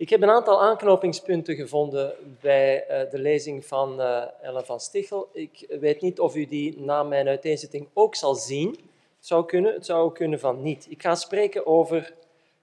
Ik 0.00 0.10
heb 0.10 0.22
een 0.22 0.30
aantal 0.30 0.62
aanknopingspunten 0.62 1.54
gevonden 1.54 2.14
bij 2.40 2.84
uh, 3.04 3.10
de 3.10 3.18
lezing 3.18 3.66
van 3.66 4.00
uh, 4.00 4.24
Ellen 4.42 4.66
van 4.66 4.80
Stichel. 4.80 5.28
Ik 5.32 5.76
weet 5.80 6.00
niet 6.00 6.20
of 6.20 6.36
u 6.36 6.46
die 6.46 6.80
na 6.80 7.02
mijn 7.02 7.28
uiteenzetting 7.28 7.88
ook 7.92 8.14
zal 8.14 8.34
zien. 8.34 8.68
Het 8.68 9.26
zou 9.26 9.44
kunnen, 9.44 9.74
het 9.74 9.86
zou 9.86 10.02
ook 10.02 10.14
kunnen 10.14 10.40
van 10.40 10.62
niet. 10.62 10.86
Ik 10.90 11.02
ga 11.02 11.14
spreken 11.14 11.66
over 11.66 12.14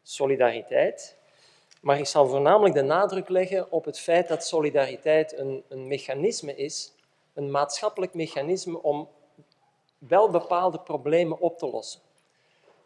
solidariteit, 0.04 1.18
maar 1.82 2.00
ik 2.00 2.06
zal 2.06 2.28
voornamelijk 2.28 2.76
de 2.76 2.82
nadruk 2.82 3.30
leggen 3.30 3.72
op 3.72 3.86
het 3.86 4.00
feit 4.00 4.28
dat 4.28 4.46
solidariteit 4.46 5.38
een, 5.38 5.64
een 5.68 5.88
mechanisme 5.88 6.56
is, 6.56 6.94
een 7.34 7.52
maatschappelijk 7.52 8.14
mechanisme 8.14 8.82
om 8.82 9.08
wel 9.98 10.30
bepaalde 10.30 10.80
problemen 10.80 11.40
op 11.40 11.58
te 11.58 11.70
lossen. 11.70 12.02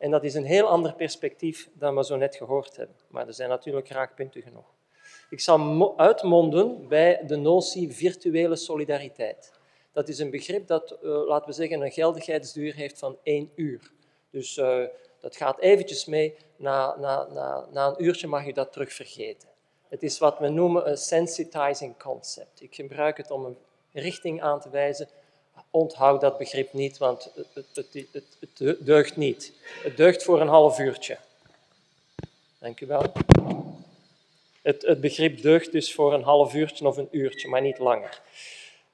En 0.01 0.11
dat 0.11 0.23
is 0.23 0.33
een 0.33 0.45
heel 0.45 0.67
ander 0.67 0.93
perspectief 0.93 1.69
dan 1.73 1.95
we 1.95 2.05
zo 2.05 2.15
net 2.15 2.35
gehoord 2.35 2.75
hebben. 2.75 2.95
Maar 3.07 3.27
er 3.27 3.33
zijn 3.33 3.49
natuurlijk 3.49 3.89
raakpunten 3.89 4.41
genoeg. 4.41 4.65
Ik 5.29 5.39
zal 5.39 5.93
uitmonden 5.97 6.87
bij 6.87 7.23
de 7.27 7.35
notie 7.35 7.91
virtuele 7.91 8.55
solidariteit. 8.55 9.51
Dat 9.91 10.07
is 10.07 10.19
een 10.19 10.29
begrip 10.29 10.67
dat, 10.67 10.97
uh, 11.03 11.27
laten 11.27 11.47
we 11.47 11.53
zeggen, 11.53 11.81
een 11.81 11.91
geldigheidsduur 11.91 12.75
heeft 12.75 12.99
van 12.99 13.17
één 13.23 13.51
uur. 13.55 13.91
Dus 14.29 14.57
uh, 14.57 14.83
dat 15.19 15.35
gaat 15.35 15.59
eventjes 15.59 16.05
mee. 16.05 16.35
Na, 16.55 16.97
na, 16.99 17.27
na, 17.31 17.67
na 17.71 17.87
een 17.87 18.03
uurtje 18.03 18.27
mag 18.27 18.45
je 18.45 18.53
dat 18.53 18.71
terug 18.71 18.93
vergeten. 18.93 19.49
Het 19.87 20.03
is 20.03 20.17
wat 20.17 20.39
we 20.39 20.49
noemen 20.49 20.89
een 20.89 20.97
sensitizing 20.97 21.99
concept. 21.99 22.61
Ik 22.61 22.75
gebruik 22.75 23.17
het 23.17 23.31
om 23.31 23.45
een 23.45 23.57
richting 23.91 24.41
aan 24.41 24.59
te 24.59 24.69
wijzen 24.69 25.07
Onthoud 25.71 26.21
dat 26.21 26.37
begrip 26.37 26.73
niet, 26.73 26.97
want 26.97 27.31
het, 27.53 27.65
het, 27.73 28.05
het, 28.11 28.37
het, 28.59 28.85
deugt 28.85 29.15
niet. 29.15 29.53
Het 29.83 29.97
deugt 29.97 30.23
voor 30.23 30.41
een 30.41 30.47
half 30.47 30.79
uurtje. 30.79 31.17
Dank 32.59 32.79
u 32.79 32.85
wel. 32.85 33.11
Het, 34.61 34.81
het 34.81 35.01
begrip 35.01 35.41
deugt 35.41 35.71
dus 35.71 35.93
voor 35.93 36.13
een 36.13 36.23
half 36.23 36.53
uurtje 36.53 36.87
of 36.87 36.97
een 36.97 37.07
uurtje, 37.11 37.47
maar 37.47 37.61
niet 37.61 37.79
langer. 37.79 38.21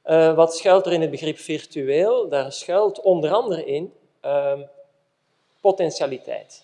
Uh, 0.05 0.35
wat 0.35 0.55
schuilt 0.55 0.85
er 0.85 0.93
in 0.93 1.01
het 1.01 1.11
begrip 1.11 1.37
virtueel? 1.37 2.29
Daar 2.29 2.51
schuilt 2.51 3.01
onder 3.01 3.31
andere 3.31 3.65
in 3.65 3.93
um, 4.25 4.67
potentialiteit. 5.61 6.63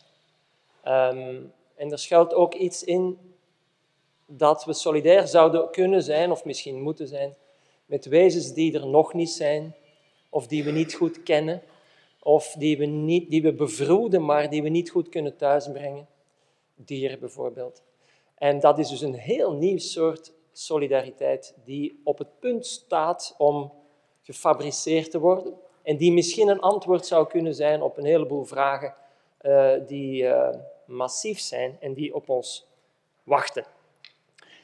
Um, 0.88 1.54
en 1.76 1.92
er 1.92 2.00
schuilt 2.00 2.34
ook 2.34 2.54
iets 2.54 2.84
in 2.84 3.36
dat 4.26 4.66
we 4.66 4.74
solidair 4.74 5.28
zouden 5.28 5.72
kunnen 5.72 6.04
zijn, 6.04 6.32
of 6.32 6.46
misschien 6.46 6.82
moeten 6.82 7.08
zijn, 7.08 7.36
met 7.86 8.06
wezens 8.06 8.54
die 8.54 8.74
er 8.80 8.88
nog 8.88 9.14
niet 9.14 9.30
zijn, 9.30 9.76
of 10.34 10.48
die 10.48 10.64
we 10.64 10.72
niet 10.72 10.94
goed 10.94 11.24
kennen, 11.24 11.62
of 12.20 12.56
die 12.58 12.78
we, 12.78 12.86
niet, 12.86 13.30
die 13.30 13.42
we 13.42 13.54
bevroeden, 13.54 14.26
maar 14.26 14.50
die 14.50 14.64
we 14.64 14.70
niet 14.70 14.90
goed 14.90 15.10
kunnen 15.10 15.38
thuisbrengen. 15.38 16.08
Dieren 16.76 17.20
bijvoorbeeld. 17.20 17.84
En 18.36 18.60
dat 18.60 18.80
is 18.80 18.90
dus 18.90 19.02
een 19.02 19.14
heel 19.14 19.54
nieuw 19.54 19.78
soort 19.78 20.34
solidariteit 20.52 21.56
die 21.64 22.02
op 22.04 22.18
het 22.18 22.40
punt 22.40 22.66
staat 22.66 23.36
om 23.38 23.72
gefabriceerd 24.22 25.12
te 25.12 25.20
worden 25.20 25.54
en 25.84 25.98
die 25.98 26.12
misschien 26.12 26.48
een 26.48 26.60
antwoord 26.60 27.06
zou 27.06 27.28
kunnen 27.28 27.56
zijn 27.56 27.82
op 27.82 27.98
een 27.98 28.06
heleboel 28.06 28.44
vragen 28.44 28.96
uh, 29.42 29.72
die 29.88 30.24
uh, 30.24 30.50
massief 30.86 31.40
zijn 31.40 31.78
en 31.80 31.94
die 31.94 32.16
op 32.16 32.30
ons 32.30 32.68
wachten. 33.24 33.66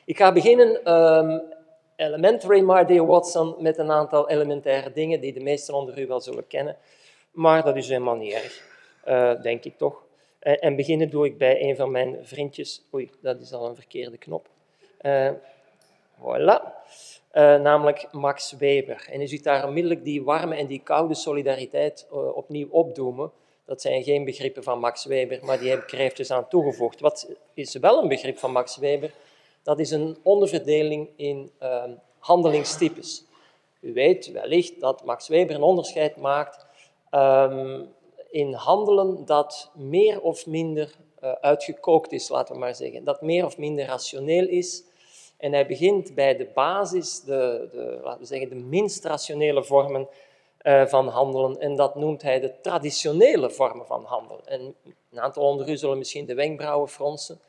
Ik 0.05 0.17
ga 0.17 0.31
beginnen 0.31 0.93
um, 0.93 1.41
elementary 1.99 2.61
my 2.61 2.85
dear 2.85 3.05
Watson 3.05 3.55
met 3.59 3.77
een 3.77 3.91
aantal 3.91 4.29
elementaire 4.29 4.91
dingen 4.91 5.21
die 5.21 5.33
de 5.33 5.39
meesten 5.39 5.73
onder 5.73 5.99
u 5.99 6.07
wel 6.07 6.21
zullen 6.21 6.47
kennen. 6.47 6.77
Maar 7.31 7.63
dat 7.63 7.75
is 7.75 7.87
helemaal 7.87 8.15
niet 8.15 8.33
erg, 8.33 8.63
uh, 9.07 9.41
denk 9.41 9.63
ik 9.63 9.77
toch. 9.77 10.03
Uh, 10.41 10.53
en 10.59 10.75
beginnen 10.75 11.09
doe 11.09 11.25
ik 11.25 11.37
bij 11.37 11.61
een 11.61 11.75
van 11.75 11.91
mijn 11.91 12.17
vriendjes. 12.21 12.81
Oei, 12.93 13.09
dat 13.21 13.39
is 13.39 13.53
al 13.53 13.65
een 13.65 13.75
verkeerde 13.75 14.17
knop. 14.17 14.47
Uh, 15.01 15.29
voilà. 16.17 16.61
namelijk 17.61 18.07
Max 18.11 18.51
Weber. 18.51 19.07
En 19.11 19.21
u 19.21 19.27
ziet 19.27 19.43
daar 19.43 19.67
onmiddellijk 19.67 20.03
die 20.03 20.23
warme 20.23 20.55
en 20.55 20.67
die 20.67 20.81
koude 20.83 21.15
solidariteit 21.15 22.07
opnieuw 22.33 22.67
opdoemen. 22.69 23.31
Dat 23.65 23.81
zijn 23.81 24.03
geen 24.03 24.23
begrippen 24.23 24.63
van 24.63 24.79
Max 24.79 25.05
Weber, 25.05 25.39
maar 25.45 25.59
die 25.59 25.71
er 25.71 25.93
eventjes 25.93 26.31
aan 26.31 26.47
toegevoegd. 26.47 26.99
Wat 26.99 27.29
is 27.53 27.75
wel 27.75 28.01
een 28.01 28.07
begrip 28.07 28.37
van 28.37 28.51
Max 28.51 28.77
Weber? 28.77 29.11
Dat 29.69 29.79
is 29.79 29.91
een 29.91 30.17
onderverdeling 30.23 31.09
in 31.15 31.51
uh, 31.61 31.83
handelingstypes. 32.19 33.23
U 33.79 33.93
weet 33.93 34.31
wellicht 34.31 34.79
dat 34.79 35.03
Max 35.03 35.27
Weber 35.27 35.55
een 35.55 35.61
onderscheid 35.61 36.15
maakt 36.15 36.65
um, 37.11 37.87
in 38.29 38.53
handelen 38.53 39.25
dat 39.25 39.71
meer 39.75 40.21
of 40.21 40.45
minder 40.45 40.95
uh, 41.23 41.31
uitgekookt 41.31 42.11
is, 42.11 42.29
laten 42.29 42.53
we 42.53 42.59
maar 42.59 42.75
zeggen. 42.75 43.03
Dat 43.03 43.21
meer 43.21 43.45
of 43.45 43.57
minder 43.57 43.85
rationeel 43.85 44.47
is. 44.47 44.83
En 45.37 45.53
hij 45.53 45.65
begint 45.65 46.15
bij 46.15 46.37
de 46.37 46.47
basis, 46.53 47.21
de, 47.21 47.69
de 47.71 47.99
laten 48.03 48.19
we 48.19 48.25
zeggen, 48.25 48.49
de 48.49 48.55
minst 48.55 49.05
rationele 49.05 49.63
vormen 49.63 50.07
uh, 50.61 50.85
van 50.85 51.07
handelen. 51.07 51.59
En 51.59 51.75
dat 51.75 51.95
noemt 51.95 52.21
hij 52.21 52.39
de 52.39 52.53
traditionele 52.61 53.49
vormen 53.49 53.85
van 53.85 54.03
handelen. 54.03 54.45
En 54.45 54.75
een 55.11 55.19
aantal 55.19 55.43
onder 55.43 55.69
u 55.69 55.77
zullen 55.77 55.97
misschien 55.97 56.25
de 56.25 56.35
wenkbrauwen 56.35 56.89
fronsen. 56.89 57.39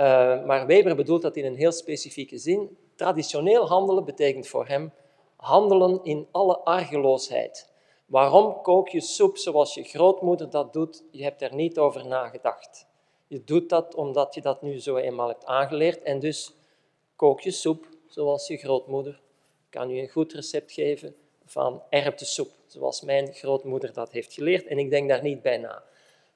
Uh, 0.00 0.44
maar 0.44 0.66
Weber 0.66 0.96
bedoelt 0.96 1.22
dat 1.22 1.36
in 1.36 1.44
een 1.44 1.56
heel 1.56 1.72
specifieke 1.72 2.38
zin. 2.38 2.76
Traditioneel 2.94 3.68
handelen 3.68 4.04
betekent 4.04 4.46
voor 4.46 4.66
hem 4.66 4.92
handelen 5.36 6.00
in 6.02 6.26
alle 6.30 6.58
argeloosheid. 6.58 7.72
Waarom 8.06 8.62
kook 8.62 8.88
je 8.88 9.00
soep 9.00 9.36
zoals 9.36 9.74
je 9.74 9.82
grootmoeder 9.82 10.50
dat 10.50 10.72
doet? 10.72 11.04
Je 11.10 11.22
hebt 11.22 11.42
er 11.42 11.54
niet 11.54 11.78
over 11.78 12.06
nagedacht. 12.06 12.86
Je 13.26 13.44
doet 13.44 13.68
dat 13.68 13.94
omdat 13.94 14.34
je 14.34 14.40
dat 14.40 14.62
nu 14.62 14.80
zo 14.80 14.96
eenmaal 14.96 15.28
hebt 15.28 15.44
aangeleerd 15.44 16.02
en 16.02 16.18
dus 16.18 16.54
kook 17.16 17.40
je 17.40 17.50
soep 17.50 17.86
zoals 18.06 18.46
je 18.46 18.56
grootmoeder. 18.56 19.20
Ik 19.64 19.70
kan 19.70 19.90
u 19.90 19.98
een 19.98 20.08
goed 20.08 20.32
recept 20.32 20.72
geven 20.72 21.14
van 21.44 21.82
erwtensoep, 21.90 22.50
zoals 22.66 23.02
mijn 23.02 23.34
grootmoeder 23.34 23.92
dat 23.92 24.10
heeft 24.10 24.32
geleerd 24.32 24.66
en 24.66 24.78
ik 24.78 24.90
denk 24.90 25.08
daar 25.08 25.22
niet 25.22 25.42
bij 25.42 25.58
na. 25.58 25.82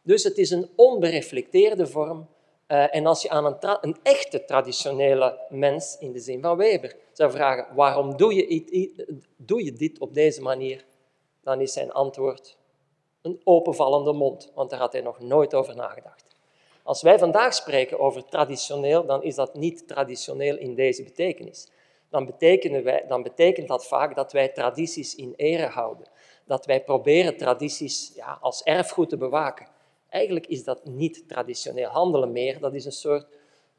Dus 0.02 0.24
het 0.24 0.38
is 0.38 0.50
een 0.50 0.70
onbereflecteerde 0.76 1.86
vorm 1.86 2.28
uh, 2.68 2.94
en 2.94 3.06
als 3.06 3.22
je 3.22 3.30
aan 3.30 3.44
een, 3.44 3.56
een, 3.80 3.96
echte 4.02 4.44
traditionele 4.44 5.38
mens, 5.48 5.96
in 5.98 6.12
de 6.12 6.18
zin 6.18 6.40
van 6.40 6.56
Weber, 6.56 6.96
zou 7.12 7.30
vragen 7.30 7.74
waarom 7.74 8.16
doe 8.16 8.34
je, 8.34 9.10
doe 9.36 9.64
je 9.64 9.72
dit 9.72 9.98
op 9.98 10.14
deze 10.14 10.42
manier, 10.42 10.84
dan 11.42 11.60
is 11.60 11.72
zijn 11.72 11.92
antwoord 11.92 12.56
een 13.22 13.40
openvallende 13.44 14.12
mond, 14.12 14.52
want 14.54 14.70
daar 14.70 14.78
had 14.78 14.92
hij 14.92 15.02
nog 15.02 15.20
nooit 15.20 15.54
over 15.54 15.76
nagedacht. 15.76 16.24
Als 16.82 17.02
wij 17.02 17.18
vandaag 17.18 17.54
spreken 17.54 17.98
over 17.98 18.24
traditioneel, 18.24 19.06
dan 19.06 19.22
is 19.22 19.34
dat 19.34 19.54
niet 19.54 19.88
traditioneel 19.88 20.56
in 20.56 20.74
deze 20.74 21.02
betekenis. 21.02 21.68
Dan, 22.10 22.34
wij, 22.38 23.04
dan 23.08 23.22
betekent 23.22 23.68
dat 23.68 23.86
vaak 23.86 24.14
dat 24.14 24.32
wij 24.32 24.48
tradities 24.48 25.14
in 25.14 25.34
ere 25.36 25.66
houden. 25.66 26.06
Dat 26.44 26.66
wij 26.66 26.84
proberen 26.84 27.36
tradities 27.36 28.12
ja, 28.14 28.38
als 28.40 28.62
erfgoed 28.62 29.08
te 29.08 29.16
bewaken. 29.16 29.66
Eigenlijk 30.12 30.46
is 30.46 30.64
dat 30.64 30.84
niet 30.84 31.28
traditioneel 31.28 31.88
handelen 31.88 32.32
meer. 32.32 32.60
Dat 32.60 32.74
is 32.74 32.84
een 32.84 32.92
soort 32.92 33.26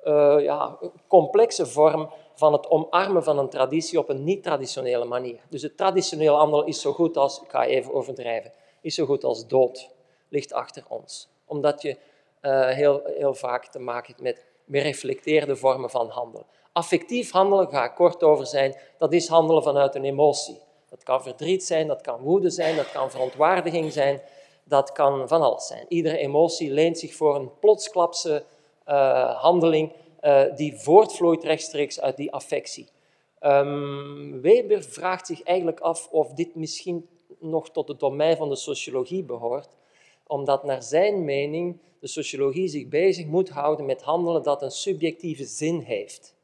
uh, 0.03 0.35
ja, 0.39 0.77
complexe 1.07 1.65
vorm 1.65 2.09
van 2.33 2.53
het 2.53 2.69
omarmen 2.69 3.23
van 3.23 3.37
een 3.37 3.49
traditie 3.49 3.99
op 3.99 4.09
een 4.09 4.23
niet-traditionele 4.23 5.05
manier. 5.05 5.39
Dus 5.49 5.61
het 5.61 5.77
traditioneel 5.77 6.35
handelen 6.35 6.67
is 6.67 6.81
zo 6.81 6.91
goed 6.91 7.17
als, 7.17 7.41
ik 7.41 7.49
ga 7.49 7.65
even 7.65 7.93
overdrijven, 7.93 8.51
is 8.81 8.95
zo 8.95 9.05
goed 9.05 9.23
als 9.23 9.47
dood, 9.47 9.89
ligt 10.29 10.53
achter 10.53 10.83
ons. 10.87 11.27
Omdat 11.45 11.81
je 11.81 11.97
uh, 12.41 12.67
heel, 12.67 13.01
heel 13.05 13.33
vaak 13.33 13.65
te 13.65 13.79
maken 13.79 14.07
hebt 14.07 14.21
met 14.21 14.45
gereflecteerde 14.69 15.55
vormen 15.55 15.89
van 15.89 16.09
handelen. 16.09 16.45
Affectief 16.71 17.31
handelen, 17.31 17.69
ga 17.69 17.85
ik 17.85 17.95
kort 17.95 18.23
over 18.23 18.45
zijn, 18.45 18.75
dat 18.97 19.13
is 19.13 19.27
handelen 19.27 19.63
vanuit 19.63 19.95
een 19.95 20.05
emotie. 20.05 20.59
Dat 20.89 21.03
kan 21.03 21.23
verdriet 21.23 21.63
zijn, 21.63 21.87
dat 21.87 22.01
kan 22.01 22.21
woede 22.21 22.49
zijn, 22.49 22.75
dat 22.75 22.91
kan 22.91 23.11
verontwaardiging 23.11 23.91
zijn, 23.91 24.21
dat 24.63 24.91
kan 24.91 25.27
van 25.27 25.41
alles 25.41 25.67
zijn. 25.67 25.85
Iedere 25.87 26.17
emotie 26.17 26.71
leent 26.71 26.99
zich 26.99 27.15
voor 27.15 27.35
een 27.35 27.49
plotsklapse 27.59 28.43
uh, 28.87 29.41
handeling 29.41 29.91
uh, 30.21 30.43
die 30.55 30.75
voortvloeit 30.77 31.43
rechtstreeks 31.43 32.01
uit 32.01 32.17
die 32.17 32.31
affectie. 32.31 32.87
Um, 33.41 34.41
Weber 34.41 34.83
vraagt 34.83 35.27
zich 35.27 35.43
eigenlijk 35.43 35.79
af 35.79 36.07
of 36.11 36.33
dit 36.33 36.55
misschien 36.55 37.07
nog 37.39 37.69
tot 37.69 37.87
het 37.87 37.99
domein 37.99 38.37
van 38.37 38.49
de 38.49 38.55
sociologie 38.55 39.23
behoort, 39.23 39.69
omdat 40.27 40.63
naar 40.63 40.83
zijn 40.83 41.25
mening 41.25 41.77
de 41.99 42.07
sociologie 42.07 42.67
zich 42.67 42.87
bezig 42.87 43.25
moet 43.25 43.49
houden 43.49 43.85
met 43.85 44.01
handelen 44.01 44.43
dat 44.43 44.61
een 44.61 44.71
subjectieve 44.71 45.45
zin 45.45 45.79
heeft. 45.79 46.35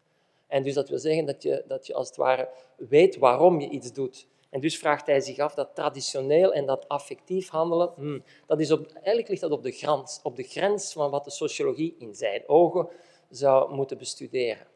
En 0.48 0.64
dus 0.64 0.74
dat 0.74 0.90
wil 0.90 1.00
zeggen 1.00 1.26
dat 1.26 1.44
je, 1.44 1.64
dat 1.68 1.88
je 1.88 1.94
als 1.94 2.08
het 2.08 2.18
ware 2.18 2.50
weet 2.78 3.18
waarom 3.18 3.60
je 3.60 3.70
iets 3.70 3.94
doet. 3.94 4.28
En 4.50 4.60
dus 4.60 4.78
vraagt 4.78 5.06
hij 5.06 5.20
zich 5.20 5.38
af 5.38 5.54
dat 5.54 5.76
traditioneel 5.76 6.54
en 6.54 6.66
dat 6.66 6.88
affectief 6.88 7.50
handelen, 7.50 7.92
hmm, 7.96 8.24
dat 8.46 8.60
is 8.60 8.72
op, 8.72 8.92
eigenlijk 8.94 9.28
ligt 9.28 9.42
dat 9.42 9.52
op 9.52 9.64
de, 9.64 9.72
grens, 9.72 10.20
op 10.24 10.36
de 10.36 10.44
grens 10.44 10.94
van 10.94 11.10
wat 11.10 11.24
de 11.24 11.32
sociologie 11.32 11.96
in 11.98 12.16
zijn 12.16 12.44
ogen 12.48 12.88
zou 13.30 13.74
moeten 13.74 13.98
bestuderen. 13.98 14.68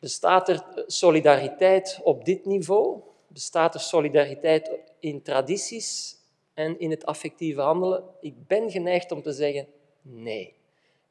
Bestaat 0.00 0.48
er 0.48 0.84
solidariteit 0.86 2.00
op 2.02 2.24
dit 2.24 2.44
niveau? 2.44 3.00
Bestaat 3.26 3.74
er 3.74 3.80
solidariteit 3.80 4.78
in 4.98 5.22
tradities 5.22 6.16
en 6.54 6.78
in 6.78 6.90
het 6.90 7.06
affectieve 7.06 7.60
handelen? 7.60 8.04
Ik 8.20 8.46
ben 8.46 8.70
geneigd 8.70 9.12
om 9.12 9.22
te 9.22 9.32
zeggen 9.32 9.66
nee. 10.02 10.54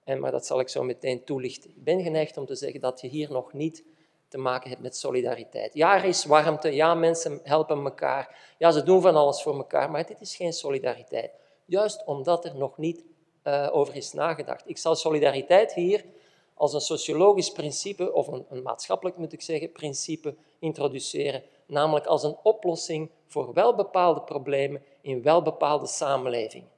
En, 0.04 0.20
maar 0.20 0.32
dat 0.32 0.46
zal 0.46 0.60
ik 0.60 0.70
zo 0.70 0.84
meteen 0.84 1.24
toelichten. 1.24 1.70
Ik 1.70 1.84
ben 1.84 2.04
geneigd 2.04 2.38
om 2.38 2.46
te 2.46 2.56
zeggen 2.56 2.80
dat 2.80 3.02
je 3.02 3.08
hier 3.08 3.32
nog 3.32 3.54
niet 3.54 3.84
te 4.30 4.38
maken 4.38 4.70
hebt 4.70 4.82
met 4.82 4.98
solidariteit. 4.98 5.74
Ja, 5.74 5.96
er 5.96 6.04
is 6.04 6.26
warmte, 6.26 6.76
ja, 6.76 6.94
mensen 6.94 7.40
helpen 7.44 7.84
elkaar, 7.84 8.54
ja, 8.58 8.72
ze 8.72 8.84
doen 8.84 9.02
van 9.02 9.16
alles 9.16 9.42
voor 9.42 9.56
elkaar, 9.56 9.92
maar 9.92 10.06
dit 10.06 10.22
is 10.22 10.36
geen 10.36 10.54
solidariteit. 10.54 11.32
Juist 11.66 12.06
omdat 12.06 12.46
er 12.46 12.56
nog 12.56 12.78
niet 12.78 13.04
uh, 13.44 13.70
over 13.72 13.96
is 13.96 14.14
nagedacht. 14.14 14.64
Ik 14.66 14.78
zal 14.78 14.96
solidariteit 14.96 15.74
hier 15.74 16.06
als 16.54 16.74
een 16.74 16.82
sociologisch 16.82 17.52
principe, 17.52 18.14
of 18.14 18.28
een, 18.28 18.46
een 18.50 18.62
maatschappelijk 18.62 19.18
moet 19.18 19.34
ik 19.34 19.42
zeggen, 19.42 19.72
principe 19.72 20.36
introduceren, 20.60 21.44
namelijk 21.66 22.06
als 22.06 22.24
een 22.24 22.38
oplossing 22.44 23.10
voor 23.26 23.54
welbepaalde 23.54 24.22
problemen 24.22 24.84
in 25.02 25.22
welbepaalde 25.22 25.88
samenlevingen. 25.88 26.70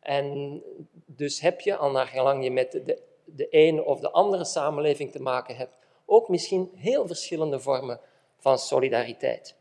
En 0.00 0.62
dus 1.06 1.40
heb 1.40 1.60
je, 1.60 1.76
al 1.76 1.90
naar 1.90 2.06
gelang 2.06 2.44
je 2.44 2.50
met 2.50 2.72
de, 2.72 3.02
de 3.24 3.48
ene 3.48 3.84
of 3.84 4.00
de 4.00 4.10
andere 4.10 4.44
samenleving 4.44 5.12
te 5.12 5.22
maken 5.22 5.56
hebt, 5.56 5.74
ook 6.06 6.28
misschien 6.28 6.70
heel 6.74 7.06
verschillende 7.06 7.60
vormen 7.60 8.00
van 8.38 8.58
solidariteit. 8.58 9.54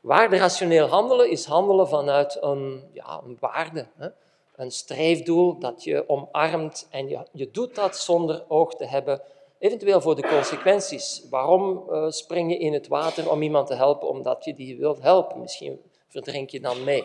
Waarderationeel 0.00 0.86
handelen 0.86 1.30
is 1.30 1.44
handelen 1.44 1.88
vanuit 1.88 2.38
een, 2.40 2.82
ja, 2.92 3.20
een 3.24 3.36
waarde, 3.40 3.86
hè? 3.96 4.08
een 4.56 4.70
streefdoel 4.70 5.58
dat 5.58 5.84
je 5.84 6.08
omarmt 6.08 6.86
en 6.90 7.08
je, 7.08 7.26
je 7.32 7.50
doet 7.50 7.74
dat 7.74 7.96
zonder 7.96 8.44
oog 8.48 8.74
te 8.74 8.86
hebben, 8.86 9.22
eventueel 9.58 10.00
voor 10.00 10.16
de 10.16 10.28
consequenties. 10.28 11.26
Waarom 11.30 11.84
uh, 11.90 12.10
spring 12.10 12.50
je 12.50 12.58
in 12.58 12.72
het 12.72 12.88
water 12.88 13.30
om 13.30 13.42
iemand 13.42 13.66
te 13.66 13.74
helpen? 13.74 14.08
Omdat 14.08 14.44
je 14.44 14.54
die 14.54 14.76
wilt 14.76 15.02
helpen. 15.02 15.40
Misschien 15.40 15.80
verdrink 16.08 16.50
je 16.50 16.60
dan 16.60 16.84
mee. 16.84 17.04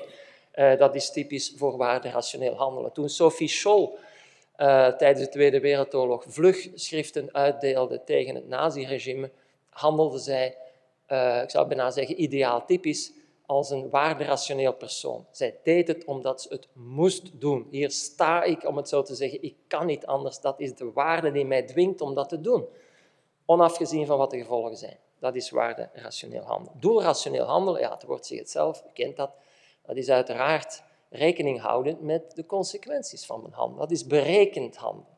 Uh, 0.55 0.77
dat 0.77 0.95
is 0.95 1.11
typisch 1.11 1.53
voor 1.57 1.77
waarderationeel 1.77 2.55
handelen. 2.55 2.91
Toen 2.91 3.09
Sophie 3.09 3.47
Scholl 3.47 3.89
uh, 4.59 4.87
tijdens 4.87 5.25
de 5.25 5.31
Tweede 5.31 5.59
Wereldoorlog 5.59 6.23
vlugschriften 6.27 7.33
uitdeelde 7.33 8.03
tegen 8.03 8.35
het 8.35 8.47
naziregime, 8.47 9.31
handelde 9.69 10.19
zij, 10.19 10.57
uh, 11.07 11.41
ik 11.43 11.49
zou 11.49 11.67
bijna 11.67 11.91
zeggen 11.91 12.21
ideaaltypisch, 12.21 13.11
als 13.45 13.69
een 13.69 13.89
waarderationeel 13.89 14.73
persoon. 14.73 15.25
Zij 15.31 15.59
deed 15.63 15.87
het 15.87 16.05
omdat 16.05 16.41
ze 16.41 16.47
het 16.49 16.67
moest 16.73 17.41
doen. 17.41 17.67
Hier 17.71 17.91
sta 17.91 18.43
ik, 18.43 18.67
om 18.67 18.77
het 18.77 18.89
zo 18.89 19.01
te 19.01 19.15
zeggen, 19.15 19.43
ik 19.43 19.55
kan 19.67 19.85
niet 19.85 20.05
anders. 20.05 20.39
Dat 20.39 20.59
is 20.59 20.75
de 20.75 20.91
waarde 20.91 21.31
die 21.31 21.45
mij 21.45 21.63
dwingt 21.63 22.01
om 22.01 22.13
dat 22.13 22.29
te 22.29 22.41
doen. 22.41 22.65
Onafgezien 23.45 24.05
van 24.05 24.17
wat 24.17 24.31
de 24.31 24.37
gevolgen 24.37 24.77
zijn. 24.77 24.97
Dat 25.19 25.35
is 25.35 25.49
waarderationeel 25.49 26.43
handelen. 26.43 26.79
Doelrationeel 26.79 27.45
handelen, 27.45 27.81
ja, 27.81 27.93
het 27.93 28.03
woord 28.03 28.25
zegt 28.25 28.41
het 28.41 28.49
zelf, 28.49 28.83
u 28.87 28.91
kent 28.93 29.15
dat. 29.15 29.31
Dat 29.85 29.95
is 29.95 30.09
uiteraard 30.09 30.83
rekening 31.09 31.61
houden 31.61 31.97
met 32.01 32.35
de 32.35 32.45
consequenties 32.45 33.25
van 33.25 33.41
mijn 33.41 33.53
handelen. 33.53 33.81
Dat 33.87 33.97
is 33.97 34.05
berekend 34.05 34.75
handelen. 34.75 35.17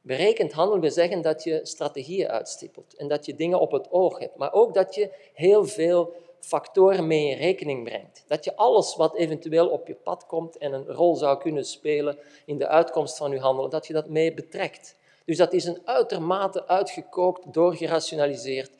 Berekend 0.00 0.52
handelen 0.52 0.80
wil 0.80 0.90
zeggen 0.90 1.22
dat 1.22 1.44
je 1.44 1.60
strategieën 1.62 2.28
uitstippelt 2.28 2.96
en 2.96 3.08
dat 3.08 3.26
je 3.26 3.34
dingen 3.34 3.60
op 3.60 3.72
het 3.72 3.90
oog 3.90 4.18
hebt, 4.18 4.36
maar 4.36 4.52
ook 4.52 4.74
dat 4.74 4.94
je 4.94 5.10
heel 5.34 5.64
veel 5.64 6.12
factoren 6.40 7.06
mee 7.06 7.30
in 7.30 7.36
rekening 7.36 7.84
brengt. 7.84 8.24
Dat 8.26 8.44
je 8.44 8.56
alles 8.56 8.96
wat 8.96 9.16
eventueel 9.16 9.68
op 9.68 9.86
je 9.86 9.94
pad 9.94 10.26
komt 10.26 10.58
en 10.58 10.72
een 10.72 10.86
rol 10.86 11.16
zou 11.16 11.38
kunnen 11.38 11.64
spelen 11.64 12.18
in 12.44 12.58
de 12.58 12.66
uitkomst 12.66 13.16
van 13.16 13.30
je 13.30 13.38
handelen, 13.38 13.70
dat 13.70 13.86
je 13.86 13.92
dat 13.92 14.08
mee 14.08 14.34
betrekt. 14.34 14.96
Dus 15.24 15.36
dat 15.36 15.52
is 15.52 15.64
een 15.64 15.80
uitermate 15.84 16.66
uitgekookt, 16.66 17.52
doorgerationaliseerd 17.52 18.70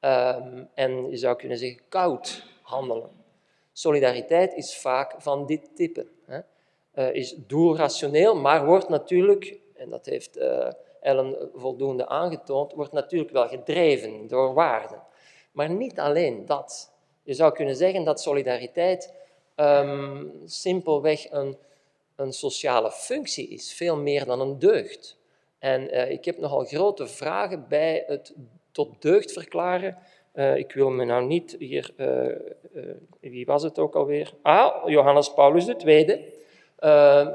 um, 0.00 0.68
en 0.74 1.10
je 1.10 1.16
zou 1.16 1.36
kunnen 1.36 1.58
zeggen 1.58 1.80
koud 1.88 2.46
handelen. 2.62 3.10
Solidariteit 3.78 4.54
is 4.54 4.76
vaak 4.76 5.14
van 5.18 5.46
dit 5.46 5.76
type. 5.76 6.06
Hè. 6.24 6.40
Uh, 6.94 7.14
is 7.14 7.34
doelrationeel, 7.36 8.36
maar 8.36 8.66
wordt 8.66 8.88
natuurlijk, 8.88 9.58
en 9.74 9.90
dat 9.90 10.06
heeft 10.06 10.36
uh, 10.36 10.68
Ellen 11.00 11.50
voldoende 11.54 12.08
aangetoond, 12.08 12.72
wordt 12.72 12.92
natuurlijk 12.92 13.32
wel 13.32 13.48
gedreven 13.48 14.28
door 14.28 14.54
waarden. 14.54 15.02
Maar 15.52 15.70
niet 15.70 15.98
alleen 15.98 16.46
dat. 16.46 16.92
Je 17.22 17.34
zou 17.34 17.52
kunnen 17.52 17.76
zeggen 17.76 18.04
dat 18.04 18.20
solidariteit 18.20 19.14
um, 19.56 20.32
simpelweg 20.44 21.30
een, 21.30 21.56
een 22.16 22.32
sociale 22.32 22.90
functie 22.90 23.48
is, 23.48 23.72
veel 23.72 23.96
meer 23.96 24.24
dan 24.24 24.40
een 24.40 24.58
deugd. 24.58 25.16
En 25.58 25.94
uh, 25.94 26.10
ik 26.10 26.24
heb 26.24 26.38
nogal 26.38 26.64
grote 26.64 27.06
vragen 27.06 27.68
bij 27.68 28.04
het 28.06 28.34
tot 28.72 29.02
deugd 29.02 29.32
verklaren 29.32 29.98
uh, 30.36 30.56
ik 30.56 30.72
wil 30.72 30.90
me 30.90 31.04
nou 31.04 31.24
niet 31.24 31.56
hier, 31.58 31.90
uh, 31.96 32.06
uh, 32.74 32.94
wie 33.20 33.46
was 33.46 33.62
het 33.62 33.78
ook 33.78 33.94
alweer? 33.94 34.32
Ah, 34.42 34.88
Johannes 34.88 35.32
Paulus 35.32 35.66
II. 35.66 36.00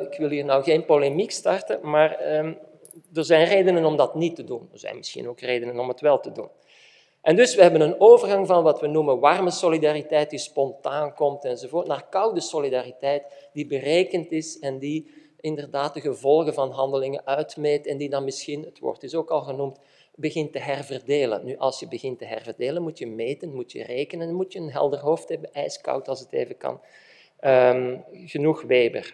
ik 0.02 0.18
wil 0.18 0.30
hier 0.30 0.46
nou 0.46 0.64
geen 0.64 0.86
polemiek 0.86 1.32
starten, 1.32 1.80
maar 1.82 2.38
um, 2.38 2.58
er 3.14 3.26
zijn 3.26 3.46
redenen 3.46 3.86
om 3.86 3.96
dat 3.96 4.16
niet 4.16 4.36
te 4.36 4.44
doen. 4.44 4.70
Er 4.72 4.80
zijn 4.80 4.96
misschien 4.96 5.30
ook 5.30 5.40
redenen 5.40 5.80
om 5.80 5.88
het 5.88 6.02
wel 6.02 6.20
te 6.20 6.32
doen. 6.32 6.50
En 7.22 7.36
dus 7.36 7.56
we 7.56 7.62
hebben 7.62 7.82
een 7.82 8.00
overgang 8.00 8.48
van 8.48 8.64
wat 8.64 8.80
we 8.80 8.88
noemen 8.88 9.20
warme 9.20 9.52
solidariteit, 9.52 10.30
die 10.30 10.40
spontaan 10.40 11.14
komt 11.14 11.46
enzovoort, 11.46 11.88
naar 11.88 12.06
koude 12.10 12.42
solidariteit, 12.42 13.50
die 13.54 13.68
berekend 13.68 14.32
is 14.32 14.60
en 14.60 14.80
die 14.80 15.12
inderdaad 15.40 15.94
de 15.94 16.02
gevolgen 16.02 16.54
van 16.54 16.72
handelingen 16.72 17.26
uitmeet 17.26 17.88
en 17.88 17.98
die 17.98 18.10
dan 18.10 18.24
misschien, 18.24 18.64
het 18.64 18.80
woord 18.80 19.04
is 19.04 19.16
ook 19.16 19.30
al 19.30 19.42
genoemd, 19.42 19.80
begint 20.16 20.52
te 20.52 20.60
herverdelen. 20.60 21.46
Nu, 21.46 21.58
als 21.58 21.80
je 21.80 21.88
begint 21.88 22.20
te 22.20 22.26
herverdelen, 22.26 22.82
moet 22.82 22.98
je 22.98 23.08
meten, 23.08 23.54
moet 23.54 23.72
je 23.72 23.84
rekenen, 23.84 24.34
moet 24.34 24.54
je 24.54 24.60
een 24.60 24.72
helder 24.72 25.00
hoofd 25.00 25.30
hebben, 25.30 25.54
ijskoud 25.54 26.08
als 26.08 26.20
het 26.20 26.34
even 26.34 26.58
kan. 26.58 26.82
Um, 27.42 28.04
genoeg 28.12 28.62
Weber. 28.62 29.14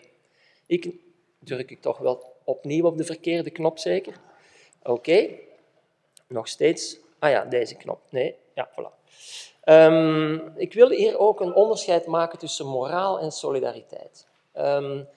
Ik 0.65 0.93
druk 1.39 1.71
ik 1.71 1.81
toch 1.81 1.97
wel 1.97 2.35
opnieuw 2.43 2.85
op 2.85 2.97
de 2.97 3.03
verkeerde 3.03 3.49
knop, 3.49 3.77
zeker? 3.77 4.19
Oké. 4.83 5.29
Nog 6.27 6.47
steeds. 6.47 6.99
Ah 7.19 7.29
ja, 7.29 7.45
deze 7.45 7.75
knop. 7.75 7.99
Nee, 8.09 8.35
ja, 8.53 8.69
voilà. 8.71 8.97
Um, 9.65 10.51
ik 10.55 10.73
wil 10.73 10.89
hier 10.89 11.17
ook 11.19 11.39
een 11.39 11.53
onderscheid 11.53 12.05
maken 12.05 12.39
tussen 12.39 12.65
moraal 12.65 13.19
en 13.19 13.31
solidariteit. 13.31 14.27
Um, 14.57 15.07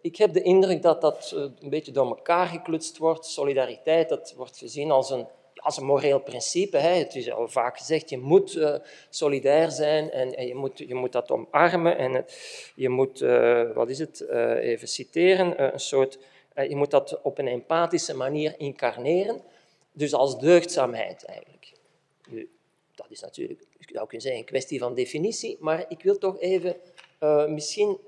ik 0.00 0.16
heb 0.16 0.32
de 0.32 0.42
indruk 0.42 0.82
dat 0.82 1.00
dat 1.00 1.32
eh, 1.34 1.40
een 1.40 1.70
beetje 1.70 1.92
door 1.92 2.06
elkaar 2.06 2.46
geklutst 2.46 2.98
wordt. 2.98 3.26
Solidariteit, 3.26 4.08
dat 4.08 4.34
wordt 4.36 4.58
gezien 4.58 4.90
als 4.90 5.10
een, 5.10 5.26
als 5.54 5.76
een 5.76 5.84
moreel 5.84 6.20
principe. 6.20 6.76
Hè. 6.76 6.94
Het 6.94 7.14
is 7.14 7.30
al 7.30 7.48
vaak 7.48 7.78
gezegd, 7.78 8.10
je 8.10 8.18
moet 8.18 8.54
uh, 8.54 8.74
solidair 9.10 9.70
zijn 9.70 10.10
en, 10.10 10.34
en, 10.36 10.46
je, 10.46 10.54
moet, 10.54 10.78
je 10.78 10.94
moet 10.94 11.12
dat 11.12 11.30
omarmen. 11.30 11.98
En 11.98 12.24
je 12.74 12.88
moet, 12.88 13.20
uh, 13.20 13.72
wat 13.72 13.90
is 13.90 13.98
het, 13.98 14.28
even 14.60 14.88
citeren, 14.88 15.72
een 15.72 15.80
soort, 15.80 16.18
je 16.68 16.76
moet 16.76 16.90
dat 16.90 17.20
op 17.22 17.38
een 17.38 17.48
empathische 17.48 18.16
manier 18.16 18.54
incarneren. 18.58 19.42
Dus 19.92 20.14
als 20.14 20.38
deugdzaamheid 20.38 21.24
eigenlijk. 21.24 21.72
Dat 22.94 23.06
is 23.10 23.20
natuurlijk, 23.20 23.64
zou 23.78 24.06
kunnen 24.06 24.20
zeggen, 24.20 24.40
een 24.40 24.46
kwestie 24.46 24.78
van 24.78 24.94
definitie, 24.94 25.56
maar 25.60 25.84
ik 25.88 26.02
wil 26.02 26.18
toch 26.18 26.40
even 26.40 26.76
misschien 27.48 27.98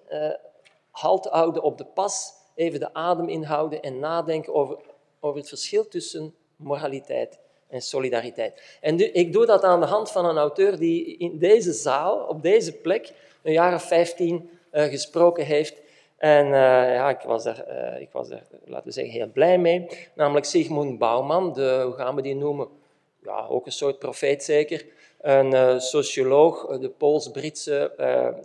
halt 0.93 1.27
houden 1.27 1.63
op 1.63 1.79
de 1.79 1.85
pas, 1.85 2.33
even 2.55 2.81
de 2.81 2.95
adem 2.95 3.29
inhouden 3.29 3.83
en 3.83 3.99
nadenken 3.99 4.55
over, 4.55 4.79
over 5.21 5.39
het 5.39 5.49
verschil 5.49 5.89
tussen 5.89 6.35
moraliteit 6.57 7.39
en 7.69 7.81
solidariteit. 7.81 8.79
En 8.81 9.15
ik 9.15 9.33
doe 9.33 9.47
dat 9.47 9.63
aan 9.63 9.81
de 9.81 9.87
hand 9.87 10.11
van 10.11 10.25
een 10.25 10.39
auteur 10.39 10.79
die 10.79 11.17
in 11.17 11.39
deze 11.39 11.73
zaal, 11.73 12.19
op 12.19 12.43
deze 12.43 12.73
plek, 12.73 13.13
een 13.43 13.53
jaar 13.53 13.75
of 13.75 13.83
vijftien 13.83 14.51
uh, 14.73 14.85
gesproken 14.85 15.45
heeft. 15.45 15.81
En 16.17 16.47
uh, 16.47 16.53
ja, 16.95 17.11
ik 17.11 17.21
was, 17.21 17.45
er, 17.45 17.65
uh, 17.69 18.01
ik 18.01 18.09
was 18.13 18.31
er, 18.31 18.43
laten 18.65 18.87
we 18.87 18.93
zeggen, 18.93 19.13
heel 19.13 19.31
blij 19.33 19.59
mee. 19.59 19.87
Namelijk 20.15 20.47
Sigmund 20.47 20.99
Bauman, 20.99 21.53
de, 21.53 21.81
hoe 21.85 21.95
gaan 21.95 22.15
we 22.15 22.23
die 22.23 22.37
noemen? 22.37 22.69
Ja, 23.23 23.47
ook 23.47 23.67
een 23.67 23.73
soort 23.73 23.99
profeet 23.99 24.45
zeker. 24.45 24.87
Een 25.21 25.81
socioloog, 25.81 26.79
de 26.79 26.89
Pools-Britse 26.89 27.93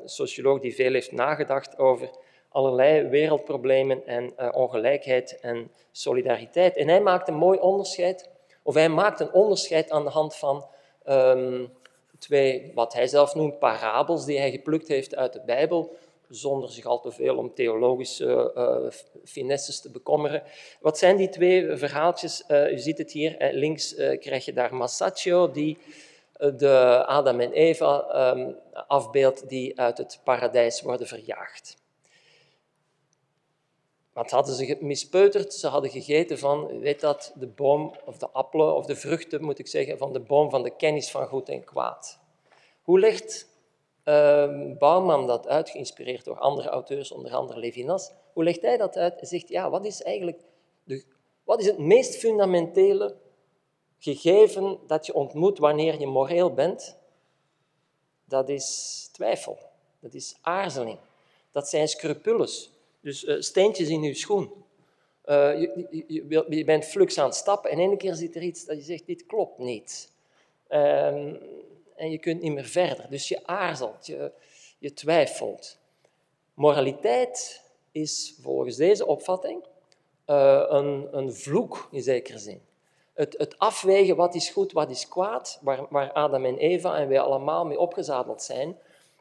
socioloog 0.05 0.59
die 0.59 0.75
veel 0.75 0.93
heeft 0.93 1.11
nagedacht 1.11 1.77
over 1.77 2.09
allerlei 2.49 3.07
wereldproblemen 3.07 4.05
en 4.05 4.33
uh, 4.39 4.49
ongelijkheid 4.51 5.39
en 5.39 5.71
solidariteit. 5.91 6.75
En 6.75 6.87
hij 6.87 7.01
maakt 7.01 7.27
een 7.27 7.35
mooi 7.35 7.59
onderscheid, 7.59 8.29
of 8.63 8.73
hij 8.73 8.89
maakt 8.89 9.19
een 9.19 9.33
onderscheid 9.33 9.89
aan 9.89 10.03
de 10.03 10.09
hand 10.09 10.35
van 10.35 10.65
um, 11.09 11.69
twee, 12.19 12.71
wat 12.75 12.93
hij 12.93 13.07
zelf 13.07 13.35
noemt, 13.35 13.59
parabels 13.59 14.25
die 14.25 14.39
hij 14.39 14.51
geplukt 14.51 14.87
heeft 14.87 15.15
uit 15.15 15.33
de 15.33 15.41
Bijbel, 15.45 15.95
zonder 16.29 16.71
zich 16.71 16.85
al 16.85 16.99
te 16.99 17.11
veel 17.11 17.37
om 17.37 17.53
theologische 17.53 18.51
uh, 18.55 18.91
finesses 19.23 19.81
te 19.81 19.91
bekommeren. 19.91 20.43
Wat 20.79 20.97
zijn 20.97 21.17
die 21.17 21.29
twee 21.29 21.75
verhaaltjes? 21.75 22.43
Uh, 22.47 22.71
u 22.71 22.77
ziet 22.77 22.97
het 22.97 23.11
hier, 23.11 23.35
links 23.51 23.95
krijg 24.19 24.45
je 24.45 24.53
daar 24.53 24.75
Masaccio, 24.75 25.51
die 25.51 25.77
de 26.37 27.03
Adam 27.05 27.39
en 27.39 27.51
Eva 27.51 28.31
um, 28.35 28.55
afbeeldt 28.87 29.49
die 29.49 29.79
uit 29.79 29.97
het 29.97 30.19
paradijs 30.23 30.81
worden 30.81 31.07
verjaagd. 31.07 31.75
Wat 34.17 34.31
hadden 34.31 34.55
ze 34.55 34.77
mispeuterd? 34.79 35.53
Ze 35.53 35.67
hadden 35.67 35.91
gegeten 35.91 36.39
van, 36.39 36.79
weet 36.79 36.99
dat, 36.99 37.33
de 37.35 37.47
boom, 37.47 37.95
of 38.05 38.17
de 38.17 38.29
appelen, 38.29 38.75
of 38.75 38.85
de 38.85 38.95
vruchten, 38.95 39.43
moet 39.43 39.59
ik 39.59 39.67
zeggen, 39.67 39.97
van 39.97 40.13
de 40.13 40.19
boom 40.19 40.49
van 40.49 40.63
de 40.63 40.75
kennis 40.75 41.11
van 41.11 41.27
goed 41.27 41.49
en 41.49 41.63
kwaad. 41.63 42.19
Hoe 42.81 42.99
legt 42.99 43.49
uh, 44.05 44.77
Bouwman 44.77 45.27
dat 45.27 45.47
uit, 45.47 45.69
geïnspireerd 45.69 46.25
door 46.25 46.39
andere 46.39 46.69
auteurs, 46.69 47.11
onder 47.11 47.33
andere 47.33 47.59
Levinas, 47.59 48.11
hoe 48.33 48.43
legt 48.43 48.61
hij 48.61 48.77
dat 48.77 48.95
uit? 48.95 49.13
Hij 49.13 49.25
zegt, 49.25 49.49
ja, 49.49 49.69
wat 49.69 49.85
is 49.85 50.03
eigenlijk 50.03 50.41
de, 50.83 51.05
Wat 51.43 51.59
is 51.59 51.65
het 51.65 51.77
meest 51.77 52.15
fundamentele 52.15 53.15
gegeven 53.97 54.79
dat 54.87 55.05
je 55.05 55.13
ontmoet 55.13 55.57
wanneer 55.57 55.99
je 55.99 56.07
moreel 56.07 56.53
bent? 56.53 56.97
Dat 58.25 58.49
is 58.49 59.09
twijfel. 59.11 59.57
Dat 59.99 60.13
is 60.13 60.37
aarzeling. 60.41 60.99
Dat 61.51 61.69
zijn 61.69 61.87
scrupules. 61.87 62.71
Dus 63.07 63.23
uh, 63.23 63.41
steentjes 63.41 63.89
in 63.89 64.01
je 64.01 64.13
schoen. 64.13 64.51
Uh, 65.25 65.59
je, 65.59 65.87
je, 66.07 66.45
je, 66.49 66.63
bent 66.63 66.85
flux 66.85 67.17
aan 67.17 67.25
het 67.25 67.35
stappen 67.35 67.71
en 67.71 67.79
één 67.79 67.97
keer 67.97 68.15
zit 68.15 68.35
er 68.35 68.41
iets 68.41 68.65
dat 68.65 68.77
je 68.77 68.83
zegt, 68.83 69.05
dit 69.05 69.25
klopt 69.25 69.57
niet. 69.57 70.11
Um, 70.69 71.39
en 71.95 72.11
je 72.11 72.17
kunt 72.17 72.41
niet 72.41 72.53
meer 72.53 72.65
verder. 72.65 73.05
Dus 73.09 73.27
je 73.27 73.47
aarzelt, 73.47 74.05
je, 74.05 74.31
je 74.79 74.93
twijfelt. 74.93 75.77
Moraliteit 76.53 77.61
is 77.91 78.37
volgens 78.41 78.75
deze 78.75 79.05
opvatting 79.05 79.63
uh, 80.25 80.63
een, 80.67 81.07
een 81.11 81.33
vloek 81.33 81.87
in 81.91 82.01
zekere 82.01 82.37
zin. 82.37 82.61
Het, 83.13 83.35
het, 83.37 83.59
afwegen 83.59 84.15
wat 84.15 84.35
is 84.35 84.49
goed, 84.49 84.71
wat 84.71 84.89
is 84.89 85.07
kwaad, 85.07 85.59
waar, 85.61 85.85
waar 85.89 86.11
Adam 86.11 86.45
en 86.45 86.57
Eva 86.57 86.97
en 86.97 87.07
wij 87.07 87.19
allemaal 87.19 87.65
mee 87.65 87.79
opgezadeld 87.79 88.41
zijn, 88.41 88.77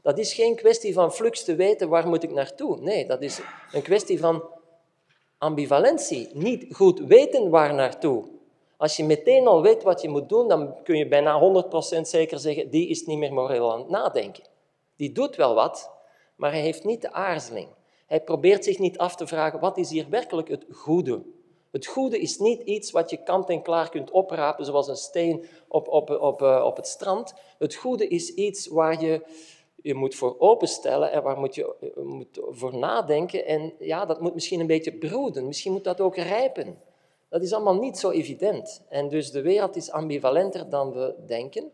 dat 0.07 0.19
is 0.19 0.35
geen 0.35 0.57
kwestie 0.57 0.93
van 0.93 1.13
flux 1.13 1.45
te 1.45 1.55
weten 1.55 1.89
waar 1.89 2.09
moet 2.09 2.23
ik 2.23 2.33
naartoe. 2.33 2.81
Nee, 2.81 3.07
dat 3.07 3.23
is 3.23 3.41
een 3.73 3.83
kwestie 3.83 4.21
van 4.21 4.45
ambivalentie. 5.39 6.29
Niet 6.33 6.75
goed 6.75 7.01
weten 7.01 7.51
waar 7.51 7.75
naartoe. 7.75 8.25
Als 8.77 8.97
je 8.97 9.05
meteen 9.05 9.47
al 9.47 9.63
weet 9.63 9.83
wat 9.83 10.03
je 10.03 10.09
moet 10.09 10.29
doen, 10.29 10.49
dan 10.49 10.83
kun 10.83 10.97
je 10.97 11.09
bijna 11.09 11.65
100% 11.99 12.01
zeker 12.01 12.39
zeggen, 12.39 12.71
die 12.71 12.89
is 12.89 13.07
niet 13.07 13.19
meer 13.19 13.33
moreel 13.33 13.73
aan 13.73 13.79
het 13.79 13.89
nadenken. 13.89 14.45
Die 14.97 15.13
doet 15.13 15.37
wel 15.37 15.55
wat, 15.55 15.91
maar 16.37 16.51
hij 16.51 16.61
heeft 16.61 16.85
niet 16.85 17.03
de 17.03 17.13
aarzeling. 17.13 17.69
Hij 18.07 18.21
probeert 18.21 18.65
zich 18.65 18.79
niet 18.79 18.99
af 18.99 19.17
te 19.17 19.27
vragen, 19.27 19.61
wat 19.61 19.79
is 19.79 19.91
hier 19.91 20.07
werkelijk 20.09 20.49
het 20.49 20.65
goede? 20.71 21.23
Het 21.71 21.87
goede 21.87 22.19
is 22.19 22.39
niet 22.39 22.61
iets 22.61 22.91
wat 22.91 23.11
je 23.11 23.23
kant 23.23 23.49
en 23.49 23.63
klaar 23.63 23.89
kunt 23.89 24.11
oprapen, 24.11 24.65
zoals 24.65 24.89
een 24.89 24.97
steen 24.97 25.47
op, 25.69 25.89
op, 25.89 26.11
op, 26.11 26.43
eh, 26.43 26.65
op 26.65 26.77
het 26.77 26.87
strand. 26.87 27.35
Het 27.59 27.75
goede 27.75 28.09
is 28.09 28.35
iets 28.35 28.67
waar 28.67 29.03
je 29.03 29.23
je 29.87 29.95
moet 29.95 30.15
voor 30.15 30.37
openstellen 30.39 31.13
en 31.13 31.23
waar 31.23 31.39
moet 31.39 31.55
je 31.55 31.75
eh, 31.81 32.03
moet 32.03 32.41
voor 32.51 32.77
nadenken. 32.77 33.47
En 33.47 33.73
ja, 33.79 34.05
dat 34.05 34.21
moet 34.21 34.35
misschien 34.35 34.61
een 34.61 34.67
beetje 34.67 34.93
broeden, 34.93 35.47
misschien 35.47 35.73
moet 35.73 35.85
dat 35.85 36.01
ook 36.01 36.17
rijpen. 36.17 36.79
Dat 37.29 37.43
is 37.43 37.53
allemaal 37.53 37.79
niet 37.79 37.99
zo 37.99 38.11
evident. 38.11 38.83
En 38.89 39.09
dus 39.09 39.31
de 39.31 39.41
wereld 39.41 39.77
is 39.77 39.91
ambivalenter 39.91 40.69
dan 40.69 40.93
we 40.93 41.15
denken. 41.27 41.73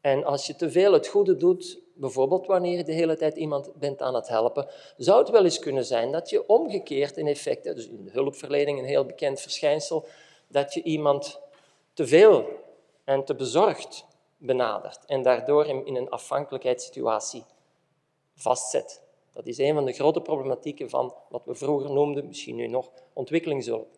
En 0.00 0.24
als 0.24 0.46
je 0.46 0.56
te 0.56 0.70
veel 0.70 0.92
het 0.92 1.06
goede 1.06 1.36
doet, 1.36 1.80
bijvoorbeeld 1.94 2.46
wanneer 2.46 2.76
je 2.76 2.84
de 2.84 2.92
hele 2.92 3.16
tijd 3.16 3.36
iemand 3.36 3.74
bent 3.74 4.02
aan 4.02 4.14
het 4.14 4.28
helpen, 4.28 4.68
zou 4.96 5.18
het 5.18 5.30
wel 5.30 5.44
eens 5.44 5.58
kunnen 5.58 5.84
zijn 5.84 6.12
dat 6.12 6.30
je 6.30 6.48
omgekeerd 6.48 7.16
in 7.16 7.26
effect, 7.26 7.64
dus 7.64 7.88
in 7.88 8.04
de 8.04 8.10
hulpverlening 8.10 8.78
een 8.78 8.84
heel 8.84 9.04
bekend 9.04 9.40
verschijnsel, 9.40 10.06
dat 10.48 10.74
je 10.74 10.82
iemand 10.82 11.40
te 11.92 12.06
veel 12.06 12.46
en 13.04 13.24
te 13.24 13.34
bezorgd 13.34 14.06
benadert 14.44 15.04
en 15.06 15.22
daardoor 15.22 15.64
hem 15.64 15.82
in 15.84 15.96
een 15.96 16.10
afhankelijkheidssituatie 16.10 17.44
vastzet. 18.34 19.02
Dat 19.32 19.46
is 19.46 19.58
een 19.58 19.74
van 19.74 19.84
de 19.84 19.92
grote 19.92 20.20
problematieken 20.20 20.90
van 20.90 21.14
wat 21.28 21.44
we 21.44 21.54
vroeger 21.54 21.90
noemden, 21.90 22.26
misschien 22.26 22.56
nu 22.56 22.66
nog, 22.66 22.90
ontwikkelingshulp. 23.12 23.88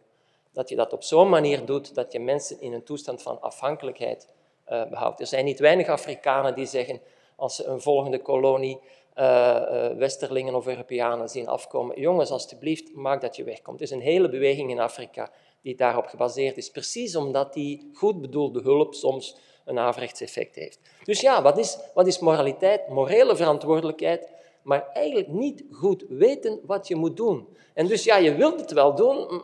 Dat 0.53 0.69
je 0.69 0.77
dat 0.77 0.93
op 0.93 1.03
zo'n 1.03 1.29
manier 1.29 1.65
doet 1.65 1.95
dat 1.95 2.13
je 2.13 2.21
mensen 2.21 2.61
in 2.61 2.73
een 2.73 2.85
toestand 2.85 3.23
van 3.23 3.41
afhankelijkheid 3.41 4.29
uh, 4.69 4.89
behoudt. 4.89 5.21
Er 5.21 5.27
zijn 5.27 5.45
niet 5.45 5.59
weinig 5.59 5.89
Afrikanen 5.89 6.55
die 6.55 6.67
zeggen, 6.67 7.01
als 7.37 7.57
ze 7.57 7.65
een 7.65 7.81
volgende 7.81 8.23
kolonie 8.23 8.81
uh, 9.15 9.25
uh, 9.25 9.97
Westerlingen 9.97 10.55
of 10.55 10.67
Europeanen 10.67 11.29
zien 11.29 11.49
afkomen, 11.49 12.01
jongens, 12.01 12.31
alstublieft, 12.31 12.95
maak 12.95 13.21
dat 13.21 13.37
je 13.37 13.45
wegkomt. 13.45 13.77
Er 13.77 13.85
is 13.85 13.91
een 13.91 14.01
hele 14.01 14.29
beweging 14.29 14.71
in 14.71 14.81
Afrika 14.81 15.31
die 15.63 15.77
daarop 15.77 16.07
gebaseerd 16.07 16.57
is, 16.57 16.71
precies 16.71 17.17
omdat 17.17 17.53
die 17.53 17.91
goed 17.93 18.21
bedoelde 18.21 18.61
hulp 18.61 18.95
soms 18.95 19.37
een 19.67 19.79
averechts 19.79 20.21
effect 20.21 20.55
heeft. 20.55 20.79
Dus 21.05 21.21
ja, 21.21 21.43
wat 21.43 21.59
is, 21.59 21.79
wat 21.95 22.07
is 22.07 22.19
moraliteit? 22.19 22.89
Morele 22.89 23.37
verantwoordelijkheid, 23.37 24.29
maar 24.63 24.89
eigenlijk 24.93 25.29
niet 25.29 25.65
goed 25.71 26.05
weten 26.09 26.61
wat 26.63 26.89
je 26.89 26.97
moet 26.97 27.17
doen. 27.17 27.49
En 27.75 27.87
dus 27.87 28.05
ja, 28.05 28.17
je 28.17 28.35
wilt 28.35 28.61
het 28.61 28.73
wel 28.73 28.95
doen, 28.95 29.43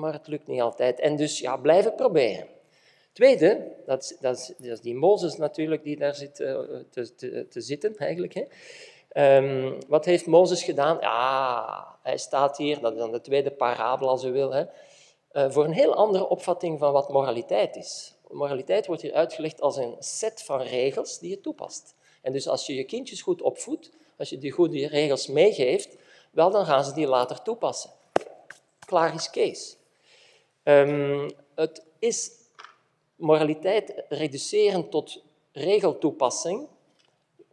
maar 0.00 0.12
het 0.12 0.26
lukt 0.26 0.46
niet 0.46 0.60
altijd. 0.60 1.00
En 1.00 1.16
dus 1.16 1.38
ja, 1.38 1.56
blijven 1.56 1.94
proberen. 1.94 2.46
Tweede, 3.12 3.72
dat 3.86 4.02
is, 4.02 4.16
dat 4.20 4.36
is, 4.36 4.46
dat 4.58 4.72
is 4.72 4.80
die 4.80 4.94
Mozes 4.94 5.36
natuurlijk 5.36 5.82
die 5.82 5.96
daar 5.96 6.14
zit 6.14 6.40
uh, 6.40 6.58
te, 6.90 7.14
te, 7.14 7.46
te, 7.48 7.60
zitten 7.60 7.96
eigenlijk. 7.96 8.34
Hè. 8.34 8.44
Um, 9.36 9.78
wat 9.88 10.04
heeft 10.04 10.26
Mozes 10.26 10.62
gedaan? 10.62 10.96
Ja, 11.00 11.98
hij 12.02 12.16
staat 12.16 12.56
hier, 12.56 12.80
dat 12.80 12.92
is 12.92 12.98
dan 12.98 13.12
de 13.12 13.20
tweede 13.20 13.50
parabel 13.50 14.08
als 14.08 14.24
u 14.24 14.32
wil, 14.32 14.52
hè, 14.52 14.64
uh, 15.32 15.50
voor 15.50 15.64
een 15.64 15.72
heel 15.72 15.94
andere 15.94 16.28
opvatting 16.28 16.78
van 16.78 16.92
wat 16.92 17.08
moraliteit 17.08 17.76
is. 17.76 18.14
Moraliteit 18.34 18.86
wordt 18.86 19.02
hier 19.02 19.12
uitgelegd 19.12 19.60
als 19.60 19.76
een 19.76 19.96
set 19.98 20.42
van 20.42 20.60
regels 20.60 21.18
die 21.18 21.30
je 21.30 21.40
toepast. 21.40 21.94
En 22.22 22.32
dus 22.32 22.48
als 22.48 22.66
je 22.66 22.74
je 22.74 22.84
kindjes 22.84 23.22
goed 23.22 23.42
opvoedt, 23.42 23.90
als 24.18 24.28
je 24.28 24.38
die 24.38 24.50
goede 24.50 24.86
regels 24.86 25.26
meegeeft, 25.26 25.96
wel, 26.30 26.50
dan 26.50 26.66
gaan 26.66 26.84
ze 26.84 26.92
die 26.92 27.06
later 27.06 27.42
toepassen. 27.42 27.90
Klaar 28.86 29.14
is 29.14 29.30
Kees. 29.30 29.76
Um, 30.62 31.30
het 31.54 31.84
is 31.98 32.30
moraliteit 33.16 34.04
reduceren 34.08 34.88
tot 34.88 35.22
regeltoepassing. 35.52 36.68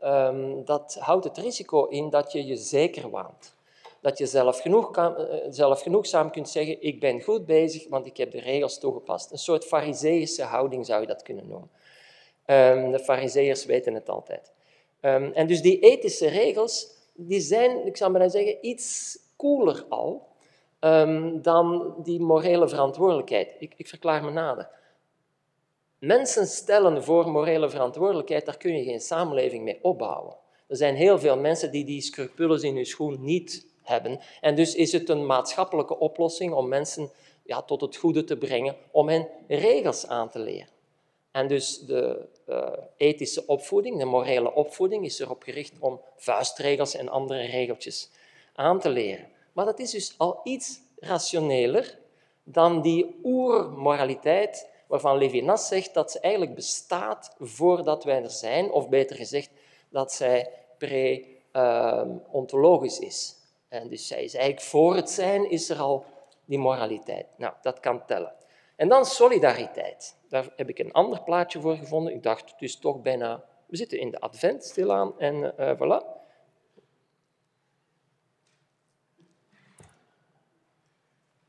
Um, 0.04 0.66
dat 0.66 0.98
houdt 1.00 1.24
het 1.24 1.38
risico 1.38 1.86
in 1.86 2.10
dat 2.10 2.32
je 2.32 2.46
je 2.46 2.56
zeker 2.56 3.10
waant. 3.10 3.54
Dat 4.02 4.18
je 4.18 4.26
zelf, 4.26 4.60
genoeg 4.60 4.92
kan, 4.92 5.22
uh, 5.22 5.36
zelf 5.50 5.82
genoegzaam 5.82 6.32
kunt 6.32 6.50
zeggen, 6.50 6.82
ik 6.82 7.00
ben 7.00 7.22
goed 7.22 7.46
bezig, 7.46 7.88
want 7.90 8.06
ik 8.06 8.18
heb 8.18 8.32
de 8.32 8.40
regels 8.40 8.80
toegepast. 8.80 9.32
Een 9.32 9.38
soort 9.38 9.66
fariseïsche 9.66 10.44
houding 10.44 10.86
zou 10.86 11.02
je 11.02 11.08
dat 11.08 11.24
kunnen 11.24 11.48
noemen. 11.48 11.70
Um, 12.46 12.92
de 12.92 13.00
fariseërs 13.00 13.66
weten 13.66 13.94
het 13.94 14.10
altijd. 14.10 14.52
Um, 15.02 15.32
en 15.34 15.48
dus 15.48 15.62
die 15.62 15.80
ethische 15.80 16.28
regels, 16.28 16.88
die 17.14 17.40
zijn, 17.40 17.86
ik 17.86 17.98
zou 17.98 18.12
maar 18.12 18.30
zeggen, 18.30 18.58
iets 18.62 19.18
koeler 19.36 19.86
al 19.90 20.28
um, 20.80 21.42
dan 21.42 21.96
die 22.04 22.20
morele 22.20 22.70
verantwoordelijkheid. 22.70 23.56
Ik, 23.60 23.74
ik 23.78 23.88
verklaar 23.88 24.24
me 24.24 24.32
nader. 24.32 24.70
Mensen 26.00 26.48
stellen 26.48 27.04
voor 27.04 27.30
morele 27.30 27.70
verantwoordelijkheid, 27.70 28.46
daar 28.46 28.58
kun 28.58 28.78
je 28.78 28.84
geen 28.84 29.02
samenleving 29.02 29.64
mee 29.64 29.80
opbouwen. 29.82 30.36
Er 30.68 30.76
zijn 30.76 30.96
heel 30.96 31.20
veel 31.20 31.38
mensen 31.38 31.72
die 31.72 31.86
die 31.86 32.02
scrupules 32.02 32.64
in 32.64 32.76
hun 32.76 32.86
schoen 32.86 33.24
niet 33.24 33.70
hebben. 33.82 34.20
En 34.42 34.56
dus 34.56 34.76
is 34.76 34.92
het 34.92 35.10
een 35.10 35.26
maatschappelijke 35.26 36.00
oplossing 36.00 36.54
om 36.54 36.68
mensen 36.68 37.12
ja, 37.44 37.62
tot 37.62 37.82
het 37.82 37.96
goede 37.96 38.24
te 38.24 38.38
brengen, 38.38 38.76
om 38.92 39.10
hen 39.10 39.28
regels 39.48 40.08
aan 40.08 40.30
te 40.30 40.40
leren. 40.40 40.70
En 41.32 41.48
dus 41.48 41.80
de 41.80 42.28
uh, 42.50 42.70
ethische 42.98 43.46
opvoeding, 43.46 43.98
de 43.98 44.06
morele 44.06 44.54
opvoeding, 44.54 45.06
is 45.06 45.20
erop 45.20 45.44
gericht 45.44 45.74
om 45.80 46.02
vuistregels 46.16 46.96
en 46.96 47.10
andere 47.10 47.46
regeltjes 47.46 48.10
aan 48.54 48.80
te 48.80 48.90
leren. 48.90 49.28
Maar 49.54 49.66
dat 49.66 49.80
is 49.80 49.92
dus 49.92 50.14
al 50.18 50.40
iets 50.44 50.80
rationeler 51.00 52.00
dan 52.44 52.82
die 52.82 53.20
oermoraliteit 53.24 54.70
waarvan 54.88 55.18
Levinas 55.18 55.68
zegt 55.68 55.94
dat 55.94 56.12
ze 56.12 56.20
eigenlijk 56.20 56.56
bestaat 56.56 57.36
voordat 57.40 58.04
wij 58.04 58.24
er 58.24 58.30
zijn, 58.30 58.72
of 58.72 58.90
beter 58.90 59.16
gezegd, 59.16 59.50
dat 59.90 60.14
zij 60.14 60.50
pre-ontologisch 60.78 63.00
is. 63.00 63.36
En 63.72 63.88
dus 63.88 64.08
zij 64.08 64.24
is 64.24 64.34
eigenlijk 64.34 64.66
voor 64.66 64.96
het 64.96 65.10
zijn, 65.10 65.50
is 65.50 65.70
er 65.70 65.78
al 65.78 66.06
die 66.46 66.58
moraliteit. 66.58 67.28
Nou, 67.38 67.54
dat 67.62 67.80
kan 67.80 68.06
tellen. 68.06 68.34
En 68.76 68.88
dan 68.88 69.06
solidariteit. 69.06 70.18
Daar 70.30 70.50
heb 70.56 70.70
ik 70.70 70.80
een 70.80 70.92
ander 70.92 71.22
plaatje 71.24 71.60
voor 71.60 71.76
gevonden. 71.76 72.14
Ik 72.14 72.24
dacht, 72.24 72.52
het 72.52 72.62
is 72.62 72.80
toch 72.80 73.02
bijna... 73.02 73.44
We 73.68 73.78
zitten 73.78 74.00
in 74.00 74.12
de 74.12 74.20
advent 74.20 74.64
stilaan 74.64 75.20
en 75.20 75.54
uh, 75.60 75.72
voilà. 75.76 76.06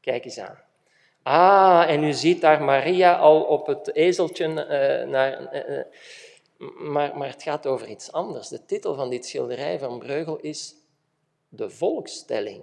Kijk 0.00 0.24
eens 0.24 0.38
aan. 0.38 0.58
Ah, 1.22 1.90
en 1.90 2.04
u 2.04 2.12
ziet 2.12 2.40
daar 2.40 2.62
Maria 2.62 3.16
al 3.16 3.42
op 3.42 3.66
het 3.66 3.94
ezeltje 3.94 4.46
uh, 4.46 5.10
naar... 5.10 5.54
Uh, 5.68 5.82
maar, 6.78 7.16
maar 7.16 7.28
het 7.28 7.42
gaat 7.42 7.66
over 7.66 7.88
iets 7.88 8.12
anders. 8.12 8.48
De 8.48 8.64
titel 8.64 8.94
van 8.94 9.10
dit 9.10 9.26
schilderij 9.26 9.78
van 9.78 9.98
Breugel 9.98 10.36
is 10.36 10.81
De 11.54 11.70
Volkstelling. 11.70 12.62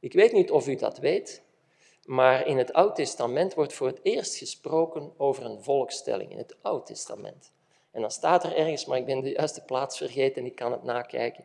Ik 0.00 0.12
weet 0.12 0.32
niet 0.32 0.50
of 0.50 0.68
u 0.68 0.74
dat 0.74 0.98
weet, 0.98 1.42
maar 2.04 2.46
in 2.46 2.58
het 2.58 2.72
Oud 2.72 2.94
Testament 2.94 3.54
wordt 3.54 3.72
voor 3.72 3.86
het 3.86 4.00
eerst 4.02 4.36
gesproken 4.36 5.12
over 5.16 5.44
een 5.44 5.62
volkstelling. 5.62 6.30
In 6.30 6.38
het 6.38 6.56
Oud 6.62 6.86
Testament. 6.86 7.52
En 7.90 8.00
dan 8.00 8.10
staat 8.10 8.44
er 8.44 8.56
ergens, 8.56 8.84
maar 8.84 8.98
ik 8.98 9.04
ben 9.04 9.20
de 9.20 9.30
juiste 9.30 9.60
plaats 9.60 9.96
vergeten 9.96 10.42
en 10.42 10.46
ik 10.48 10.54
kan 10.54 10.72
het 10.72 10.82
nakijken. 10.82 11.44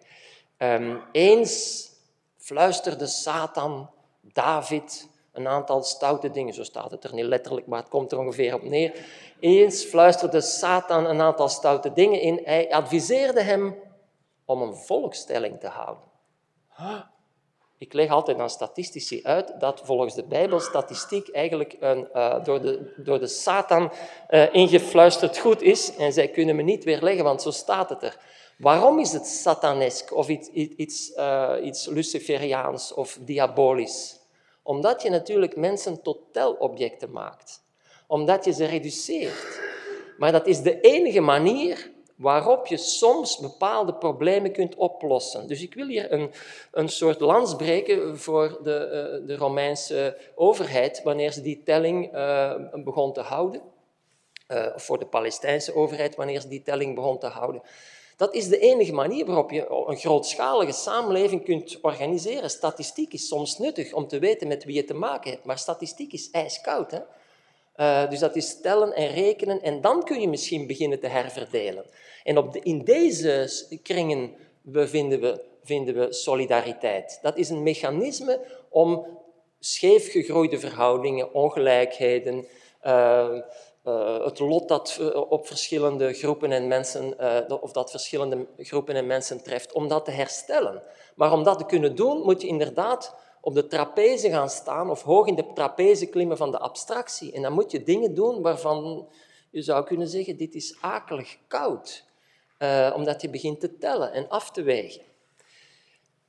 Um, 0.57 1.01
eens 1.11 1.89
fluisterde 2.37 3.07
Satan 3.07 3.89
David 4.21 5.07
een 5.31 5.47
aantal 5.47 5.83
stoute 5.83 6.31
dingen. 6.31 6.53
Zo 6.53 6.63
staat 6.63 6.91
het 6.91 7.03
er 7.03 7.13
niet 7.13 7.25
letterlijk, 7.25 7.67
maar 7.67 7.79
het 7.79 7.89
komt 7.89 8.11
er 8.11 8.19
ongeveer 8.19 8.53
op 8.53 8.63
neer. 8.63 9.05
Eens 9.39 9.83
fluisterde 9.83 10.41
Satan 10.41 11.05
een 11.05 11.21
aantal 11.21 11.49
stoute 11.49 11.93
dingen 11.93 12.21
in. 12.21 12.41
Hij 12.43 12.71
adviseerde 12.71 13.41
hem 13.41 13.75
om 14.45 14.61
een 14.61 14.75
volkstelling 14.75 15.59
te 15.59 15.67
houden. 15.67 16.12
Ik 17.77 17.93
leg 17.93 18.09
altijd 18.09 18.39
aan 18.39 18.49
statistici 18.49 19.23
uit 19.23 19.59
dat 19.59 19.81
volgens 19.83 20.15
de 20.15 20.23
Bijbel 20.23 20.59
statistiek 20.59 21.29
eigenlijk 21.29 21.75
een 21.79 22.07
uh, 22.15 22.43
door, 22.43 22.61
de, 22.61 22.93
door 22.97 23.19
de 23.19 23.27
Satan 23.27 23.91
uh, 24.29 24.53
ingefluisterd 24.53 25.37
goed 25.37 25.61
is. 25.61 25.95
En 25.95 26.13
zij 26.13 26.27
kunnen 26.27 26.55
me 26.55 26.61
niet 26.61 26.83
weerleggen, 26.83 27.23
want 27.23 27.41
zo 27.41 27.51
staat 27.51 27.89
het 27.89 28.03
er. 28.03 28.17
Waarom 28.57 28.99
is 28.99 29.11
het 29.11 29.27
satanesk 29.27 30.15
of 30.15 30.27
iets, 30.27 30.47
iets, 30.49 31.09
uh, 31.15 31.53
iets 31.63 31.85
luciferiaans 31.85 32.93
of 32.93 33.17
diabolisch? 33.21 34.19
Omdat 34.61 35.01
je 35.01 35.09
natuurlijk 35.09 35.55
mensen 35.55 36.01
tot 36.01 36.19
telobjecten 36.31 37.11
maakt. 37.11 37.63
Omdat 38.07 38.45
je 38.45 38.53
ze 38.53 38.65
reduceert. 38.65 39.59
Maar 40.17 40.31
dat 40.31 40.47
is 40.47 40.61
de 40.61 40.79
enige 40.79 41.21
manier 41.21 41.91
waarop 42.15 42.67
je 42.67 42.77
soms 42.77 43.37
bepaalde 43.37 43.93
problemen 43.93 44.51
kunt 44.51 44.75
oplossen. 44.75 45.47
Dus 45.47 45.61
ik 45.61 45.73
wil 45.73 45.87
hier 45.87 46.11
een, 46.11 46.31
een 46.71 46.89
soort 46.89 47.19
lans 47.19 47.55
breken 47.55 48.19
voor 48.19 48.59
de, 48.63 49.19
uh, 49.21 49.27
de 49.27 49.35
Romeinse 49.35 50.17
overheid 50.35 51.03
wanneer 51.03 51.31
ze 51.31 51.41
die 51.41 51.61
telling 51.63 52.15
uh, 52.15 52.53
begon 52.83 53.13
te 53.13 53.21
houden. 53.21 53.61
Uh, 54.47 54.67
of 54.75 54.83
voor 54.83 54.99
de 54.99 55.05
Palestijnse 55.05 55.75
overheid 55.75 56.15
wanneer 56.15 56.41
ze 56.41 56.47
die 56.47 56.61
telling 56.61 56.95
begon 56.95 57.19
te 57.19 57.27
houden. 57.27 57.61
Dat 58.17 58.33
is 58.33 58.47
de 58.47 58.59
enige 58.59 58.93
manier 58.93 59.25
waarop 59.25 59.51
je 59.51 59.85
een 59.87 59.97
grootschalige 59.97 60.71
samenleving 60.71 61.43
kunt 61.43 61.79
organiseren. 61.81 62.49
Statistiek 62.49 63.13
is 63.13 63.27
soms 63.27 63.57
nuttig 63.57 63.93
om 63.93 64.07
te 64.07 64.19
weten 64.19 64.47
met 64.47 64.63
wie 64.63 64.75
je 64.75 64.83
te 64.83 64.93
maken 64.93 65.31
hebt, 65.31 65.45
maar 65.45 65.57
statistiek 65.57 66.13
is 66.13 66.29
ijskoud. 66.29 66.91
Hè? 66.91 66.99
Uh, 67.75 68.09
dus 68.09 68.19
dat 68.19 68.35
is 68.35 68.61
tellen 68.61 68.93
en 68.93 69.07
rekenen 69.07 69.61
en 69.61 69.81
dan 69.81 70.03
kun 70.03 70.21
je 70.21 70.27
misschien 70.27 70.67
beginnen 70.67 70.99
te 70.99 71.07
herverdelen. 71.07 71.85
En 72.23 72.37
op 72.37 72.53
de, 72.53 72.59
in 72.59 72.83
deze 72.83 73.49
kringen 73.83 74.35
vinden 74.71 75.21
we, 75.21 75.43
vinden 75.63 75.95
we 75.95 76.13
solidariteit. 76.13 77.19
Dat 77.21 77.37
is 77.37 77.49
een 77.49 77.63
mechanisme 77.63 78.39
om 78.69 79.05
scheef 79.59 80.11
gegroeide 80.11 80.59
verhoudingen, 80.59 81.33
ongelijkheden, 81.33 82.45
uh, 82.83 83.39
uh, 83.85 84.25
het 84.25 84.39
lot 84.39 84.67
dat 84.67 84.99
op 85.29 85.47
verschillende 85.47 86.13
groepen 86.13 86.51
en 86.51 86.67
mensen, 86.67 87.15
of 87.61 87.71
dat 87.71 87.91
verschillende 87.91 88.47
groepen 88.57 88.95
en 88.95 89.07
mensen 89.07 89.43
treft, 89.43 89.73
om 89.73 89.87
dat 89.87 90.05
te 90.05 90.11
herstellen. 90.11 90.83
Maar 91.15 91.31
om 91.31 91.43
dat 91.43 91.57
te 91.57 91.65
kunnen 91.65 91.95
doen, 91.95 92.21
moet 92.21 92.41
je 92.41 92.47
inderdaad 92.47 93.15
op 93.45 93.53
de 93.53 93.67
trapeze 93.67 94.29
gaan 94.29 94.49
staan 94.49 94.89
of 94.89 95.01
hoog 95.01 95.27
in 95.27 95.35
de 95.35 95.53
trapeze 95.53 96.05
klimmen 96.05 96.37
van 96.37 96.51
de 96.51 96.59
abstractie. 96.59 97.31
En 97.31 97.41
dan 97.41 97.53
moet 97.53 97.71
je 97.71 97.83
dingen 97.83 98.13
doen 98.13 98.41
waarvan 98.41 99.07
je 99.49 99.61
zou 99.61 99.85
kunnen 99.85 100.07
zeggen, 100.07 100.37
dit 100.37 100.55
is 100.55 100.77
akelig 100.81 101.37
koud. 101.47 102.05
Uh, 102.59 102.93
omdat 102.95 103.21
je 103.21 103.29
begint 103.29 103.59
te 103.59 103.77
tellen 103.77 104.13
en 104.13 104.29
af 104.29 104.51
te 104.51 104.61
wegen. 104.61 105.01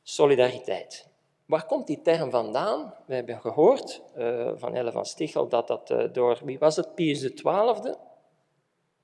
Solidariteit. 0.03 1.09
Waar 1.47 1.67
komt 1.67 1.87
die 1.87 2.03
term 2.03 2.31
vandaan? 2.31 2.95
We 3.07 3.15
hebben 3.15 3.41
gehoord 3.41 4.03
uh, 4.17 4.51
van 4.55 4.75
Elle 4.75 4.93
van 4.93 5.07
Stichel 5.07 5.49
dat 5.49 5.69
dat 5.69 5.91
uh, 5.91 6.13
door, 6.13 6.41
wie 6.45 6.59
was 6.59 6.77
het, 6.77 6.95
Pius 6.95 7.21
XII, 7.21 7.95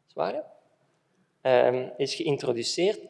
Zware? 0.07 0.45
is 1.97 2.15
geïntroduceerd. 2.15 3.01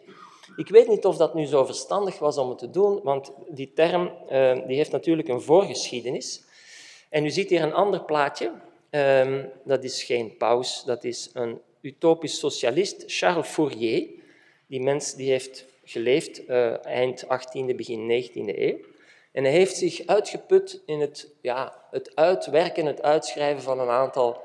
Ik 0.57 0.69
weet 0.69 0.89
niet 0.89 1.05
of 1.05 1.17
dat 1.17 1.35
nu 1.35 1.47
zo 1.47 1.65
verstandig 1.65 2.19
was 2.19 2.39
om 2.39 2.49
het 2.49 2.59
te 2.59 2.71
doen, 2.71 3.01
want 3.03 3.33
die 3.49 3.73
term 3.73 4.13
uh, 4.31 4.67
die 4.67 4.77
heeft 4.77 4.91
natuurlijk 4.91 5.29
een 5.29 5.41
voorgeschiedenis. 5.41 6.43
En 7.09 7.25
u 7.25 7.31
ziet 7.31 7.51
hier 7.51 7.63
een 7.63 7.75
ander 7.75 8.05
plaatje. 8.05 8.53
Uh, 8.91 9.45
dat 9.65 9.85
is 9.85 10.03
geen 10.03 10.37
paus, 10.37 10.83
dat 10.85 11.05
is 11.05 11.31
een 11.33 11.61
utopisch 11.81 12.39
socialist, 12.39 13.05
Charles 13.07 13.49
Fourier. 13.49 14.09
Die 14.67 14.81
mens 14.81 15.15
die 15.15 15.31
heeft 15.31 15.65
geleefd 15.85 16.49
uh, 16.49 16.87
eind 16.87 17.25
18e, 17.25 17.75
begin 17.77 18.25
19e 18.25 18.59
eeuw. 18.59 18.79
En 19.33 19.45
hij 19.45 19.53
heeft 19.53 19.77
zich 19.77 20.07
uitgeput 20.07 20.83
in 20.87 21.01
het, 21.01 21.29
ja, 21.41 21.85
het 21.91 22.17
uitwerken, 22.17 22.87
het 22.87 23.03
uitschrijven 23.03 23.63
van 23.63 23.81
een 23.81 23.89
aantal 23.89 24.43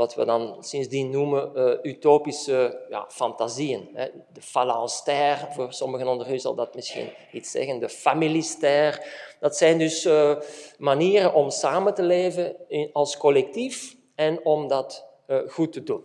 wat 0.00 0.14
we 0.14 0.24
dan 0.24 0.56
sindsdien 0.64 1.10
noemen 1.10 1.52
uh, 1.54 1.92
utopische 1.92 2.86
ja, 2.88 3.06
fantasieën. 3.08 3.88
Hè. 3.92 4.08
De 4.32 4.40
phalanstère, 4.42 5.52
voor 5.52 5.72
sommigen 5.72 6.08
onder 6.08 6.32
u 6.32 6.38
zal 6.38 6.54
dat 6.54 6.74
misschien 6.74 7.08
iets 7.32 7.50
zeggen, 7.50 7.78
de 7.78 7.88
familistère. 7.88 9.04
Dat 9.40 9.56
zijn 9.56 9.78
dus 9.78 10.04
uh, 10.04 10.36
manieren 10.78 11.34
om 11.34 11.50
samen 11.50 11.94
te 11.94 12.02
leven 12.02 12.56
als 12.92 13.16
collectief 13.16 13.96
en 14.14 14.44
om 14.44 14.68
dat 14.68 15.06
uh, 15.26 15.38
goed 15.48 15.72
te 15.72 15.82
doen. 15.82 16.04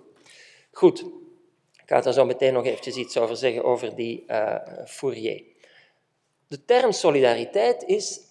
Goed, 0.72 1.00
ik 1.74 1.86
ga 1.86 2.02
daar 2.02 2.14
zo 2.14 2.26
meteen 2.26 2.54
nog 2.54 2.66
eventjes 2.66 2.96
iets 2.96 3.18
over 3.18 3.36
zeggen, 3.36 3.64
over 3.64 3.96
die 3.96 4.26
Fourier. 4.86 5.44
De 6.48 6.66
term 6.66 6.92
solidariteit 6.92 7.84
is, 7.84 8.22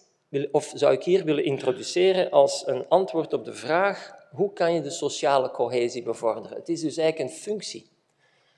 of 0.51 0.71
zou 0.75 0.93
ik 0.93 1.03
hier 1.03 1.23
willen 1.23 1.43
introduceren 1.43 2.31
als 2.31 2.67
een 2.67 2.87
antwoord 2.87 3.33
op 3.33 3.45
de 3.45 3.53
vraag 3.53 4.14
hoe 4.35 4.53
kan 4.53 4.73
je 4.73 4.81
de 4.81 4.89
sociale 4.89 5.51
cohesie 5.51 6.03
bevorderen? 6.03 6.57
Het 6.57 6.69
is 6.69 6.81
dus 6.81 6.97
eigenlijk 6.97 7.29
een 7.29 7.37
functie. 7.37 7.89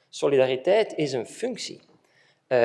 Solidariteit 0.10 0.94
is 0.96 1.14
een 1.14 1.28
functie. 1.28 1.80
Um, 2.50 2.58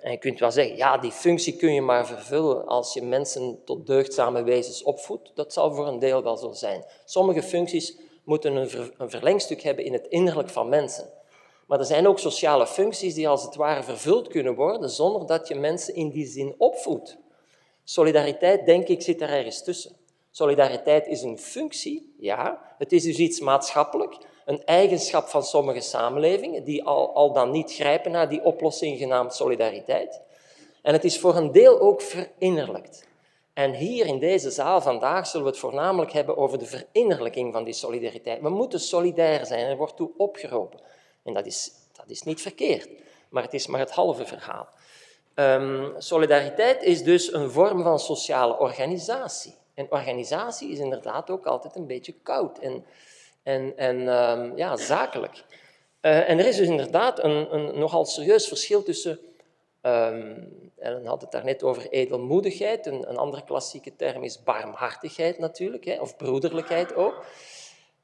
en 0.00 0.10
je 0.10 0.18
kunt 0.18 0.38
wel 0.38 0.50
zeggen, 0.50 0.76
ja, 0.76 0.98
die 0.98 1.10
functie 1.10 1.56
kun 1.56 1.74
je 1.74 1.80
maar 1.80 2.06
vervullen 2.06 2.66
als 2.66 2.94
je 2.94 3.02
mensen 3.02 3.58
tot 3.64 3.86
deugdzame 3.86 4.42
wezens 4.42 4.82
opvoedt. 4.82 5.32
Dat 5.34 5.52
zal 5.52 5.74
voor 5.74 5.86
een 5.86 5.98
deel 5.98 6.22
wel 6.22 6.36
zo 6.36 6.52
zijn. 6.52 6.84
Sommige 7.04 7.42
functies 7.42 7.96
moeten 8.24 8.56
een, 8.56 8.92
een 8.98 9.10
verlengstuk 9.10 9.62
hebben 9.62 9.84
in 9.84 9.92
het 9.92 10.06
innerlijk 10.06 10.48
van 10.48 10.68
mensen. 10.68 11.04
Maar 11.66 11.78
er 11.78 11.84
zijn 11.84 12.08
ook 12.08 12.18
sociale 12.18 12.66
functies 12.66 13.14
die 13.14 13.28
als 13.28 13.42
het 13.42 13.54
ware 13.54 13.82
vervuld 13.82 14.28
kunnen 14.28 14.54
worden 14.54 14.90
zonder 14.90 15.26
dat 15.26 15.48
je 15.48 15.54
mensen 15.54 15.94
in 15.94 16.10
die 16.10 16.26
zin 16.26 16.54
opvoedt. 16.58 17.18
Solidariteit, 17.84 18.66
denk 18.66 18.88
ik, 18.88 19.02
zit 19.02 19.20
er 19.20 19.28
ergens 19.28 19.64
tussen. 19.64 19.96
Solidariteit 20.34 21.06
is 21.06 21.22
een 21.22 21.38
functie, 21.38 22.14
ja. 22.18 22.74
Het 22.78 22.92
is 22.92 23.02
dus 23.02 23.16
iets 23.16 23.40
maatschappelijk, 23.40 24.16
een 24.44 24.64
eigenschap 24.64 25.28
van 25.28 25.42
sommige 25.42 25.80
samenlevingen, 25.80 26.64
die 26.64 26.84
al, 26.84 27.14
al 27.14 27.32
dan 27.32 27.50
niet 27.50 27.72
grijpen 27.72 28.10
naar 28.10 28.28
die 28.28 28.44
oplossing 28.44 28.98
genaamd 28.98 29.34
solidariteit. 29.34 30.20
En 30.82 30.92
het 30.92 31.04
is 31.04 31.18
voor 31.18 31.36
een 31.36 31.52
deel 31.52 31.80
ook 31.80 32.02
verinnerlijkt. 32.02 33.08
En 33.52 33.74
hier 33.74 34.06
in 34.06 34.18
deze 34.18 34.50
zaal 34.50 34.80
vandaag 34.80 35.26
zullen 35.26 35.46
we 35.46 35.52
het 35.52 35.60
voornamelijk 35.60 36.12
hebben 36.12 36.36
over 36.36 36.58
de 36.58 36.66
verinnerlijking 36.66 37.52
van 37.52 37.64
die 37.64 37.74
solidariteit. 37.74 38.40
We 38.40 38.48
moeten 38.48 38.80
solidair 38.80 39.46
zijn, 39.46 39.66
er 39.66 39.76
wordt 39.76 39.96
toe 39.96 40.10
opgeroepen. 40.16 40.80
En 41.24 41.34
dat 41.34 41.46
is, 41.46 41.70
dat 41.92 42.10
is 42.10 42.22
niet 42.22 42.42
verkeerd, 42.42 42.88
maar 43.28 43.42
het 43.42 43.54
is 43.54 43.66
maar 43.66 43.80
het 43.80 43.90
halve 43.90 44.24
verhaal. 44.24 44.68
Um, 45.34 45.94
solidariteit 45.98 46.82
is 46.82 47.02
dus 47.02 47.32
een 47.32 47.50
vorm 47.50 47.82
van 47.82 47.98
sociale 47.98 48.58
organisatie. 48.58 49.60
En 49.74 49.90
organisatie 49.90 50.70
is 50.70 50.78
inderdaad 50.78 51.30
ook 51.30 51.46
altijd 51.46 51.76
een 51.76 51.86
beetje 51.86 52.14
koud 52.22 52.58
en, 52.58 52.84
en, 53.42 53.76
en 53.76 53.96
um, 53.98 54.56
ja, 54.56 54.76
zakelijk. 54.76 55.44
Uh, 56.00 56.28
en 56.28 56.38
er 56.38 56.46
is 56.46 56.56
dus 56.56 56.68
inderdaad 56.68 57.24
een, 57.24 57.54
een 57.54 57.78
nogal 57.78 58.04
serieus 58.04 58.48
verschil 58.48 58.82
tussen, 58.82 59.18
um, 59.82 60.70
Ellen 60.78 61.06
had 61.06 61.20
het 61.20 61.30
daarnet 61.30 61.62
over 61.62 61.90
edelmoedigheid, 61.90 62.86
een, 62.86 63.08
een 63.08 63.16
andere 63.16 63.44
klassieke 63.44 63.96
term 63.96 64.22
is 64.22 64.42
barmhartigheid 64.42 65.38
natuurlijk, 65.38 65.84
hè, 65.84 66.00
of 66.00 66.16
broederlijkheid 66.16 66.94
ook. 66.94 67.24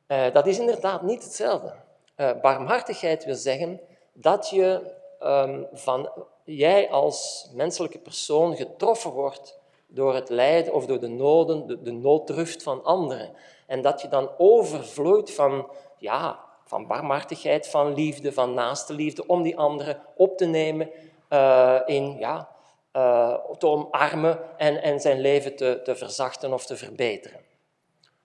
Uh, 0.08 0.32
dat 0.32 0.46
is 0.46 0.58
inderdaad 0.58 1.02
niet 1.02 1.22
hetzelfde. 1.22 1.74
Uh, 2.16 2.40
barmhartigheid 2.40 3.24
wil 3.24 3.34
zeggen 3.34 3.80
dat 4.12 4.50
je 4.50 4.94
um, 5.20 5.66
van, 5.72 6.10
jij 6.44 6.90
als 6.90 7.48
menselijke 7.54 7.98
persoon 7.98 8.56
getroffen 8.56 9.10
wordt 9.10 9.57
door 9.88 10.14
het 10.14 10.28
lijden 10.28 10.72
of 10.72 10.86
door 10.86 11.00
de 11.00 11.08
noden, 11.08 11.66
de, 11.66 11.82
de 11.82 11.92
nooddruft 11.92 12.62
van 12.62 12.84
anderen. 12.84 13.34
En 13.66 13.82
dat 13.82 14.00
je 14.00 14.08
dan 14.08 14.30
overvloeit 14.38 15.30
van, 15.30 15.70
ja, 15.98 16.44
van 16.64 16.86
barmhartigheid, 16.86 17.68
van 17.68 17.94
liefde, 17.94 18.32
van 18.32 18.54
naaste 18.54 18.94
liefde, 18.94 19.26
om 19.26 19.42
die 19.42 19.56
anderen 19.56 20.02
op 20.16 20.36
te 20.36 20.44
nemen, 20.44 20.90
uh, 21.30 21.80
in, 21.86 22.16
ja, 22.18 22.48
uh, 22.92 23.34
te 23.58 23.66
omarmen 23.66 24.58
en, 24.58 24.82
en 24.82 25.00
zijn 25.00 25.20
leven 25.20 25.56
te, 25.56 25.80
te 25.84 25.96
verzachten 25.96 26.52
of 26.52 26.66
te 26.66 26.76
verbeteren. 26.76 27.40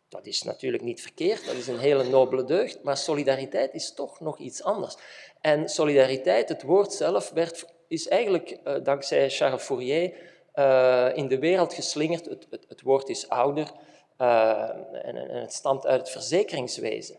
Dat 0.10 0.26
is 0.26 0.44
natuurlijk 0.44 0.84
niet 0.84 1.02
verkeerd, 1.02 1.46
dat 1.46 1.56
is 1.56 1.68
een 1.68 1.80
hele 1.80 2.04
nobele 2.04 2.44
deugd, 2.44 2.84
maar 2.84 2.98
solidariteit 2.98 3.74
is 3.74 3.94
toch 3.94 4.20
nog 4.20 4.40
iets 4.40 4.64
anders. 4.64 4.96
En 5.42 5.70
solidariteit, 5.70 6.50
het 6.50 6.64
woord 6.64 6.94
zelf, 6.94 7.30
werd, 7.30 7.66
is 7.88 8.08
eigenlijk 8.08 8.60
uh, 8.64 8.76
dankzij 8.84 9.30
Charles 9.30 9.64
Fourier 9.64 10.14
uh, 10.56 11.10
in 11.14 11.28
de 11.28 11.40
wereld 11.40 11.74
geslingerd. 11.74 12.26
Het, 12.26 12.48
het, 12.50 12.66
het 12.68 12.82
woord 12.82 13.10
is 13.10 13.30
ouder 13.30 13.72
uh, 14.18 14.70
en, 14.92 15.16
en, 15.16 15.30
het 15.30 15.54
stamt 15.54 15.86
uit 15.86 16.00
het 16.00 16.10
verzekeringswezen. 16.10 17.18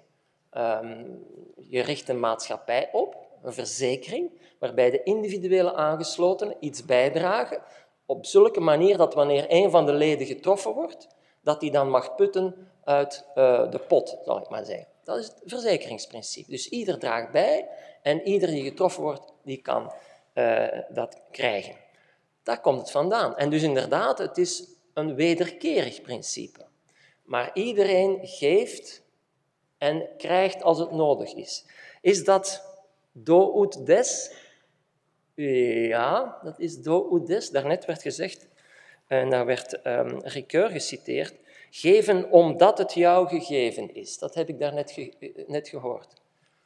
Um, 0.57 1.25
je 1.57 1.83
richt 1.83 2.09
een 2.09 2.21
maatschappij 2.21 2.89
op, 2.93 3.17
een 3.43 3.53
verzekering, 3.53 4.31
waarbij 4.59 4.91
de 4.91 5.03
individuele 5.03 5.75
aangeslotenen 5.75 6.57
iets 6.61 6.85
bijdragen 6.85 7.63
op 8.07 8.27
zulke 8.27 8.61
manier 8.61 8.97
dat 8.97 9.15
wanneer 9.15 9.47
een 9.49 9.71
van 9.71 9.87
de 9.87 9.93
leden 9.93 10.27
getroffen 10.27 10.73
wordt, 10.73 11.09
dat 11.43 11.61
die 11.61 11.71
dan 11.71 11.91
mag 11.91 12.15
putten 12.15 12.69
uit 12.85 13.25
uh, 13.35 13.71
de 13.71 13.79
pot, 13.79 14.19
zal 14.25 14.39
ik 14.39 14.49
maar 14.49 14.65
zeggen. 14.65 14.87
Dat 15.05 15.19
is 15.19 15.27
het 15.27 15.41
verzekeringsprincipe. 15.45 16.51
Dus 16.51 16.69
ieder 16.69 16.99
draagt 16.99 17.33
bij 17.33 17.69
en 18.03 18.23
ieder 18.23 18.49
die 18.49 18.65
getroffen 18.65 19.03
wordt, 19.03 19.33
die 19.43 19.63
kan 19.63 19.93
dat 20.89 21.21
krijgen. 21.31 21.84
Daar 22.45 22.61
komt 22.61 22.79
het 22.79 22.91
vandaan. 22.91 23.37
En 23.37 23.51
dus 23.51 23.63
inderdaad, 23.63 24.19
het 24.19 24.39
is 24.39 24.65
een 24.93 25.15
wederkerig 25.15 26.03
principe. 26.03 26.67
Maar 27.23 27.51
iedereen 27.55 28.19
geeft 28.23 29.03
en 29.79 30.09
krijgt 30.17 30.63
als 30.63 30.79
het 30.79 30.91
nodig 30.91 31.35
is. 31.35 31.65
Is 32.01 32.25
dat 32.25 32.63
do 33.13 33.63
ut 33.63 33.87
des? 33.87 34.33
Ja, 35.35 36.39
dat 36.43 36.59
is 36.59 36.83
do 36.83 37.17
ut 37.17 37.27
des. 37.27 37.51
Daarnet 37.51 37.85
werd 37.85 38.03
gezegd, 38.03 38.49
en 39.07 39.31
daar 39.31 39.47
werd 39.47 39.87
um, 39.87 40.21
Ricoeur 40.21 40.71
geciteerd, 40.71 41.35
geven 41.71 42.31
omdat 42.31 42.79
het 42.79 42.95
jou 42.95 43.29
gegeven 43.29 43.95
is. 43.95 44.19
Dat 44.19 44.35
heb 44.35 44.49
ik 44.49 44.59
daarnet 44.59 44.91
ge 44.91 45.45
net 45.47 45.69
gehoord. 45.69 46.09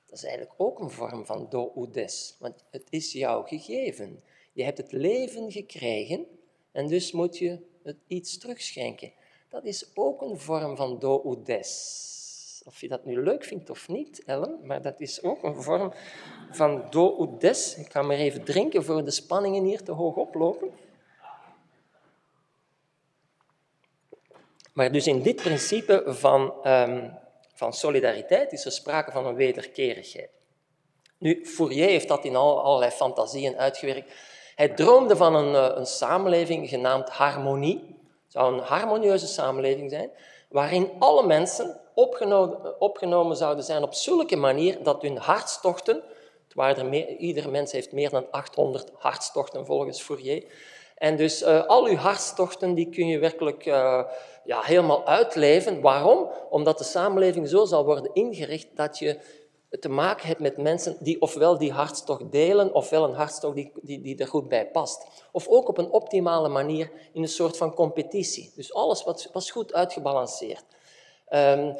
Dat 0.07 0.19
is 0.19 0.25
eigenlijk 0.25 0.55
ook 0.57 0.81
een 0.81 0.91
vorm 0.91 1.27
van 1.27 1.47
do 1.51 1.73
ut 1.77 1.95
des, 1.95 2.37
want 2.39 2.65
het 2.71 2.87
is 2.91 3.13
jou 3.13 3.47
gegeven. 3.47 4.23
Je 4.59 4.65
hebt 4.65 4.79
het 4.79 4.93
leven 4.93 5.53
gekregen 5.53 6.27
en 6.73 6.87
dus 6.87 7.13
moet 7.13 7.39
je 7.39 7.59
het 7.83 7.97
iets 8.07 8.39
terugschenken. 8.39 9.13
Dat 9.49 9.65
is 9.65 9.91
ook 9.95 10.23
een 10.23 10.39
vorm 10.39 10.77
van 10.77 10.99
do 10.99 11.23
ut 11.33 11.47
des. 11.47 12.63
Of 12.65 12.81
je 12.81 12.89
dat 12.89 13.05
nu 13.05 13.23
leuk 13.23 13.45
vindt 13.45 13.71
of 13.71 13.89
niet, 13.89 14.23
Ellen, 14.25 14.59
maar 14.63 14.83
dat 14.83 15.01
is 15.01 15.23
ook 15.23 15.43
een 15.43 15.63
vorm 15.63 15.93
van 16.51 16.87
do 16.91 17.23
ut 17.23 17.41
des. 17.41 17.77
Ik 17.77 17.93
ga 17.93 18.03
maar 18.03 18.17
even 18.17 18.45
drinken 18.45 18.85
voor 18.85 19.05
de 19.05 19.11
spanningen 19.11 19.65
hier 19.65 19.83
te 19.83 19.93
hoog 19.93 20.17
oplopen. 20.17 20.71
Maar 24.73 24.93
dus 24.93 25.07
in 25.07 25.23
dit 25.23 25.37
principe 25.37 26.03
van, 26.07 26.67
um, 26.67 27.19
van 27.55 27.73
solidariteit 27.73 28.53
is 28.53 28.65
er 28.65 28.73
sprake 28.73 29.11
van 29.11 29.27
een 29.27 29.35
wederkerigheid. 29.35 30.31
Nu, 31.19 31.47
Fourier 31.47 31.89
heeft 31.89 32.09
dat 32.09 32.25
in 32.25 32.37
al, 32.37 32.63
allerlei 32.63 32.91
fantasieën 32.91 33.57
uitgewerkt. 33.57 34.13
Hij 34.59 34.69
droomde 34.69 35.17
van 35.17 35.35
een, 35.35 35.55
eh, 35.55 35.77
een 35.77 35.87
samenleving 35.87 36.69
genaamd 36.69 37.09
harmonie. 37.09 37.97
Het 38.25 38.33
zou 38.33 38.53
een 38.53 38.65
harmonieuze 38.65 39.27
samenleving 39.27 39.91
zijn, 39.91 40.11
waarin 40.49 40.91
alle 40.99 41.27
mensen 41.27 41.81
opgenomen, 41.95 42.81
opgenomen 42.81 43.37
zouden 43.37 43.65
zijn 43.65 43.83
op 43.83 43.95
zulke 43.95 44.37
manier 44.37 44.83
dat 44.83 45.03
hun 45.03 45.17
hartstochten, 45.17 46.03
het 46.55 46.79
er 46.79 46.87
meer, 46.87 47.17
iedere 47.17 47.49
mens 47.49 47.73
heeft 47.73 47.93
meer 47.93 48.11
dan 48.11 48.31
800 48.31 48.91
hartstochten 48.95 49.67
volgens 49.67 50.01
Fourier, 50.01 50.45
en 50.95 51.17
dus 51.17 51.43
uh, 51.43 51.65
al 51.65 51.87
uw 51.87 51.97
hartstochten 51.97 52.75
die 52.75 52.89
kun 52.89 53.07
je 53.07 53.19
werkelijk 53.19 53.67
uh, 53.67 54.05
ja, 54.45 54.61
helemaal 54.61 55.07
uitleven. 55.07 55.81
Waarom? 55.81 56.31
Omdat 56.51 56.79
de 56.79 56.85
samenleving 56.85 57.49
zo 57.49 57.65
zal 57.65 57.85
worden 57.85 58.15
ingericht 58.15 58.69
dat 58.75 58.99
je 58.99 59.19
te 59.71 59.89
maken 59.89 60.27
hebt 60.27 60.41
met 60.41 60.57
mensen 60.57 60.97
die 61.01 61.21
ofwel 61.21 61.59
die 61.59 61.73
hartstocht 61.73 62.33
delen, 62.33 62.75
ofwel 62.75 63.05
een 63.05 63.15
hartstocht 63.15 63.55
die, 63.55 63.73
die, 63.83 64.01
die 64.01 64.17
er 64.17 64.29
goed 64.29 64.49
bij 64.49 64.71
past. 64.71 65.07
Of 65.33 65.49
ook 65.49 65.69
op 65.69 65.79
een 65.79 65.91
optimale 65.91 66.49
manier 66.49 66.91
in 67.13 67.23
een 67.23 67.29
soort 67.29 67.57
van 67.57 67.75
competitie. 67.75 68.53
Dus 68.55 68.75
alles 68.75 69.05
wat, 69.05 69.31
was 69.33 69.51
goed 69.51 69.73
uitgebalanceerd. 69.73 70.65
Um, 71.31 71.77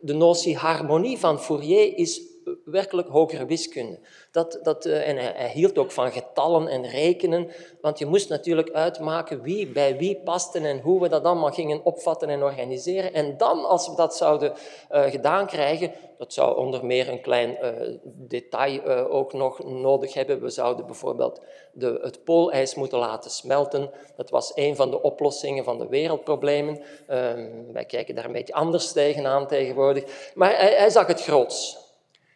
de 0.00 0.12
notie 0.12 0.56
harmonie 0.56 1.18
van 1.18 1.40
Fourier 1.40 1.96
is 1.96 2.31
werkelijk 2.64 3.08
hogere 3.08 3.46
wiskunde. 3.46 3.98
Dat, 4.30 4.58
dat, 4.62 4.86
uh, 4.86 5.08
en 5.08 5.16
hij, 5.16 5.50
hield 5.50 5.78
ook 5.78 5.92
van 5.92 6.12
getallen 6.12 6.68
en 6.68 6.86
rekenen, 6.86 7.50
want 7.80 7.98
je 7.98 8.06
moest 8.06 8.28
natuurlijk 8.28 8.70
uitmaken 8.70 9.42
wie 9.42 9.66
bij 9.66 9.96
wie 9.96 10.20
paste 10.24 10.58
en 10.58 10.80
hoe 10.80 11.00
we 11.00 11.08
dat 11.08 11.24
allemaal 11.24 11.50
gingen 11.50 11.84
opvatten 11.84 12.28
en 12.28 12.42
organiseren. 12.42 13.12
En 13.14 13.36
dan, 13.36 13.64
als 13.64 13.88
we 13.88 13.96
dat 13.96 14.16
zouden 14.16 14.52
uh, 14.92 15.02
gedaan 15.04 15.46
krijgen, 15.46 15.92
dat 16.18 16.32
zou 16.32 16.56
onder 16.56 16.86
meer 16.86 17.08
een 17.08 17.20
klein 17.20 17.56
uh, 17.62 17.70
detail 18.04 18.84
ook 19.08 19.32
nog 19.32 19.64
nodig 19.64 20.14
hebben. 20.14 20.40
We 20.40 20.50
zouden 20.50 20.86
bijvoorbeeld 20.86 21.40
de, 21.72 21.98
het 22.02 22.24
poolijs 22.24 22.74
moeten 22.74 22.98
laten 22.98 23.30
smelten. 23.30 23.90
Dat 24.16 24.30
was 24.30 24.52
een 24.54 24.76
van 24.76 24.90
de 24.90 25.02
oplossingen 25.02 25.64
van 25.64 25.78
de 25.78 25.88
wereldproblemen. 25.88 26.82
Ehm, 27.06 27.50
wij 27.72 27.84
kijken 27.84 28.14
daar 28.14 28.24
een 28.24 28.32
beetje 28.32 28.54
anders 28.54 28.92
tegenaan 28.92 29.46
tegenwoordig. 29.46 30.32
Maar 30.34 30.56
hij, 30.56 30.74
hij 30.74 30.90
zag 30.90 31.06
het 31.06 31.22
groots. 31.22 31.81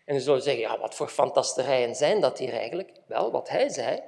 En 0.07 0.15
je 0.15 0.21
zou 0.21 0.41
zeggen, 0.41 0.63
ja, 0.63 0.79
wat 0.79 0.95
voor 0.95 1.09
fantasterijen 1.09 1.95
zijn 1.95 2.21
dat 2.21 2.39
hier 2.39 2.53
eigenlijk? 2.53 2.93
Wel, 3.07 3.31
wat 3.31 3.49
hij 3.49 3.69
zei, 3.69 4.01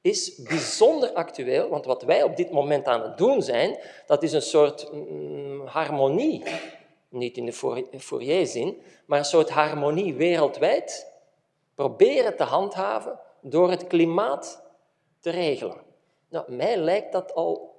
is 0.00 0.36
bijzonder 0.36 1.12
actueel, 1.12 1.68
want 1.68 1.84
wat 1.84 2.02
wij 2.02 2.22
op 2.22 2.36
dit 2.36 2.50
moment 2.50 2.86
aan 2.86 3.02
het 3.02 3.18
doen 3.18 3.42
zijn, 3.42 3.78
dat 4.06 4.22
is 4.22 4.32
een 4.32 4.42
soort 4.42 4.92
mm, 4.92 5.66
harmonie, 5.66 6.44
niet 7.08 7.36
in 7.36 7.46
de 7.46 7.52
Fourier-zin, 7.98 8.82
maar 9.06 9.18
een 9.18 9.24
soort 9.24 9.50
harmonie 9.50 10.14
wereldwijd, 10.14 11.12
proberen 11.74 12.36
te 12.36 12.42
handhaven 12.42 13.18
door 13.40 13.70
het 13.70 13.86
klimaat 13.86 14.62
te 15.20 15.30
regelen. 15.30 15.80
Nou, 16.28 16.52
mij 16.52 16.76
lijkt 16.76 17.12
dat 17.12 17.34
al 17.34 17.74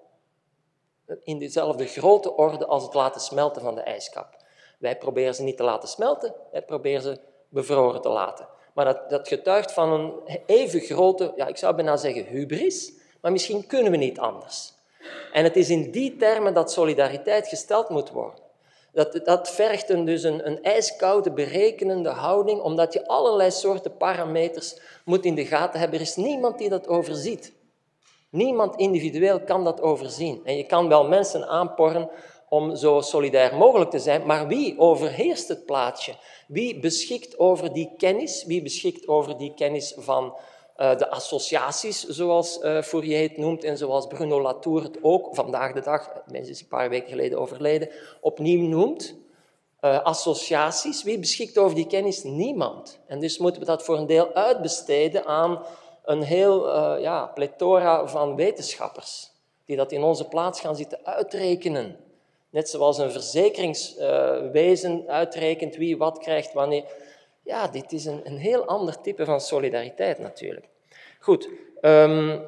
in 1.24 1.40
dezelfde 1.40 1.86
grote 1.86 2.36
orde 2.36 2.66
als 2.66 2.84
het 2.84 2.94
laten 2.94 3.22
smelten 3.22 3.62
van 3.62 3.76
de 3.76 3.82
ijskap. 3.82 4.44
Wij 4.80 4.98
proberen 4.98 5.36
ze 5.36 5.44
niet 5.44 5.58
te 5.58 5.64
laten 5.64 5.90
smelten, 5.90 6.34
wij 6.52 6.62
proberen 6.62 7.02
ze 7.02 7.20
bevroren 7.56 8.02
te 8.02 8.10
laten. 8.10 8.48
Maar 8.74 8.86
dat, 8.86 9.10
dat 9.10 9.28
getuigt 9.28 9.72
van 9.72 9.92
een 9.92 10.14
even 10.46 10.80
grote, 10.80 11.34
ja, 11.36 11.48
ik 11.48 11.58
zou 11.58 11.76
bijna 11.76 11.98
zeggen 11.98 12.26
hubris, 12.26 12.94
maar 13.22 13.32
misschien 13.32 13.68
kunnen 13.68 13.92
we 13.92 13.98
niet 13.98 14.20
anders. 14.20 14.74
En 15.32 15.44
het 15.44 15.56
is 15.56 15.70
in 15.70 15.92
die 15.92 16.16
termen 16.16 16.54
dat 16.54 16.72
solidariteit 16.72 17.48
gesteld 17.48 17.90
moet 17.90 18.12
worden. 18.12 18.44
Dat, 18.92 19.20
dat 19.24 19.52
vergt 19.52 19.90
een, 19.90 20.06
dus 20.06 20.24
een, 20.24 20.48
een 20.48 20.64
ijskoude, 20.64 21.32
berekenende 21.32 22.10
houding, 22.10 22.62
omdat 22.62 22.94
je 22.94 23.08
allerlei 23.08 23.52
soorten 23.52 23.98
parameters 23.98 24.80
moet 25.06 25.26
in 25.26 25.36
de 25.36 25.46
gaten 25.46 25.80
hebben. 25.80 26.00
Er 26.00 26.06
is 26.06 26.16
niemand 26.16 26.58
die 26.58 26.70
dat 26.70 26.88
overziet. 26.88 27.54
Niemand 28.30 28.76
individueel 28.76 29.40
kan 29.40 29.64
dat 29.64 29.82
overzien. 29.82 30.42
En 30.44 30.58
je 30.58 30.66
kan 30.66 30.88
wel 30.88 31.08
mensen 31.08 31.48
aanporren 31.48 32.10
om 32.56 32.76
zo 32.76 33.02
solidair 33.02 33.56
mogelijk 33.56 33.90
te 33.90 34.00
zijn, 34.00 34.26
maar 34.26 34.48
wie 34.48 34.80
overheerst 34.80 35.48
het 35.48 35.66
plaatje? 35.66 36.16
Wie 36.48 36.80
beschikt 36.80 37.40
over 37.40 37.74
die 37.74 37.92
kennis? 37.98 38.44
Wie 38.46 38.62
beschikt 38.62 39.08
over 39.08 39.38
die 39.38 39.54
kennis 39.54 39.94
van 39.98 40.38
uh, 40.78 40.98
de 40.98 41.10
associaties, 41.10 42.04
zoals 42.04 42.60
uh, 42.62 42.82
Fourier 42.82 43.22
het 43.22 43.38
noemt 43.38 43.64
en 43.64 43.78
zoals 43.78 44.08
Bruno 44.08 44.42
Latour 44.42 44.84
het 44.84 44.98
ook 45.02 45.36
vandaag 45.36 45.74
de 45.74 45.82
dag, 45.82 46.10
mensen 46.28 46.52
is 46.52 46.62
een 46.62 46.68
paar 46.68 46.90
weken 46.90 47.10
geleden 47.10 47.40
overleden, 47.40 47.90
opnieuw 48.22 48.68
noemt? 48.68 49.16
Uh, 49.82 50.02
associaties, 50.04 51.04
wie 51.04 51.20
beschikt 51.20 51.58
over 51.58 51.76
die 51.76 51.88
kennis? 51.88 52.24
Niemand. 52.24 53.00
En 53.08 53.20
dus 53.20 53.38
moeten 53.38 53.62
we 53.62 53.68
dat 53.68 53.84
voor 53.84 53.98
een 53.98 54.06
deel 54.06 54.34
uitbesteden 54.34 55.26
aan 55.26 55.66
een 56.06 56.22
heel 56.22 56.70
ja, 57.00 57.26
plethora 57.26 58.08
van 58.08 58.36
wetenschappers, 58.36 59.32
die 59.66 59.76
dat 59.76 59.92
in 59.92 60.04
onze 60.04 60.28
plaats 60.28 60.60
gaan 60.60 60.76
zitten 60.76 61.00
uitrekenen. 61.04 62.05
Net 62.56 62.70
zoals 62.70 62.98
een 62.98 63.12
verzekeringswezen 63.12 65.08
uitrekent 65.08 65.76
wie 65.76 65.98
wat 65.98 66.18
krijgt 66.18 66.54
wanneer. 66.54 66.84
Ja, 67.44 67.68
dit 67.68 67.92
is 67.92 68.06
een, 68.06 68.22
een 68.24 68.38
heel 68.38 68.66
ander 68.66 69.02
type 69.02 69.26
van 69.26 69.42
solidariteit 69.42 70.20
natuurlijk. 70.20 70.66
Goed, 71.20 71.50
um, 71.82 72.42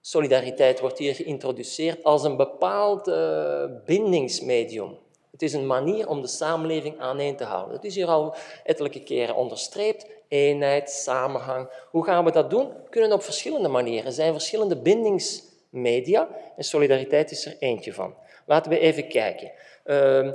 solidariteit 0.00 0.80
wordt 0.80 0.98
hier 0.98 1.14
geïntroduceerd 1.14 2.04
als 2.04 2.24
een 2.24 2.36
bepaald 2.36 3.08
uh, 3.08 3.64
bindingsmedium. 3.86 4.98
Het 5.30 5.42
is 5.42 5.52
een 5.52 5.66
manier 5.66 6.08
om 6.08 6.20
de 6.20 6.28
samenleving 6.28 6.98
aaneen 6.98 7.36
te 7.36 7.44
houden. 7.44 7.74
Het 7.74 7.84
is 7.84 7.94
hier 7.94 8.08
al 8.08 8.34
ettelijke 8.64 9.02
keren 9.02 9.36
onderstreept. 9.36 10.06
Eenheid, 10.28 10.90
samenhang. 10.90 11.70
Hoe 11.90 12.04
gaan 12.04 12.24
we 12.24 12.30
dat 12.30 12.50
doen? 12.50 12.72
Kunnen 12.90 13.12
op 13.12 13.22
verschillende 13.22 13.68
manieren. 13.68 14.06
Er 14.06 14.12
zijn 14.12 14.32
verschillende 14.32 14.76
bindingsmedia 14.76 16.28
en 16.56 16.64
solidariteit 16.64 17.30
is 17.30 17.46
er 17.46 17.56
eentje 17.58 17.92
van. 17.92 18.14
Laten 18.50 18.70
we 18.70 18.78
even 18.78 19.08
kijken. 19.08 19.52
Ehm, 19.84 20.32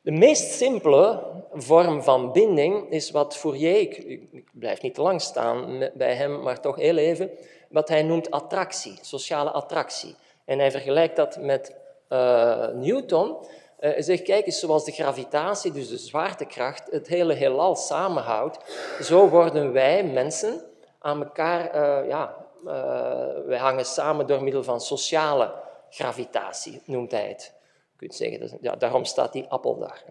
de 0.00 0.10
meest 0.10 0.52
simpele 0.52 1.22
vorm 1.52 2.02
van 2.02 2.32
binding 2.32 2.90
is 2.90 3.10
wat 3.10 3.36
Fourier, 3.36 3.80
ik, 3.80 3.96
ik, 4.32 4.48
blijf 4.52 4.82
niet 4.82 4.94
te 4.94 5.02
lang 5.02 5.20
staan 5.20 5.88
bij 5.94 6.14
hem, 6.14 6.42
maar 6.42 6.60
toch 6.60 6.76
heel 6.76 6.96
even, 6.96 7.30
wat 7.68 7.88
hij 7.88 8.02
noemt 8.02 8.30
attractie, 8.30 8.98
sociale 9.00 9.50
attractie. 9.50 10.14
En 10.44 10.58
hij 10.58 10.70
vergelijkt 10.70 11.16
dat 11.16 11.36
met 11.40 11.74
uh, 12.08 12.68
Newton. 12.68 13.28
Uh, 13.28 13.36
hij 13.78 14.02
zegt, 14.02 14.22
kijk 14.22 14.52
zoals 14.52 14.84
de 14.84 14.92
gravitatie, 14.92 15.72
dus 15.72 15.88
de 15.88 15.98
zwaartekracht, 15.98 16.90
het 16.90 17.06
hele 17.06 17.34
heelal 17.34 17.76
samenhoudt, 17.76 18.58
zo 19.00 19.28
worden 19.28 19.72
wij, 19.72 20.04
mensen, 20.04 20.62
aan 20.98 21.22
elkaar, 21.22 21.74
uh, 21.74 22.08
ja, 22.08 22.36
wij 23.46 23.58
hangen 23.58 23.84
samen 23.84 24.26
door 24.26 24.42
middel 24.42 24.62
van 24.62 24.80
sociale 24.80 25.70
gravitatie, 25.94 26.82
noemt 26.84 27.10
hij 27.10 27.28
het. 27.28 27.54
Je 27.98 28.12
zeggen, 28.12 28.58
ja, 28.60 28.76
daarom 28.76 29.04
staat 29.04 29.32
die 29.32 29.46
appel 29.48 29.78
daar. 29.78 30.04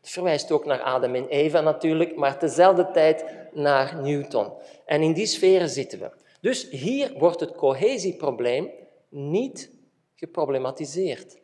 Het 0.00 0.10
verwijst 0.10 0.50
ook 0.50 0.64
naar 0.64 0.82
Adam 0.82 1.14
en 1.14 1.28
Eva 1.28 1.60
natuurlijk, 1.60 2.16
maar 2.16 2.38
tezelfde 2.38 2.90
tijd 2.90 3.24
naar 3.52 4.02
Newton. 4.02 4.52
En 4.84 5.02
in 5.02 5.12
die 5.12 5.26
sferen 5.26 5.68
zitten 5.68 5.98
we. 5.98 6.10
Dus 6.40 6.70
hier 6.70 7.12
wordt 7.18 7.40
het 7.40 7.54
cohesieprobleem 7.54 8.70
niet 9.08 9.70
geproblematiseerd. 10.14 11.36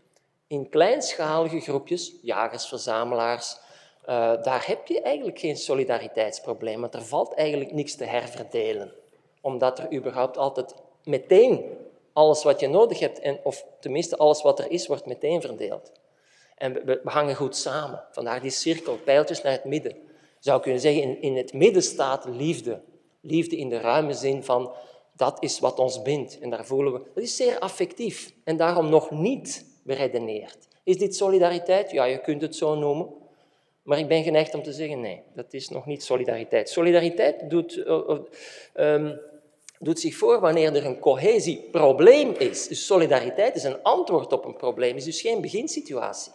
In 0.46 0.68
kleinschalige 0.68 1.60
groepjes, 1.60 2.14
jagers, 2.22 2.66
verzamelaars, 2.66 3.56
uh, 4.02 4.42
daar 4.42 4.66
heb 4.66 4.86
je 4.86 5.00
eigenlijk 5.00 5.38
geen 5.38 5.56
solidariteitsprobleem, 5.56 6.80
want 6.80 6.94
er 6.94 7.04
valt 7.04 7.34
eigenlijk 7.34 7.72
niks 7.72 7.94
te 7.94 8.04
herverdelen, 8.04 8.92
omdat 9.40 9.78
er 9.78 9.92
überhaupt 9.92 10.36
altijd 10.36 10.74
meteen 11.04 11.76
alles 12.14 12.42
wat 12.42 12.60
je 12.60 12.68
nodig 12.68 12.98
hebt, 12.98 13.18
en, 13.18 13.38
of 13.42 13.66
tenminste 13.80 14.16
alles 14.16 14.42
wat 14.42 14.58
er 14.58 14.70
is, 14.70 14.86
wordt 14.86 15.06
meteen 15.06 15.40
verdeeld. 15.40 15.92
En 16.54 16.72
we, 16.84 17.00
hangen 17.04 17.34
goed 17.34 17.56
samen. 17.56 18.04
Vandaar 18.10 18.40
die 18.40 18.50
cirkel, 18.50 18.96
pijltjes 18.96 19.42
naar 19.42 19.52
het 19.52 19.64
midden. 19.64 19.96
Zou 20.38 20.60
kunnen 20.60 20.80
zeggen, 20.80 21.02
in, 21.02 21.22
in 21.22 21.36
het 21.36 21.52
midden 21.52 21.82
staat 21.82 22.24
liefde. 22.24 22.82
Liefde 23.20 23.56
in 23.56 23.68
de 23.68 23.78
ruime 23.78 24.12
zin 24.12 24.44
van, 24.44 24.72
dat 25.16 25.42
is 25.42 25.58
wat 25.58 25.78
ons 25.78 26.02
bindt. 26.02 26.38
En 26.38 26.50
daar 26.50 26.66
voelen 26.66 26.92
we, 26.92 27.00
dat 27.14 27.24
is 27.24 27.36
zeer 27.36 27.58
affectief. 27.58 28.32
En 28.44 28.56
daarom 28.56 28.88
nog 28.88 29.10
niet 29.10 29.66
beredeneerd. 29.84 30.68
Is 30.84 30.98
dit 30.98 31.16
solidariteit? 31.16 31.90
Ja, 31.90 32.04
je 32.04 32.20
kunt 32.20 32.42
het 32.42 32.56
zo 32.56 32.74
noemen. 32.74 33.08
Maar 33.82 33.98
ik 33.98 34.08
ben 34.08 34.22
geneigd 34.22 34.54
om 34.54 34.62
te 34.62 34.72
zeggen, 34.72 35.00
nee, 35.00 35.22
dat 35.34 35.52
is 35.52 35.68
nog 35.68 35.86
niet 35.86 36.02
solidariteit. 36.02 36.68
Solidariteit 36.68 37.50
doet, 37.50 37.76
uh, 37.76 38.18
um, 38.74 39.20
doet 39.78 40.00
zich 40.00 40.16
voor 40.16 40.40
wanneer 40.40 40.76
er 40.76 40.84
een 40.84 40.98
cohesieprobleem 40.98 42.34
is. 42.38 42.68
Dus 42.68 42.86
solidariteit 42.86 43.56
is 43.56 43.64
een 43.64 43.82
antwoord 43.82 44.32
op 44.32 44.44
een 44.44 44.56
probleem, 44.56 44.96
is 44.96 45.04
dus 45.04 45.20
geen 45.20 45.40
beginsituatie. 45.40 46.32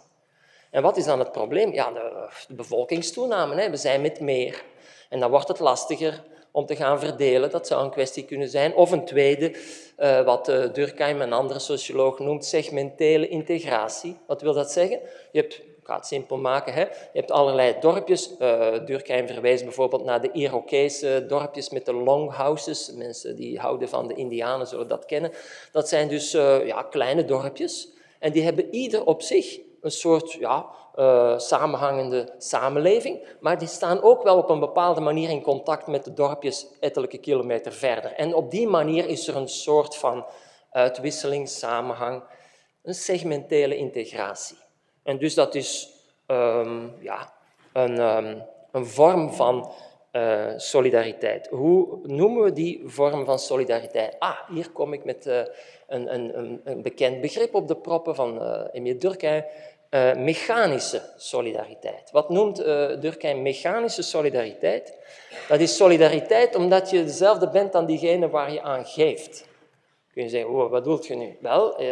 En 0.71 0.81
wat 0.81 0.97
is 0.97 1.05
dan 1.05 1.19
het 1.19 1.31
probleem? 1.31 1.73
Ja, 1.73 1.91
de, 1.91 2.29
bevolkingstoename. 2.49 3.55
Hè. 3.55 3.69
We 3.69 3.77
zijn 3.77 4.01
met 4.01 4.19
meer. 4.19 4.63
En 5.09 5.19
dan 5.19 5.29
wordt 5.29 5.47
het 5.47 5.59
lastiger 5.59 6.23
om 6.51 6.65
te 6.65 6.75
gaan 6.75 6.99
verdelen. 6.99 7.49
Dat 7.49 7.67
zou 7.67 7.83
een 7.83 7.89
kwestie 7.89 8.25
kunnen 8.25 8.49
zijn. 8.49 8.75
Of 8.75 8.91
een 8.91 9.05
tweede, 9.05 9.55
uh, 9.99 10.21
wat 10.21 10.49
uh, 10.49 10.73
Durkheim, 10.73 11.21
een 11.21 11.33
andere 11.33 11.59
socioloog, 11.59 12.19
noemt 12.19 12.45
segmentele 12.45 13.27
integratie. 13.27 14.17
Wat 14.27 14.41
wil 14.41 14.53
dat 14.53 14.71
zeggen? 14.71 14.99
Je 15.31 15.39
hebt 15.39 15.61
ga 15.89 15.95
het 15.95 16.05
simpel 16.05 16.37
maken. 16.37 16.73
Hè. 16.73 16.81
Je 16.81 17.19
hebt 17.19 17.31
allerlei 17.31 17.75
dorpjes. 17.79 18.31
Uh, 18.39 18.85
Durkheim 18.85 19.27
verwijst 19.27 19.63
bijvoorbeeld 19.63 20.03
naar 20.03 20.21
de 20.21 20.31
Irokese 20.31 21.25
dorpjes 21.27 21.69
met 21.69 21.85
de 21.85 21.93
longhouses. 21.93 22.91
Mensen 22.93 23.35
die 23.35 23.59
houden 23.59 23.89
van 23.89 24.07
de 24.07 24.13
Indianen 24.13 24.67
zullen 24.67 24.87
dat 24.87 25.05
kennen. 25.05 25.31
Dat 25.71 25.89
zijn 25.89 26.07
dus 26.07 26.35
uh, 26.35 26.65
ja, 26.65 26.83
kleine 26.83 27.25
dorpjes. 27.25 27.89
En 28.19 28.31
die 28.31 28.43
hebben 28.43 28.73
ieder 28.73 29.05
op 29.05 29.21
zich 29.21 29.59
een 29.81 29.91
soort 29.91 30.31
ja, 30.31 30.65
uh, 30.95 31.39
samenhangende 31.39 32.33
samenleving. 32.37 33.27
Maar 33.39 33.57
die 33.57 33.67
staan 33.67 34.01
ook 34.01 34.23
wel 34.23 34.37
op 34.37 34.49
een 34.49 34.59
bepaalde 34.59 35.01
manier 35.01 35.29
in 35.29 35.41
contact 35.41 35.87
met 35.87 36.03
de 36.03 36.13
dorpjes 36.13 36.67
ettelijke 36.79 37.17
kilometer 37.17 37.71
verder. 37.71 38.11
En 38.11 38.33
op 38.33 38.51
die 38.51 38.67
manier 38.67 39.07
is 39.07 39.27
er 39.27 39.35
een 39.35 39.49
soort 39.49 39.95
van 39.95 40.25
uitwisseling, 40.71 41.49
samenhang, 41.49 42.23
een 42.83 42.93
segmentele 42.93 43.77
integratie. 43.77 44.57
En 45.09 45.17
dus 45.17 45.33
dat 45.33 45.55
is 45.55 45.89
um, 46.27 46.93
ja, 46.99 47.33
een, 47.73 47.99
um, 47.99 48.41
een, 48.71 48.85
vorm 48.85 49.33
van 49.33 49.71
uh, 50.11 50.47
solidariteit. 50.57 51.47
Hoe 51.47 51.99
noemen 52.03 52.43
we 52.43 52.53
die 52.53 52.81
vorm 52.85 53.25
van 53.25 53.39
solidariteit? 53.39 54.15
Ah, 54.19 54.37
hier 54.49 54.69
kom 54.71 54.93
ik 54.93 55.03
met 55.03 55.27
uh, 55.27 55.41
een, 55.87 56.13
een, 56.13 56.61
een, 56.63 56.81
bekend 56.81 57.21
begrip 57.21 57.55
op 57.55 57.67
de 57.67 57.75
proppen 57.75 58.15
van 58.15 58.41
uh, 58.41 58.61
Emile 58.71 58.97
Durkheim. 58.97 59.43
mechanische 60.17 61.01
solidariteit. 61.17 62.11
Wat 62.11 62.29
noemt 62.29 62.57
Durkheim 63.01 63.41
mechanische 63.41 64.01
solidariteit? 64.01 64.97
Dat 65.47 65.59
is 65.59 65.75
solidariteit 65.75 66.55
omdat 66.55 66.89
je 66.89 67.03
dezelfde 67.03 67.49
bent 67.49 67.71
dan 67.71 67.85
diegene 67.85 68.29
waar 68.29 68.51
je 68.51 68.61
aan 68.61 68.85
geeft 68.85 69.48
je 70.23 70.29
zeggen, 70.29 70.51
wat 70.51 70.71
bedoelt 70.71 71.07
je 71.07 71.15
nu? 71.15 71.37
Wel, 71.41 71.77
eh, 71.77 71.87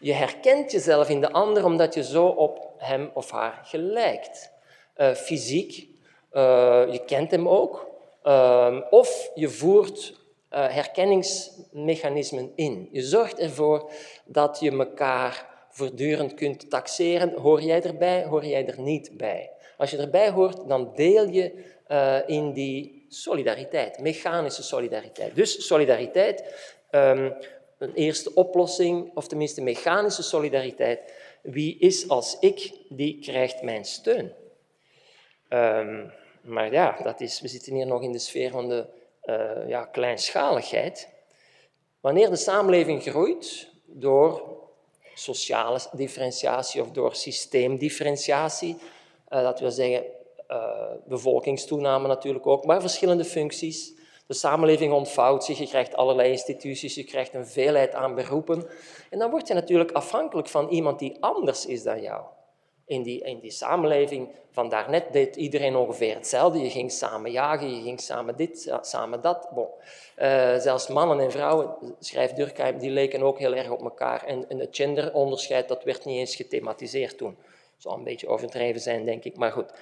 je 0.00 0.12
herkent 0.12 0.72
jezelf 0.72 1.08
in 1.08 1.20
de 1.20 1.32
ander 1.32 1.64
omdat 1.64 1.94
je 1.94 2.02
zo 2.02 2.26
op 2.26 2.70
hem 2.76 3.10
of 3.14 3.30
haar 3.30 3.60
gelijkt. 3.64 4.52
Uh, 4.96 5.14
fysiek, 5.14 5.88
uh, 6.32 6.84
je 6.90 7.02
kent 7.06 7.30
hem 7.30 7.48
ook. 7.48 7.86
Uh, 8.24 8.80
of 8.90 9.30
je 9.34 9.48
voert 9.48 10.16
herkenningsmechanismen 10.48 12.52
in. 12.54 12.88
Je 12.92 13.02
zorgt 13.02 13.38
ervoor 13.38 13.90
dat 14.24 14.60
je 14.60 14.70
elkaar 14.70 15.46
voortdurend 15.70 16.34
kunt 16.34 16.70
taxeren. 16.70 17.34
Hoor 17.34 17.62
jij 17.62 17.82
erbij, 17.82 18.24
hoor 18.24 18.44
jij 18.44 18.66
er 18.66 18.80
niet 18.80 19.16
bij? 19.16 19.50
Als 19.76 19.90
je 19.90 19.96
erbij 19.96 20.30
hoort, 20.30 20.68
dan 20.68 20.92
deel 20.94 21.28
je 21.28 21.64
in 22.26 22.52
die 22.52 23.06
solidariteit, 23.08 23.98
mechanische 23.98 24.62
solidariteit. 24.62 25.34
Dus 25.34 25.66
solidariteit 25.66 26.44
um, 26.90 27.34
een 27.78 27.94
eerste 27.94 28.34
oplossing, 28.34 29.10
of 29.14 29.26
tenminste 29.26 29.60
mechanische 29.60 30.22
solidariteit. 30.22 31.12
Wie 31.42 31.78
is 31.78 32.08
als 32.08 32.36
ik, 32.40 32.72
die 32.88 33.18
krijgt 33.18 33.62
mijn 33.62 33.84
steun. 33.84 34.32
Um, 35.48 36.12
maar 36.42 36.72
ja, 36.72 36.98
dat 37.02 37.20
is, 37.20 37.40
we 37.40 37.48
zitten 37.48 37.74
hier 37.74 37.86
nog 37.86 38.02
in 38.02 38.12
de 38.12 38.18
sfeer 38.18 38.50
van 38.50 38.68
de 38.68 38.86
uh, 39.24 39.68
ja, 39.68 39.84
kleinschaligheid. 39.84 41.08
Wanneer 42.00 42.30
de 42.30 42.36
samenleving 42.36 43.02
groeit 43.02 43.68
door 43.86 44.56
sociale 45.14 45.80
differentiatie 45.92 46.82
of 46.82 46.90
door 46.90 47.14
systeemdifferentiatie, 47.14 48.76
uh, 49.28 49.42
dat 49.42 49.60
wil 49.60 49.70
zeggen 49.70 50.04
uh, 50.50 50.90
bevolkingstoename 51.06 52.08
natuurlijk 52.08 52.46
ook, 52.46 52.64
maar 52.64 52.80
verschillende 52.80 53.24
functies, 53.24 53.92
de 54.28 54.34
samenleving 54.34 54.92
ontvouwt 54.92 55.44
zich, 55.44 55.58
je 55.58 55.66
krijgt 55.66 55.96
allerlei 55.96 56.30
instituties, 56.30 56.94
je 56.94 57.04
krijgt 57.04 57.34
een 57.34 57.46
veelheid 57.46 57.94
aan 57.94 58.14
beroepen. 58.14 58.68
En 59.10 59.18
dan 59.18 59.30
word 59.30 59.48
je 59.48 59.54
natuurlijk 59.54 59.92
afhankelijk 59.92 60.48
van 60.48 60.68
iemand 60.68 60.98
die 60.98 61.16
anders 61.20 61.66
is 61.66 61.82
dan 61.82 62.00
jou. 62.00 62.24
In 62.86 63.02
die, 63.02 63.22
in 63.22 63.38
die 63.38 63.50
samenleving 63.50 64.28
van 64.50 64.68
daarnet 64.68 65.12
deed 65.12 65.36
iedereen 65.36 65.76
ongeveer 65.76 66.14
hetzelfde. 66.14 66.60
Je 66.60 66.70
ging 66.70 66.92
samen 66.92 67.30
jagen, 67.30 67.76
je 67.76 67.82
ging 67.82 68.00
samen 68.00 68.36
dit, 68.36 68.78
samen 68.80 69.20
dat. 69.20 69.48
Bon. 69.54 69.68
Uh, 70.18 70.56
zelfs 70.56 70.88
mannen 70.88 71.20
en 71.20 71.30
vrouwen, 71.30 71.76
schrijft 72.00 72.36
Durkheim, 72.36 72.78
die 72.78 72.90
leken 72.90 73.22
ook 73.22 73.38
heel 73.38 73.54
erg 73.54 73.70
op 73.70 73.82
elkaar. 73.82 74.24
En, 74.24 74.48
en 74.48 74.58
het 74.58 74.76
genderonderscheid, 74.76 75.68
dat 75.68 75.84
werd 75.84 76.04
niet 76.04 76.18
eens 76.18 76.36
gethematiseerd 76.36 77.18
toen. 77.18 77.36
Zou 77.76 77.98
een 77.98 78.04
beetje 78.04 78.28
overdreven 78.28 78.80
zijn, 78.80 79.04
denk 79.04 79.24
ik, 79.24 79.36
maar 79.36 79.52
goed. 79.52 79.72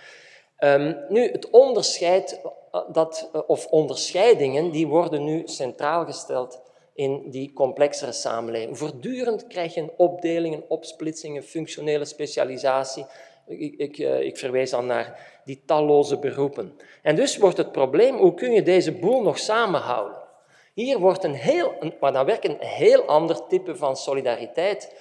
Um, 0.59 0.97
nu, 1.09 1.31
het 1.31 1.51
onderscheid 1.51 2.40
eh, 2.77 2.81
dat, 2.92 3.31
eh, 3.33 3.40
of 3.47 3.66
onderscheidingen, 3.66 4.71
die 4.71 4.87
worden 4.87 5.25
nu 5.25 5.42
centraal 5.45 6.05
gesteld 6.05 6.61
in 6.95 7.31
die 7.31 7.53
complexere 7.53 8.12
samenleving. 8.12 8.79
Voortdurend 8.79 9.47
krijg 9.47 9.75
je 9.75 9.81
een 9.81 9.92
opdeling, 9.97 10.55
een 10.55 10.64
opsplitsing, 10.69 11.37
een 11.37 11.42
functionele 11.42 12.05
specialisatie. 12.05 13.07
Ik, 13.47 13.75
ik, 13.77 13.99
eh, 13.99 14.21
ik 14.21 14.37
verwijs 14.37 14.71
dan 14.71 14.87
naar 14.87 15.40
die 15.45 15.62
talloze 15.66 16.19
beroepen. 16.19 16.77
En 17.03 17.16
dus 17.16 17.37
wordt 17.37 17.57
het 17.57 17.73
probleem, 17.73 18.16
hoe 18.16 18.35
kun 18.35 18.53
je 18.53 18.62
deze 18.62 18.92
boel 18.92 19.23
nog 19.23 19.38
samenhouden? 19.38 20.19
Hier 20.75 20.99
wordt 20.99 21.25
een 21.25 21.35
heel, 21.35 21.75
maar 22.01 22.12
dan 22.12 22.27
werkt 22.27 22.45
een 22.45 22.61
heel 22.61 23.03
ander 23.03 23.47
type 23.47 23.77
van 23.77 23.97
solidariteit 23.97 24.95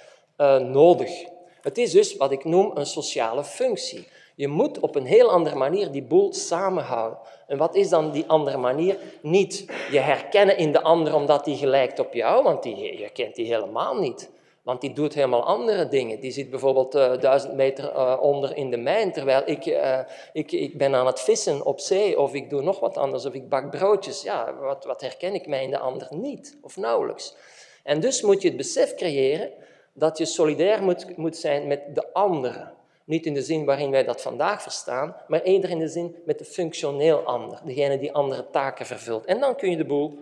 nodig. 0.60 1.24
Het 1.62 1.78
is 1.78 1.92
dus 1.92 2.16
wat 2.16 2.32
ik 2.32 2.44
noem 2.44 2.70
een 2.74 2.86
sociale 2.86 3.44
functie. 3.44 4.08
Je 4.36 4.48
moet 4.48 4.80
op 4.80 4.94
een 4.94 5.06
heel 5.06 5.30
andere 5.30 5.56
manier 5.56 5.90
die 5.90 6.02
boel 6.02 6.32
samenhouden. 6.32 7.18
En 7.46 7.58
wat 7.58 7.74
is 7.74 7.88
dan 7.88 8.10
die 8.10 8.24
andere 8.26 8.56
manier? 8.56 8.98
Niet 9.22 9.64
je 9.90 9.98
herkennen 9.98 10.56
in 10.56 10.72
de 10.72 10.82
ander 10.82 11.14
omdat 11.14 11.44
die 11.44 11.56
gelijkt 11.56 11.98
op 11.98 12.14
jou, 12.14 12.42
want 12.42 12.62
die, 12.62 12.98
je 12.98 13.10
kent 13.10 13.34
die 13.34 13.46
helemaal 13.46 14.00
niet. 14.00 14.30
Want 14.62 14.80
die 14.80 14.92
doet 14.92 15.14
helemaal 15.14 15.44
andere 15.44 15.88
dingen. 15.88 16.20
Die 16.20 16.30
zit 16.30 16.50
bijvoorbeeld 16.50 16.94
uh, 16.94 17.18
duizend 17.20 17.54
meter 17.54 17.92
uh, 17.92 18.16
onder 18.20 18.56
in 18.56 18.70
de 18.70 18.76
mijn, 18.76 19.12
terwijl 19.12 19.42
ik, 19.44 19.66
uh, 19.66 19.98
ik, 20.32 20.52
ik 20.52 20.78
ben 20.78 20.94
aan 20.94 21.06
het 21.06 21.20
vissen 21.20 21.64
op 21.64 21.80
zee, 21.80 22.20
of 22.20 22.34
ik 22.34 22.50
doe 22.50 22.62
nog 22.62 22.80
wat 22.80 22.96
anders, 22.96 23.26
of 23.26 23.34
ik 23.34 23.48
bak 23.48 23.70
broodjes. 23.70 24.22
Ja, 24.22 24.54
wat, 24.54 24.84
wat 24.84 25.00
herken 25.00 25.34
ik 25.34 25.46
mij 25.46 25.62
in 25.62 25.70
de 25.70 25.78
ander 25.78 26.08
niet, 26.10 26.58
of 26.62 26.76
nauwelijks. 26.76 27.36
En 27.82 28.00
dus 28.00 28.22
moet 28.22 28.42
je 28.42 28.48
het 28.48 28.56
besef 28.56 28.94
creëren 28.94 29.50
dat 29.92 30.18
je 30.18 30.24
solidair 30.24 30.82
moet, 30.82 31.16
moet 31.16 31.36
zijn 31.36 31.66
met 31.66 31.94
de 31.94 32.12
anderen. 32.12 32.75
Niet 33.06 33.26
in 33.26 33.34
de 33.34 33.42
zin 33.42 33.64
waarin 33.64 33.90
wij 33.90 34.04
dat 34.04 34.22
vandaag 34.22 34.62
verstaan, 34.62 35.16
maar 35.26 35.42
eerder 35.42 35.70
in 35.70 35.78
de 35.78 35.88
zin 35.88 36.16
met 36.24 36.38
de 36.38 36.44
functioneel 36.44 37.18
ander, 37.18 37.60
degene 37.64 37.98
die 37.98 38.12
andere 38.12 38.50
taken 38.50 38.86
vervult. 38.86 39.24
En 39.24 39.40
dan 39.40 39.56
kun 39.56 39.70
je 39.70 39.76
de 39.76 39.84
boel 39.84 40.18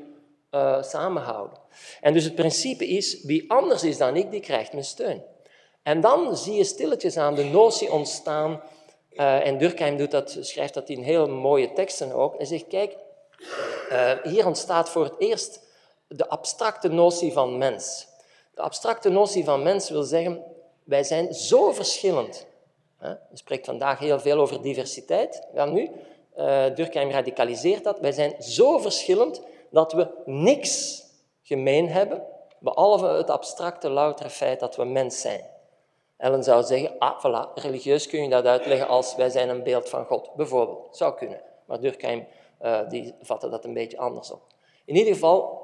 uh, 0.50 0.82
samenhouden. 0.82 1.58
En 2.00 2.12
dus 2.12 2.24
het 2.24 2.34
principe 2.34 2.88
is, 2.88 3.22
wie 3.22 3.50
anders 3.50 3.82
is 3.82 3.98
dan 3.98 4.16
ik, 4.16 4.30
die 4.30 4.40
krijgt 4.40 4.72
mijn 4.72 4.84
steun. 4.84 5.22
En 5.82 6.00
dan 6.00 6.36
zie 6.36 6.54
je 6.54 6.64
stilletjes 6.64 7.16
aan 7.16 7.34
de 7.34 7.44
notie 7.44 7.92
ontstaan, 7.92 8.62
uh, 9.12 9.46
en 9.46 9.58
Durkheim 9.58 9.96
doet 9.96 10.10
dat, 10.10 10.38
schrijft 10.40 10.74
dat 10.74 10.88
in 10.88 11.02
heel 11.02 11.28
mooie 11.28 11.72
teksten 11.72 12.12
ook, 12.12 12.34
en 12.34 12.46
zegt, 12.46 12.66
kijk, 12.66 12.96
uh, 13.90 14.12
hier 14.22 14.46
ontstaat 14.46 14.88
voor 14.88 15.04
het 15.04 15.14
eerst 15.18 15.60
de 16.08 16.28
abstracte 16.28 16.88
notie 16.88 17.32
van 17.32 17.58
mens. 17.58 18.06
De 18.54 18.62
abstracte 18.62 19.08
notie 19.08 19.44
van 19.44 19.62
mens 19.62 19.90
wil 19.90 20.02
zeggen, 20.02 20.42
wij 20.84 21.02
zijn 21.02 21.34
zo 21.34 21.72
verschillend 21.72 22.46
je 23.08 23.36
spreekt 23.36 23.66
vandaag 23.66 23.98
heel 23.98 24.20
veel 24.20 24.38
over 24.38 24.62
diversiteit. 24.62 25.46
Wel 25.52 25.66
nu, 25.66 25.90
uh, 26.36 26.64
Durkheim 26.74 27.10
radicaliseert 27.10 27.84
dat. 27.84 28.00
Wij 28.00 28.12
zijn 28.12 28.42
zo 28.42 28.78
verschillend 28.78 29.42
dat 29.70 29.92
we 29.92 30.08
niks 30.24 31.02
gemeen 31.42 31.88
hebben, 31.88 32.22
behalve 32.58 33.06
het 33.06 33.30
abstracte, 33.30 33.90
loutere 33.90 34.30
feit 34.30 34.60
dat 34.60 34.76
we 34.76 34.84
mens 34.84 35.20
zijn. 35.20 35.52
Ellen 36.16 36.42
zou 36.42 36.62
zeggen, 36.62 36.98
ah, 36.98 37.24
voilà, 37.24 37.52
religieus 37.54 38.06
kun 38.06 38.22
je 38.22 38.28
dat 38.28 38.44
uitleggen 38.44 38.88
als 38.88 39.14
wij 39.14 39.30
zijn 39.30 39.48
een 39.48 39.62
beeld 39.62 39.88
van 39.88 40.04
God, 40.04 40.34
bijvoorbeeld. 40.36 40.96
Zou 40.96 41.14
kunnen. 41.14 41.40
Maar 41.66 41.80
Durkheim 41.80 42.26
uh, 42.62 42.88
die 42.88 43.14
vatte 43.20 43.48
dat 43.48 43.64
een 43.64 43.74
beetje 43.74 43.98
anders 43.98 44.30
op. 44.30 44.42
In 44.84 44.96
ieder 44.96 45.12
geval, 45.12 45.62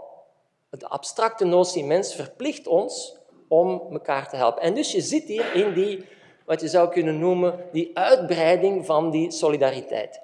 de 0.70 0.88
abstracte 0.88 1.44
notie 1.44 1.84
mens 1.84 2.14
verplicht 2.14 2.66
ons 2.66 3.16
om 3.48 3.86
elkaar 3.92 4.28
te 4.28 4.36
helpen. 4.36 4.62
En 4.62 4.74
dus 4.74 4.92
je 4.92 5.00
zit 5.00 5.24
hier 5.24 5.54
in 5.54 5.72
die, 5.72 6.06
wat 6.50 6.60
je 6.60 6.68
zou 6.68 6.88
kunnen 6.88 7.18
noemen, 7.18 7.54
die 7.72 7.90
uitbreiding 7.94 8.86
van 8.86 9.10
die 9.10 9.30
solidariteit. 9.30 10.20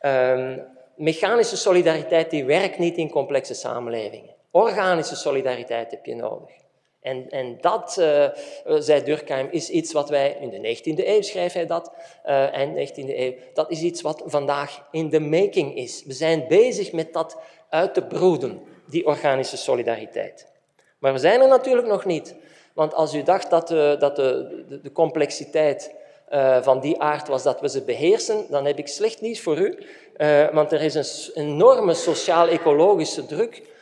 Um, 0.00 0.62
mechanische 0.94 1.56
solidariteit 1.56 2.30
die 2.30 2.44
werkt 2.44 2.78
niet 2.78 2.96
in 2.96 3.10
complexe 3.10 3.54
samenlevingen. 3.54 4.34
Organische 4.50 5.16
solidariteit 5.16 5.90
heb 5.90 6.06
je 6.06 6.14
nodig. 6.14 6.50
En, 7.00 7.28
en 7.30 7.58
dat, 7.60 7.96
uh, 8.00 8.28
zei 8.78 9.02
Durkheim, 9.02 9.48
is 9.50 9.70
iets 9.70 9.92
wat 9.92 10.08
wij 10.08 10.36
in 10.40 10.50
de 10.50 10.76
19e 10.76 11.06
eeuw, 11.06 11.22
schrijft 11.22 11.54
hij 11.54 11.66
dat, 11.66 11.92
uh, 12.26 12.54
eind 12.54 12.90
19e 12.90 13.18
eeuw, 13.18 13.34
dat 13.54 13.70
is 13.70 13.80
iets 13.80 14.02
wat 14.02 14.22
vandaag 14.26 14.88
in 14.90 15.08
de 15.08 15.20
making 15.20 15.76
is. 15.76 16.02
We 16.06 16.12
zijn 16.12 16.44
bezig 16.48 16.92
met 16.92 17.12
dat 17.12 17.36
uit 17.68 17.94
te 17.94 18.02
broeden, 18.02 18.62
die 18.86 19.06
organische 19.06 19.56
solidariteit. 19.56 20.52
Maar 20.98 21.12
we 21.12 21.18
zijn 21.18 21.40
er 21.40 21.48
natuurlijk 21.48 21.86
nog 21.86 22.04
niet. 22.04 22.34
Want 22.76 22.94
als 22.94 23.14
u 23.14 23.22
dacht 23.22 23.50
dat 23.50 23.68
de, 23.68 23.96
dat 23.98 24.16
de, 24.16 24.64
de, 24.68 24.80
de 24.80 24.92
complexiteit 24.92 25.94
uh, 26.30 26.62
van 26.62 26.80
die 26.80 27.00
aard 27.00 27.28
was 27.28 27.42
dat 27.42 27.60
we 27.60 27.68
ze 27.68 27.82
beheersen, 27.82 28.46
dan 28.50 28.64
heb 28.64 28.78
ik 28.78 28.88
slecht 28.88 29.20
nieuws 29.20 29.40
voor 29.40 29.58
u. 29.58 29.78
Uh, 30.16 30.48
want 30.48 30.72
er 30.72 30.82
is 30.82 30.94
een 31.34 31.44
enorme 31.44 31.94
sociaal-ecologische 31.94 33.26
druk 33.26 33.74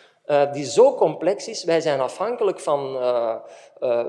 die 0.52 0.64
zo 0.64 0.94
complex 0.94 1.48
is. 1.48 1.64
Wij 1.64 1.80
zijn 1.80 2.00
afhankelijk 2.00 2.60
van 2.60 2.98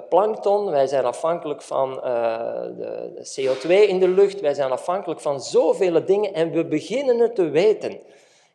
plankton, 0.09 0.69
wij 0.71 0.87
zijn 0.87 1.05
afhankelijk 1.05 1.61
van 1.61 1.93
de, 1.93 3.11
de 3.15 3.41
CO2 3.41 3.89
in 3.89 3.99
de 3.99 4.07
lucht, 4.07 4.41
wij 4.41 4.53
zijn 4.53 4.71
afhankelijk 4.71 5.21
van 5.21 5.41
zoveel 5.41 6.05
dingen 6.05 6.33
en 6.33 6.51
we 6.51 6.65
beginnen 6.65 7.19
het 7.19 7.35
te 7.35 7.49
weten. 7.49 7.99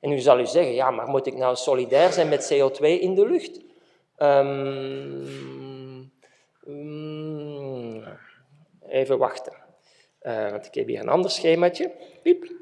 En 0.01 0.09
nu 0.09 0.19
zal 0.19 0.39
u 0.39 0.47
zeggen, 0.47 0.75
ja, 0.75 0.91
maar 0.91 1.09
moet 1.09 1.27
ik 1.27 1.37
nou 1.37 1.57
solidair 1.57 2.13
zijn 2.13 2.29
met 2.29 2.53
CO2 2.53 2.81
in 2.81 3.15
de 3.15 3.27
lucht? 3.27 3.61
Um, 4.19 5.70
even 8.89 9.19
wachten. 9.19 9.53
Uh, 10.23 10.51
want 10.51 10.67
ik 10.67 10.75
heb 10.75 10.87
hier 10.87 11.01
een 11.01 11.09
ander 11.09 11.31
schemaatje. 11.31 11.93
Piep. 12.23 12.53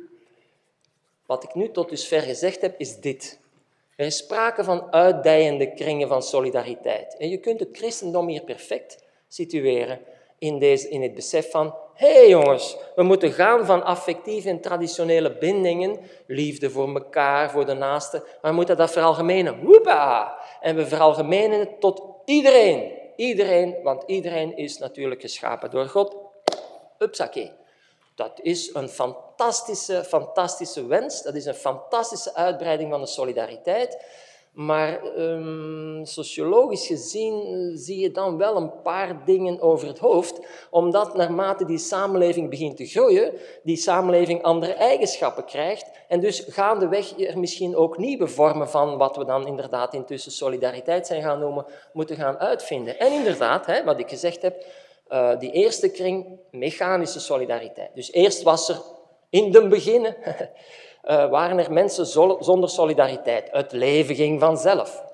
Wat 1.27 1.45
ik 1.45 1.55
nu 1.55 1.71
tot 1.71 1.89
dusver 1.89 2.23
gezegd 2.23 2.61
heb, 2.61 2.75
is 2.79 3.01
dit. 3.01 3.41
Er 3.97 4.07
is 4.07 4.17
sprake 4.17 4.65
van 4.65 4.93
uitdijende 4.93 5.75
kringen 5.75 6.09
van 6.09 6.23
solidariteit. 6.23 7.17
En 7.17 7.29
je 7.29 7.39
kunt 7.39 7.61
het 7.61 7.69
christendom 7.73 8.29
hier 8.29 8.43
perfect 8.43 9.05
situeren 9.29 10.01
in, 10.39 10.59
deze, 10.59 10.89
in 10.89 11.03
het 11.03 11.15
besef 11.15 11.51
van 11.51 11.75
hé 11.95 12.13
hey 12.13 12.29
jongens, 12.29 12.77
we 12.95 13.03
moeten 13.03 13.33
gaan 13.33 13.67
van 13.67 13.85
affectieve 13.85 14.49
en 14.49 14.61
traditionele 14.61 15.39
bindingen, 15.39 16.01
liefde 16.27 16.71
voor 16.71 16.95
elkaar, 16.95 17.51
voor 17.51 17.67
de 17.67 17.75
naaste, 17.75 18.23
maar 18.43 18.51
we 18.51 18.57
moeten 18.57 18.77
dat 18.77 18.91
veralgemenen. 18.91 19.65
Woepa! 19.65 20.39
En 20.61 20.77
we 20.77 20.87
veralgemenen 20.87 21.59
het 21.59 21.81
tot 21.81 22.03
iedereen. 22.25 22.98
Iedereen, 23.19 23.83
want 23.83 24.03
iedereen 24.07 24.57
is 24.57 24.79
natuurlijk 24.79 25.21
geschapen 25.21 25.71
door 25.71 25.89
God. 25.89 26.17
Upsake. 26.99 27.53
Dat 28.15 28.41
is 28.43 28.75
een 28.75 28.89
fantastische, 28.89 30.05
fantastische 30.05 30.87
wens. 30.87 31.23
Dat 31.23 31.35
is 31.35 31.45
een 31.45 31.55
fantastische 31.55 32.35
uitbreiding 32.35 32.91
van 32.91 33.01
de 33.01 33.07
solidariteit. 33.07 34.05
Maar 34.59 35.05
um, 35.19 36.05
sociologisch 36.05 36.87
gezien 36.87 37.71
zie 37.75 37.99
je 37.99 38.11
dan 38.11 38.37
wel 38.37 38.57
een 38.57 38.83
paar 38.83 39.25
dingen 39.25 39.61
over 39.61 39.89
het 39.89 39.99
hoofd, 39.99 40.41
omdat 40.71 41.15
naarmate 41.15 41.65
die 41.65 41.79
samenleving 41.79 42.51
begint 42.51 42.77
te 42.77 42.87
groeien, 42.87 43.33
die 43.63 43.77
samenleving 43.77 44.43
andere 44.43 44.73
eigenschappen 44.73 45.45
krijgt 45.45 45.91
en 46.09 46.21
dus 46.21 46.45
gaandeweg 46.49 47.19
er 47.19 47.39
misschien 47.39 47.77
ook 47.77 47.99
nieuwe 47.99 48.27
vormen 48.27 48.69
van 48.69 48.97
wat 48.97 49.17
we 49.17 49.25
dan 49.25 49.47
inderdaad 49.47 49.95
intussen 49.95 50.33
solidariteit 50.33 51.07
zijn 51.07 51.23
gaan 51.23 51.39
noemen, 51.39 51.67
moeten 51.93 52.17
gaan 52.17 52.39
uitvinden. 52.39 52.99
En 52.99 53.13
inderdaad, 53.13 53.67
hè, 53.67 53.85
wat 53.85 53.99
ik 53.99 54.09
gezegd 54.09 54.43
heb, 54.43 54.65
uh, 55.09 55.39
die 55.39 55.51
eerste 55.51 55.91
kring, 55.91 56.41
mechanische 56.51 57.21
solidariteit. 57.21 57.91
Dus 57.95 58.13
eerst 58.13 58.43
was 58.43 58.69
er 58.69 58.81
in 59.31 59.53
de 59.53 59.69
beginnen 59.69 60.17
uh, 61.09 61.31
waren 61.31 61.59
er 61.59 61.73
mensen 61.73 62.07
zonder 62.41 62.69
solidariteit. 62.69 63.49
Het 63.51 63.73
leven 63.73 64.15
ging 64.15 64.41
vanzelf. 64.41 65.05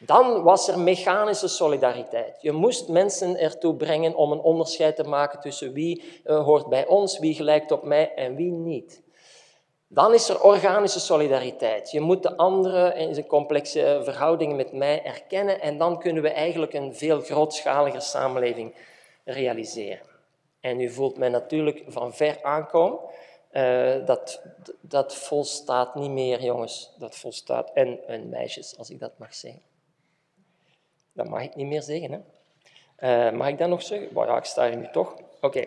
Dan 0.00 0.42
was 0.42 0.68
er 0.68 0.78
mechanische 0.78 1.48
solidariteit. 1.48 2.38
Je 2.40 2.52
moest 2.52 2.88
mensen 2.88 3.36
ertoe 3.38 3.74
brengen 3.74 4.14
om 4.14 4.32
een 4.32 4.40
onderscheid 4.40 4.96
te 4.96 5.04
maken 5.04 5.40
tussen 5.40 5.72
wie 5.72 6.22
uh, 6.24 6.44
hoort 6.44 6.68
bij 6.68 6.86
ons, 6.86 7.18
wie 7.18 7.34
gelijkt 7.34 7.70
op 7.70 7.82
mij 7.82 8.14
en 8.14 8.34
wie 8.34 8.50
niet. 8.50 9.02
Dan 9.88 10.14
is 10.14 10.28
er 10.28 10.42
organische 10.42 11.00
solidariteit. 11.00 11.90
Je 11.90 12.00
moet 12.00 12.22
de 12.22 12.36
andere 12.36 12.94
in 12.94 13.14
zijn 13.14 13.26
complexe 13.26 14.00
verhoudingen 14.04 14.56
met 14.56 14.72
mij 14.72 15.04
erkennen 15.04 15.60
en 15.60 15.78
dan 15.78 15.98
kunnen 15.98 16.22
we 16.22 16.30
eigenlijk 16.30 16.72
een 16.72 16.94
veel 16.94 17.20
grootschaliger 17.20 18.02
samenleving 18.02 18.74
realiseren. 19.24 20.06
En 20.60 20.80
u 20.80 20.88
voelt 20.88 21.18
mij 21.18 21.28
natuurlijk 21.28 21.82
van 21.86 22.14
ver 22.14 22.38
aankomen. 22.42 22.98
Uh, 23.58 24.06
dat, 24.06 24.42
dat 24.80 25.14
volstaat 25.14 25.94
niet 25.94 26.10
meer, 26.10 26.42
jongens. 26.42 26.94
Dat 26.98 27.16
volstaat. 27.16 27.70
En, 27.74 28.06
en 28.06 28.28
meisjes, 28.28 28.78
als 28.78 28.90
ik 28.90 29.00
dat 29.00 29.18
mag 29.18 29.34
zeggen. 29.34 29.62
Dat 31.12 31.28
mag 31.28 31.42
ik 31.42 31.54
niet 31.54 31.66
meer 31.66 31.82
zeggen, 31.82 32.12
hè. 32.12 32.18
Uh, 33.00 33.36
mag 33.38 33.48
ik 33.48 33.58
dat 33.58 33.68
nog 33.68 33.82
zeggen? 33.82 34.08
Ja, 34.14 34.36
ik 34.36 34.44
sta 34.44 34.68
hier 34.68 34.76
nu 34.76 34.88
toch. 34.92 35.16
Oké. 35.40 35.64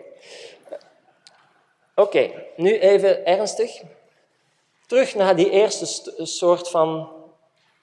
Oké, 1.94 2.30
nu 2.56 2.78
even 2.78 3.26
ernstig. 3.26 3.82
Terug 4.86 5.14
naar 5.14 5.36
die 5.36 5.50
eerste 5.50 5.86
soort 6.26 6.68
van 6.68 7.08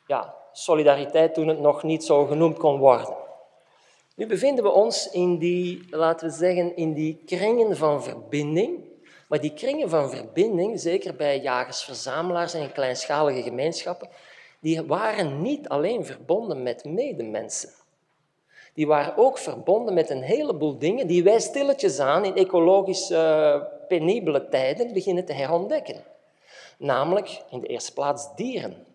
ja, 0.07 0.35
solidariteit 0.51 1.33
toen 1.33 1.47
het 1.47 1.59
nog 1.59 1.83
niet 1.83 2.03
zo 2.03 2.25
genoemd 2.25 2.57
kon 2.57 2.79
worden. 2.79 3.15
Nu 4.15 4.27
bevinden 4.27 4.63
we 4.63 4.71
ons 4.71 5.11
in 5.11 5.37
die, 5.37 5.87
laten 5.89 6.27
we 6.27 6.33
zeggen, 6.33 6.75
in 6.75 6.93
die 6.93 7.23
kringen 7.25 7.77
van 7.77 8.03
verbinding 8.03 8.88
maar 9.29 9.41
die 9.41 9.53
kringen 9.53 9.89
van 9.89 10.09
verbinding, 10.09 10.79
zeker 10.79 11.15
bij 11.15 11.39
jagers-verzamelaars 11.39 12.53
en 12.53 12.71
kleinschalige 12.71 13.41
gemeenschappen, 13.41 14.09
die 14.59 14.83
waren 14.83 15.41
niet 15.41 15.69
alleen 15.69 16.05
verbonden 16.05 16.63
met 16.63 16.83
medemensen. 16.83 17.69
Die 18.73 18.87
waren 18.87 19.17
ook 19.17 19.37
verbonden 19.37 19.93
met 19.93 20.09
een 20.09 20.21
heleboel 20.21 20.77
dingen 20.77 21.07
die 21.07 21.23
wij 21.23 21.39
stilletjes 21.39 21.99
aan 21.99 22.25
in 22.25 22.35
ecologisch 22.35 23.11
uh, 23.11 23.61
penibele 23.87 24.49
tijden 24.49 24.93
beginnen 24.93 25.25
te 25.25 25.33
herontdekken. 25.33 26.03
Namelijk 26.77 27.41
in 27.49 27.59
de 27.59 27.67
eerste 27.67 27.93
plaats 27.93 28.35
dieren, 28.35 28.85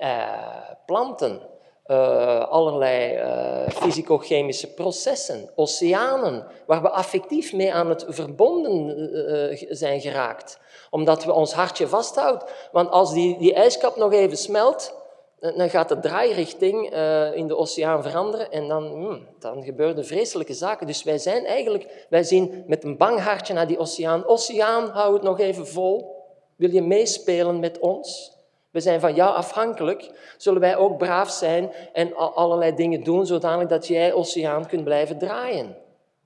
uh, 0.00 0.70
planten, 0.86 1.40
uh, 1.86 2.48
allerlei 2.48 3.16
uh, 3.16 3.68
fysico-chemische 3.68 4.74
processen, 4.74 5.50
oceanen, 5.54 6.46
waar 6.66 6.82
we 6.82 6.90
affectief 6.90 7.52
mee 7.52 7.72
aan 7.72 7.88
het 7.88 8.04
verbonden 8.08 8.98
uh, 9.52 9.62
zijn 9.70 10.00
geraakt. 10.00 10.58
Omdat 10.90 11.24
we 11.24 11.32
ons 11.32 11.52
hartje 11.52 11.88
vasthoudt. 11.88 12.44
Want 12.72 12.90
als 12.90 13.12
die, 13.12 13.38
die 13.38 13.54
ijskap 13.54 13.96
nog 13.96 14.12
even 14.12 14.36
smelt, 14.36 14.94
dan 15.40 15.70
gaat 15.70 15.88
de 15.88 16.00
draairichting 16.00 16.94
in 17.34 17.46
de 17.46 17.56
oceaan 17.56 18.02
veranderen 18.02 18.50
en 18.50 18.68
dan, 18.68 18.86
hmm, 18.86 19.26
dan 19.38 19.62
gebeuren 19.62 20.06
vreselijke 20.06 20.54
zaken. 20.54 20.86
Dus 20.86 21.02
wij 21.02 21.18
zijn 21.18 21.44
eigenlijk, 21.44 22.06
wij 22.08 22.22
zien 22.22 22.64
met 22.66 22.84
een 22.84 22.96
bang 22.96 23.20
hartje 23.20 23.54
naar 23.54 23.66
die 23.66 23.78
oceaan. 23.78 24.26
Oceaan, 24.26 24.88
hou 24.88 25.14
het 25.14 25.22
nog 25.22 25.38
even 25.38 25.66
vol. 25.66 26.16
Wil 26.56 26.70
je 26.70 26.82
meespelen 26.82 27.60
met 27.60 27.78
ons? 27.78 28.38
We 28.70 28.80
zijn 28.80 29.00
van 29.00 29.14
jou 29.14 29.34
afhankelijk. 29.34 30.10
Zullen 30.36 30.60
wij 30.60 30.76
ook 30.76 30.98
braaf 30.98 31.30
zijn 31.30 31.72
en 31.92 32.16
allerlei 32.16 32.74
dingen 32.74 33.04
doen, 33.04 33.26
zodanig 33.26 33.68
dat 33.68 33.86
jij 33.86 34.12
oceaan 34.12 34.66
kunt 34.66 34.84
blijven 34.84 35.18
draaien 35.18 35.76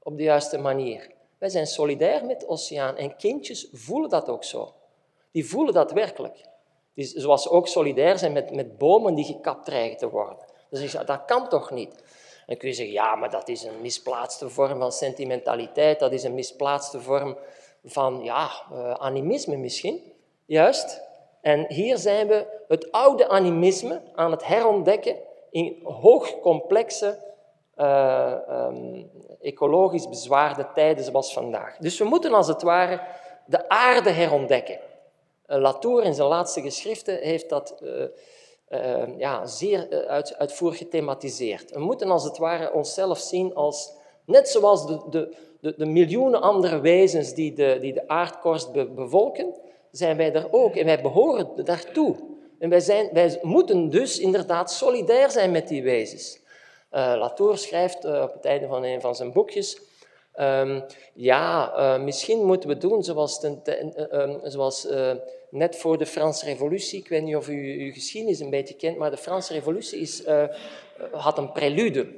op 0.03 0.17
de 0.17 0.23
juiste 0.23 0.59
manier. 0.59 1.11
Wij 1.39 1.49
zijn 1.49 1.67
solidair 1.67 2.25
met 2.25 2.41
de 2.41 2.49
oceaan 2.49 2.97
en 2.97 3.17
kindjes 3.17 3.69
voelen 3.73 4.11
dat 4.11 4.29
ook 4.29 4.45
zo. 4.45 4.73
Die 5.31 5.47
voelen 5.47 5.75
dat 5.75 5.93
werkelijk. 5.93 6.45
Die, 6.95 7.05
zoals 7.05 7.43
ze 7.43 7.51
ook 7.51 7.69
solidair 7.69 8.19
zijn 8.19 8.33
met, 8.33 8.55
met 8.55 8.79
bomen 8.79 9.15
die 9.15 9.25
gekapt 9.25 9.65
dreigen 9.65 9.97
te 9.97 10.11
worden. 10.11 10.39
Dus 10.71 10.93
dat 10.93 11.25
kan 11.27 11.49
toch 11.49 11.71
niet? 11.71 12.03
Dan 12.47 12.57
kun 12.57 12.69
je 12.69 12.75
zeggen, 12.75 12.95
ja, 12.95 13.15
maar 13.15 13.31
dat 13.31 13.49
is 13.49 13.63
een 13.63 13.81
misplaatste 13.81 14.49
vorm 14.49 14.79
van 14.79 14.93
sentimentaliteit, 14.93 15.99
dat 15.99 16.13
is 16.13 16.23
een 16.23 16.35
misplaatste 16.35 17.01
vorm 17.01 17.37
van 17.85 18.21
ja, 18.23 18.51
uh, 18.73 18.93
animisme 18.93 19.57
misschien. 19.57 20.13
Juist, 20.47 21.03
en 21.45 21.65
hier 21.69 21.99
zijn 21.99 22.27
we 22.27 22.47
het 22.69 22.93
oude 22.93 23.29
animisme 23.29 24.01
aan 24.15 24.31
het 24.31 24.47
herontdekken 24.47 25.17
in 25.51 25.81
hoogcomplexe, 25.83 27.19
uh, 27.77 28.35
ecologisch 29.41 30.09
bezwaarde 30.09 30.67
tijden 30.75 31.05
zoals 31.05 31.33
vandaag. 31.33 31.77
Dus 31.77 31.99
we 31.99 32.05
moeten 32.05 32.35
als 32.35 32.49
het 32.49 32.63
ware 32.63 33.01
de 33.47 33.69
aarde 33.69 34.11
herontdekken. 34.11 34.79
Uh, 35.47 35.59
Latour 35.59 36.05
in 36.05 36.15
zijn 36.15 36.29
laatste 36.29 36.61
geschriften 36.61 37.19
heeft 37.19 37.49
dat 37.49 37.83
uh, 37.83 39.19
ja, 39.19 39.47
zeer 39.47 40.07
uit, 40.07 40.37
uitvoerig 40.37 40.79
gethematiseerd. 40.79 41.71
We 41.71 41.81
moeten 41.81 42.11
als 42.11 42.25
het 42.25 42.39
ware 42.39 42.73
onszelf 42.73 43.19
zien 43.19 43.55
als, 43.55 43.93
net 44.27 44.49
zoals 44.49 44.87
de, 44.87 45.01
de, 45.11 45.37
de, 45.61 45.75
de 45.77 45.87
miljoenen 45.87 46.41
andere 46.41 46.81
wezens 46.81 47.35
die 47.35 47.53
de, 47.53 47.79
die 47.81 47.93
de 47.93 48.09
aardkorst 48.09 48.73
be, 48.73 48.87
bevolken, 48.87 49.55
zijn 49.97 50.17
wij 50.17 50.33
er 50.33 50.49
ook 50.51 50.77
en 50.77 50.85
wij 50.85 51.03
behoren 51.03 51.65
daartoe. 51.65 52.17
En 52.59 52.69
wij, 52.69 52.81
zijn, 52.81 53.09
wij 53.13 53.39
moeten 53.43 53.91
dus 53.91 54.19
inderdaad 54.19 54.73
solidair 54.73 55.31
zijn 55.31 55.51
met 55.51 55.69
die 55.69 55.83
wezens. 55.83 56.43
Uh, 56.93 57.15
Latour 57.17 57.59
schrijft 57.59 58.05
uh, 58.05 58.23
op 58.23 58.33
het 58.33 58.45
einde 58.45 58.67
van 58.67 58.85
een 58.85 59.01
van 59.01 59.15
zijn 59.15 59.33
boekjes 59.33 59.81
Um, 60.41 60.85
ja, 61.13 61.73
uh, 61.77 62.03
misschien 62.03 62.45
moeten 62.45 62.69
we 62.69 62.77
doen 62.77 63.03
zoals, 63.03 63.41
ten, 63.41 63.63
uh, 64.91 65.11
net 65.51 65.77
voor 65.77 65.99
de 65.99 66.07
Franse 66.07 66.45
Revolutie. 66.45 66.99
Ik 66.99 67.09
weet 67.09 67.23
niet 67.23 67.37
of 67.37 67.49
u 67.49 67.85
uw 67.85 67.93
geschiedenis 67.93 68.41
een 68.41 68.51
beetje 68.51 68.75
kent, 68.75 68.97
maar 68.97 69.11
de 69.11 69.17
Franse 69.17 69.53
Revolutie 69.53 70.01
is, 70.01 70.27
had 71.13 71.39
een 71.39 71.53
prelude. 71.53 72.09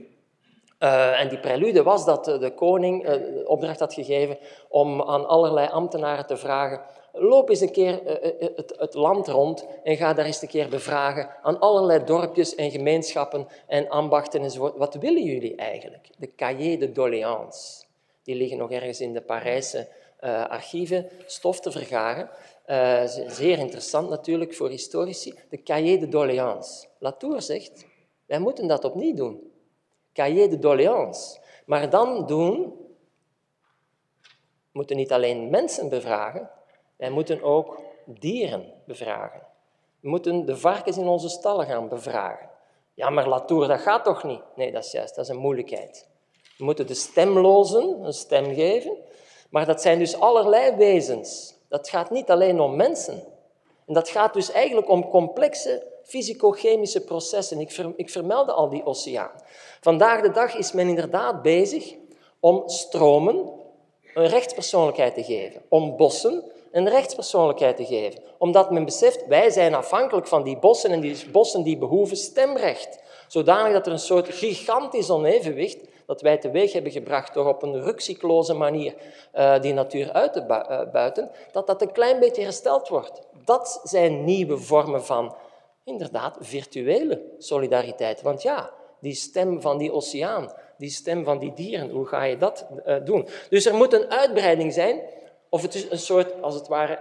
en 1.19 1.29
die 1.29 1.39
prelude 1.39 1.83
was 1.83 2.05
dat 2.05 2.25
de 2.25 2.53
koning 2.55 3.07
de 3.07 3.45
opdracht 3.47 3.81
had 3.81 3.95
gegeven 3.95 4.39
om 4.69 5.03
aan 5.03 5.27
allerlei 5.27 5.69
ambtenaren 5.69 6.27
te 6.27 6.37
vragen 6.37 6.81
loop 7.19 7.49
eens 7.49 7.61
een 7.61 7.73
keer 7.73 8.01
het, 8.57 8.75
het, 8.79 8.95
land 8.95 9.29
rond 9.29 9.67
en 9.83 9.97
ga 9.97 10.15
daar 10.15 10.25
eens 10.25 10.43
een 10.43 10.49
keer 10.49 10.69
bevragen 10.69 11.31
aan 11.43 11.59
allerlei 11.59 12.05
dorpjes 12.05 12.55
en 12.55 12.71
gemeenschappen 12.71 13.47
en 13.67 13.89
ambachten 13.89 14.43
enzovoort. 14.43 14.77
Wat 14.77 14.95
willen 14.95 15.23
jullie 15.23 15.55
eigenlijk? 15.55 16.09
De 16.19 16.35
cahier 16.35 16.79
de 16.79 16.93
doléance. 16.93 17.85
Die 18.23 18.35
liggen 18.35 18.59
nog 18.59 18.71
ergens 18.71 19.01
in 19.01 19.13
de 19.13 19.21
Parijse 19.21 19.89
archieven, 20.49 21.09
stof 21.27 21.61
te 21.61 21.71
vergaren. 21.71 22.31
Zeer 23.27 23.59
interessant 23.59 24.09
natuurlijk 24.09 24.55
voor 24.55 24.69
historici. 24.69 25.35
De 25.49 25.63
cahier 25.63 26.01
de 26.01 26.09
doléance. 26.09 26.87
Latour 26.99 27.43
zegt, 27.43 27.87
wij 28.27 28.39
moeten 28.39 28.67
dat 28.67 28.85
opnieuw 28.85 29.15
doen. 29.15 29.53
Cahier 30.13 30.51
de 30.51 30.59
doléance. 30.59 31.39
Maar 31.67 31.91
dan 31.91 32.27
doen, 32.27 32.75
we 34.23 34.73
moeten 34.73 34.97
niet 34.97 35.13
alleen 35.13 35.51
mensen 35.51 35.89
bevragen, 35.89 36.51
wij 36.97 37.11
moeten 37.11 37.43
ook 37.43 37.81
dieren 38.05 38.73
bevragen. 38.85 39.43
We 40.01 40.09
moeten 40.09 40.47
de 40.47 40.57
varkens 40.57 40.97
in 40.97 41.07
onze 41.07 41.29
stallen 41.29 41.67
gaan 41.67 41.89
bevragen. 41.89 42.51
Ja, 42.95 43.11
maar 43.11 43.29
Latour, 43.29 43.69
dat 43.69 43.81
gaat 43.81 44.05
toch 44.05 44.25
niet? 44.25 44.43
Nee, 44.55 44.73
dat 44.73 44.85
is 44.85 44.93
juist, 44.93 45.15
dat 45.15 45.25
is 45.25 45.31
een 45.31 45.41
moeilijkheid. 45.41 46.09
We 46.59 46.65
moeten 46.65 46.87
de 46.87 46.95
stemlozen 46.95 48.05
een 48.05 48.13
stem 48.13 48.55
geven, 48.55 48.97
maar 49.51 49.67
dat 49.67 49.83
zijn 49.83 49.99
dus 49.99 50.21
allerlei 50.21 50.77
wezens. 50.77 51.55
Dat 51.69 51.89
gaat 51.89 52.11
niet 52.11 52.31
alleen 52.31 52.61
om 52.61 52.77
mensen. 52.77 53.23
En 53.87 53.95
dat 53.95 54.09
gaat 54.09 54.35
dus 54.35 54.51
eigenlijk 54.51 54.89
om 54.89 55.09
complexe 55.09 55.87
fysico-chemische 56.03 57.05
processen. 57.05 57.61
Ik, 57.61 57.77
ik 57.97 58.11
vermeldde 58.11 58.53
al 58.53 58.69
die 58.69 58.85
oceaan. 58.85 59.43
Vandaag 59.81 60.21
de 60.21 60.31
dag 60.31 60.55
is 60.55 60.73
men 60.73 60.89
inderdaad 60.89 61.43
bezig 61.43 61.95
om 62.41 62.69
stromen 62.69 63.53
een 64.15 64.27
rechtspersoonlijkheid 64.27 65.15
te 65.15 65.25
geven, 65.25 65.63
om 65.69 65.97
bossen 65.97 66.45
een 66.77 66.89
rechtspersoonlijkheid 66.89 67.77
te 67.77 67.85
geven. 67.85 68.21
Omdat 68.39 68.71
men 68.71 68.85
beseft, 68.85 69.27
wij 69.27 69.51
zijn 69.51 69.75
afhankelijk 69.75 70.27
van 70.27 70.43
die 70.43 70.59
bossen 70.59 70.91
en 70.91 71.01
die 71.01 71.31
bossen 71.31 71.63
die 71.63 71.79
behoeven 71.79 72.17
stemrecht. 72.17 73.03
Zodanig 73.29 73.73
dat 73.73 73.87
er 73.87 73.93
een 73.93 73.99
soort 73.99 74.29
gigantisch 74.29 75.11
onevenwicht 75.11 75.79
dat 76.07 76.21
wij 76.21 76.37
teweeg 76.39 76.73
hebben 76.73 76.93
gebracht 76.93 77.35
door 77.35 77.47
op 77.47 77.63
een 77.63 77.83
rukcyclose 77.83 78.55
manier 78.55 78.95
uh, 79.35 79.61
die 79.61 79.73
natuur 79.73 80.13
uit 80.13 80.33
te 80.33 80.45
uh, 80.49 80.93
buiten, 80.93 81.31
dat 81.53 81.67
dat 81.67 81.83
een 81.83 81.93
klein 81.93 82.19
beetje 82.19 82.43
hersteld 82.43 82.89
wordt. 82.89 83.21
Dat 83.45 83.81
zijn 83.85 84.25
nieuwe 84.25 84.57
vormen 84.57 85.05
van, 85.05 85.35
inderdaad, 85.85 86.37
virtuele 86.41 87.23
solidariteit. 87.39 88.23
Want 88.23 88.43
ja, 88.43 88.71
die 89.01 89.15
stem 89.15 89.61
van 89.61 89.79
die 89.79 89.93
oceaan, 89.93 90.53
die 90.79 90.91
stem 90.91 91.25
van 91.25 91.39
die 91.39 91.53
dieren, 91.53 91.91
hoe 91.91 92.07
ga 92.07 92.25
je 92.25 92.37
dat 92.37 92.67
uh, 92.87 92.97
doen? 93.05 93.29
Dus 93.51 93.67
er 93.67 93.75
moet 93.75 93.93
een 93.93 94.11
uitbreiding 94.11 94.73
zijn, 94.73 95.01
of 95.57 95.63
het 95.63 95.75
is 95.75 95.91
een 95.91 95.99
soort, 95.99 96.43
als 96.43 96.55
het 96.55 96.69
ware, 96.69 97.01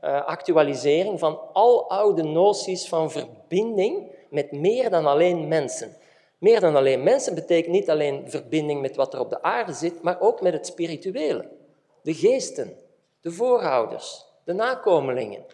heractualisering 0.00 1.10
her, 1.10 1.18
van 1.18 1.40
al 1.52 1.90
oude 1.90 2.22
noties 2.22 2.88
van 2.88 3.10
verbinding 3.10 4.10
met 4.30 4.52
meer 4.52 4.90
dan 4.90 5.06
alleen 5.06 5.48
mensen. 5.48 5.96
Meer 6.38 6.60
dan 6.60 6.76
alleen 6.76 7.02
mensen 7.02 7.34
betekent 7.34 7.72
niet 7.72 7.90
alleen 7.90 8.30
verbinding 8.30 8.80
met 8.80 8.96
wat 8.96 9.14
er 9.14 9.20
op 9.20 9.30
de 9.30 9.42
aarde 9.42 9.72
zit, 9.72 10.02
maar 10.02 10.20
ook 10.20 10.40
met 10.40 10.52
het 10.52 10.66
spirituele. 10.66 11.48
De 12.02 12.14
geesten, 12.14 12.76
de 13.20 13.30
voorouders, 13.30 14.26
de 14.44 14.52
nakomelingen. 14.52 15.44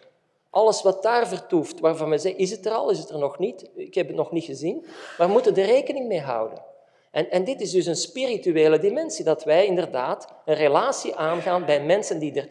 Alles 0.49 0.81
wat 0.81 1.03
daar 1.03 1.27
vertoeft, 1.27 1.79
waarvan 1.79 2.09
we 2.09 2.17
zeggen, 2.17 2.41
is 2.41 2.51
het 2.51 2.65
er 2.65 2.71
al, 2.71 2.89
is 2.89 2.99
het 2.99 3.09
er 3.09 3.19
nog 3.19 3.39
niet? 3.39 3.69
Ik 3.75 3.93
heb 3.93 4.07
het 4.07 4.15
nog 4.15 4.31
niet 4.31 4.45
gezien. 4.45 4.85
Maar 5.17 5.27
we 5.27 5.33
moeten 5.33 5.55
er 5.55 5.65
rekening 5.65 6.07
mee 6.07 6.21
houden. 6.21 6.67
En, 7.11 7.29
en 7.29 7.43
dit 7.43 7.61
is 7.61 7.71
dus 7.71 7.85
een 7.85 7.95
spirituele 7.95 8.79
dimensie, 8.79 9.25
dat 9.25 9.43
wij 9.43 9.65
inderdaad 9.65 10.27
een 10.45 10.55
relatie 10.55 11.15
aangaan 11.15 11.65
bij 11.65 11.83
mensen 11.83 12.19
die 12.19 12.33
er 12.33 12.47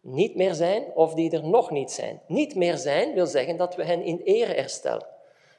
niet 0.00 0.34
meer 0.36 0.54
zijn 0.54 0.84
of 0.94 1.14
die 1.14 1.30
er 1.30 1.48
nog 1.48 1.70
niet 1.70 1.90
zijn. 1.90 2.22
Niet 2.26 2.54
meer 2.54 2.76
zijn 2.76 3.14
wil 3.14 3.26
zeggen 3.26 3.56
dat 3.56 3.74
we 3.74 3.84
hen 3.84 4.02
in 4.02 4.20
ere 4.24 4.52
herstellen. 4.52 5.06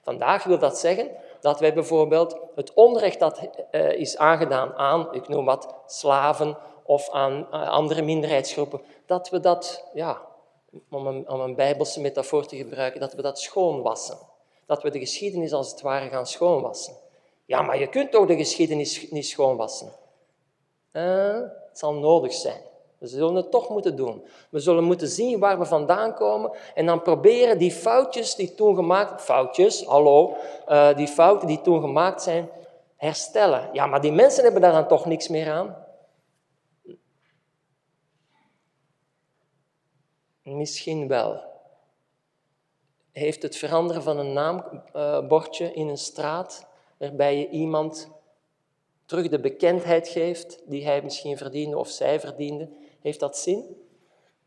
Vandaag 0.02 0.44
wil 0.44 0.60
dat 0.60 0.80
zeggen 0.80 1.10
dat 1.42 1.60
wij 1.60 1.74
bijvoorbeeld 1.74 2.38
het 2.56 2.74
onrecht 2.74 3.20
dat 3.20 3.50
uh, 3.72 3.92
is 3.92 4.18
aangedaan 4.18 4.74
aan, 4.74 5.14
ik 5.14 5.28
noem 5.28 5.46
wat, 5.46 5.76
slaven 5.86 6.58
of 6.84 7.10
aan 7.10 7.48
uh, 7.52 7.70
andere 7.70 8.02
minderheidsgroepen, 8.02 8.82
dat 9.06 9.30
we 9.30 9.40
dat, 9.40 9.90
ja, 9.94 10.22
om 10.90 11.08
een, 11.08 11.30
om 11.30 11.40
een 11.40 11.56
bijbelse 11.56 12.02
metafoor 12.02 12.46
te 12.46 12.56
gebruiken, 12.56 13.00
dat 13.00 13.14
we 13.14 13.22
dat 13.22 13.40
schoonwassen. 13.40 14.18
Dat 14.66 14.84
we 14.84 14.90
de 14.90 15.00
geschiedenis 15.00 15.54
als 15.54 15.72
het 15.72 15.82
ware 15.82 16.10
gaan 16.10 16.28
schoonwassen. 16.28 17.03
Ja, 17.46 17.62
maar 17.62 17.80
je 17.80 17.88
kunt 17.88 18.12
toch 18.12 18.26
de 18.26 18.36
geschiedenis 18.36 19.12
niet 19.12 19.26
schoonwassen? 19.26 19.92
Uh, 20.92 21.42
het 21.70 21.78
zal 21.80 21.94
nodig 21.94 22.34
zijn. 22.34 22.62
We 23.04 23.10
zullen 23.10 23.36
het 23.36 23.52
toch 23.52 23.70
moeten 23.70 23.96
doen. 23.96 24.26
We 24.50 24.60
zullen 24.60 24.84
moeten 24.84 25.08
zien 25.08 25.40
waar 25.40 25.60
we 25.60 25.66
vandaan 25.66 26.14
komen 26.14 26.52
en 26.76 26.86
dan 26.86 27.02
proberen 27.02 27.58
die 27.58 27.72
foutjes 27.72 28.36
die 28.36 28.56
toen 28.56 28.76
gemaakt 28.76 29.22
foutjes, 29.22 29.84
hallo, 29.86 30.36
uh, 30.68 30.96
die 30.96 31.08
fouten 31.08 31.48
die 31.48 31.62
toen 31.62 31.82
gemaakt 31.82 32.22
zijn, 32.22 32.50
herstellen. 32.96 33.70
Ja, 33.74 33.86
maar 33.86 34.02
die 34.02 34.12
mensen 34.12 34.44
hebben 34.44 34.62
daar 34.62 34.72
dan 34.72 34.88
toch 34.88 35.06
niks 35.06 35.28
meer 35.28 35.52
aan. 35.52 35.86
Misschien 40.44 41.08
wel. 41.08 41.42
Heeft 43.12 43.42
het 43.42 43.56
veranderen 43.56 44.04
van 44.04 44.18
een 44.18 44.34
naambordje 44.34 45.74
in 45.74 45.88
een 45.88 45.98
straat, 45.98 46.68
waarbij 47.08 47.38
je 47.38 47.50
iemand 47.50 48.10
terug 49.06 49.30
de 49.30 49.40
bekendheid 49.40 50.08
geeft 50.08 50.62
die 50.66 50.86
hij 50.86 51.02
misschien 51.02 51.38
verdiende 51.38 51.78
of 51.78 51.90
zij 51.90 52.20
verdiende, 52.20 52.70
heeft 53.02 53.20
dat 53.20 53.38
zin? 53.38 53.78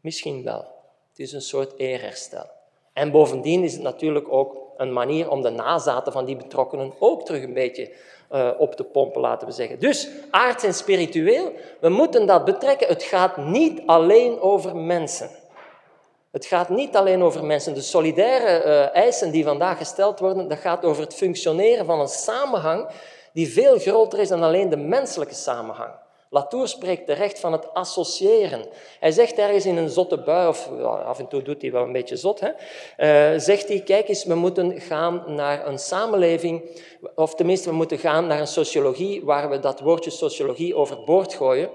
Misschien 0.01 0.43
wel. 0.43 0.65
Het 1.09 1.19
is 1.19 1.33
een 1.33 1.41
soort 1.41 1.79
eerherstel. 1.79 2.47
En 2.93 3.11
bovendien 3.11 3.65
is 3.65 3.73
het 3.73 3.83
natuurlijk 3.83 4.33
ook 4.33 4.57
een 4.77 4.93
manier 4.93 5.31
om 5.31 5.43
de 5.43 5.51
nazaten 5.51 6.13
van 6.13 6.25
die 6.25 6.37
betrokkenen 6.37 6.93
ook 6.99 7.25
terug 7.25 7.43
een 7.43 7.53
beetje 7.53 7.93
uh, 8.33 8.51
op 8.59 8.75
te 8.75 8.85
pompen, 8.85 9.21
laten 9.21 9.47
we 9.47 9.53
zeggen. 9.55 9.81
Dus 9.81 10.09
aards 10.31 10.65
en 10.65 10.75
spiritueel, 10.75 11.53
we 11.81 11.89
moeten 11.89 12.27
dat 12.27 12.45
betrekken. 12.45 12.89
Het 12.89 13.03
gaat 13.03 13.37
niet 13.37 13.83
alleen 13.87 14.41
over 14.41 14.77
mensen. 14.77 15.31
Het 16.37 16.47
gaat 16.47 16.69
niet 16.69 16.97
alleen 16.97 17.23
over 17.23 17.45
mensen. 17.45 17.75
De 17.75 17.81
solidaire 17.81 18.65
uh, 18.65 18.95
eisen 18.95 19.31
die 19.31 19.45
vandaag 19.45 19.79
gesteld 19.79 20.19
worden, 20.19 20.49
dat 20.49 20.59
gaat 20.59 20.85
over 20.85 21.03
het 21.03 21.15
functioneren 21.15 21.87
van 21.87 22.01
een 22.01 22.09
samenhang 22.09 22.87
die 23.33 23.49
veel 23.49 23.79
groter 23.79 24.19
is 24.19 24.29
dan 24.29 24.43
alleen 24.43 24.69
de 24.69 24.77
menselijke 24.77 25.35
samenhang. 25.35 25.91
Latour 26.31 26.69
spreekt 26.69 27.07
terecht 27.07 27.41
van 27.41 27.53
het 27.53 27.75
associëren. 27.75 28.67
Hij 29.01 29.11
zegt 29.11 29.39
ergens 29.39 29.67
in 29.67 29.77
een 29.77 29.89
zotte 29.89 30.19
bui, 30.19 30.49
of 30.49 30.69
af 31.07 31.19
en 31.19 31.29
toe 31.29 31.43
doet 31.43 31.63
hij 31.63 31.73
wel 31.73 31.83
een 31.83 31.93
beetje 31.93 32.17
zot, 32.17 32.41
hè, 32.41 32.51
uh, 33.35 33.41
zegt 33.41 33.69
hij, 33.69 33.81
kijk 33.81 34.09
eens, 34.09 34.25
we 34.25 34.35
moeten 34.35 34.81
gaan 34.81 35.23
naar 35.27 35.67
een 35.67 35.79
samenleving, 35.79 36.63
of 37.15 37.35
tenminste, 37.35 37.69
we 37.69 37.75
moeten 37.75 37.99
gaan 37.99 38.27
naar 38.27 38.41
een 38.41 38.47
sociologie 38.47 39.25
waar 39.25 39.51
we 39.51 39.59
dat 39.59 39.81
woordje 39.81 40.11
sociologie 40.11 40.77
overboord 40.77 41.35
gooien, 41.35 41.71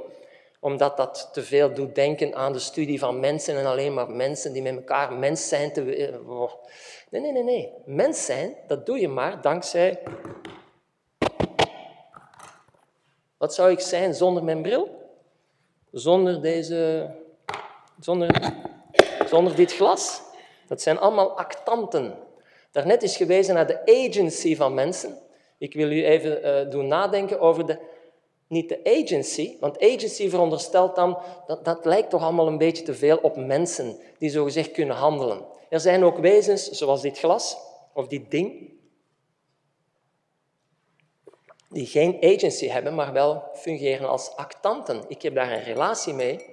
omdat 0.61 0.97
dat 0.97 1.29
te 1.33 1.43
veel 1.43 1.73
doet 1.73 1.95
denken 1.95 2.35
aan 2.35 2.53
de 2.53 2.59
studie 2.59 2.99
van 2.99 3.19
mensen 3.19 3.57
en 3.57 3.65
alleen 3.65 3.93
maar 3.93 4.09
mensen 4.09 4.53
die 4.53 4.61
met 4.61 4.75
elkaar 4.75 5.13
mens 5.13 5.47
zijn. 5.47 5.73
Te... 5.73 5.81
Nee, 7.09 7.21
nee, 7.21 7.31
nee, 7.31 7.43
nee. 7.43 7.73
Mens 7.85 8.25
zijn, 8.25 8.55
dat 8.67 8.85
doe 8.85 8.99
je 8.99 9.07
maar 9.07 9.41
dankzij 9.41 9.99
Wat 13.41 13.53
zou 13.53 13.71
ik 13.71 13.79
zijn 13.79 14.13
zonder 14.13 14.43
mijn 14.43 14.61
bril? 14.61 14.89
Zonder, 15.91 16.41
deze, 16.41 17.09
zonder, 17.99 18.53
zonder 19.25 19.55
dit 19.55 19.73
glas? 19.73 20.21
Dat 20.67 20.81
zijn 20.81 20.99
allemaal 20.99 21.37
actanten. 21.37 22.17
Daarnet 22.71 23.03
is 23.03 23.17
gewezen 23.17 23.53
naar 23.53 23.67
de 23.67 23.81
agency 23.85 24.55
van 24.55 24.73
mensen. 24.73 25.17
Ik 25.57 25.73
wil 25.73 25.91
u 25.91 26.05
even 26.05 26.45
uh, 26.45 26.71
doen 26.71 26.87
nadenken 26.87 27.39
over 27.39 27.65
de, 27.65 27.79
niet 28.51 28.69
de 28.69 29.01
agency, 29.03 29.57
want 29.59 29.79
agency 29.79 30.29
veronderstelt 30.29 30.95
dan, 30.95 31.17
dat, 31.47 31.65
dat 31.65 31.85
lijkt 31.85 32.09
toch 32.09 32.21
allemaal 32.21 32.47
een 32.47 32.57
beetje 32.57 32.83
te 32.83 32.93
veel 32.93 33.17
op 33.17 33.35
mensen 33.35 33.99
die 34.17 34.29
zogezegd 34.29 34.71
kunnen 34.71 34.95
handelen. 34.95 35.45
Er 35.69 35.79
zijn 35.79 36.03
ook 36.03 36.17
wezens, 36.17 36.69
zoals 36.69 37.01
dit 37.01 37.19
glas 37.19 37.57
of 37.93 38.07
dit 38.07 38.31
ding, 38.31 38.73
die 41.69 41.85
geen 41.85 42.17
agency 42.23 42.67
hebben, 42.67 42.95
maar 42.95 43.13
wel 43.13 43.43
fungeren 43.53 44.09
als 44.09 44.35
actanten. 44.35 45.03
Ik 45.07 45.21
heb 45.21 45.35
daar 45.35 45.51
een 45.51 45.63
relatie 45.63 46.13
mee 46.13 46.45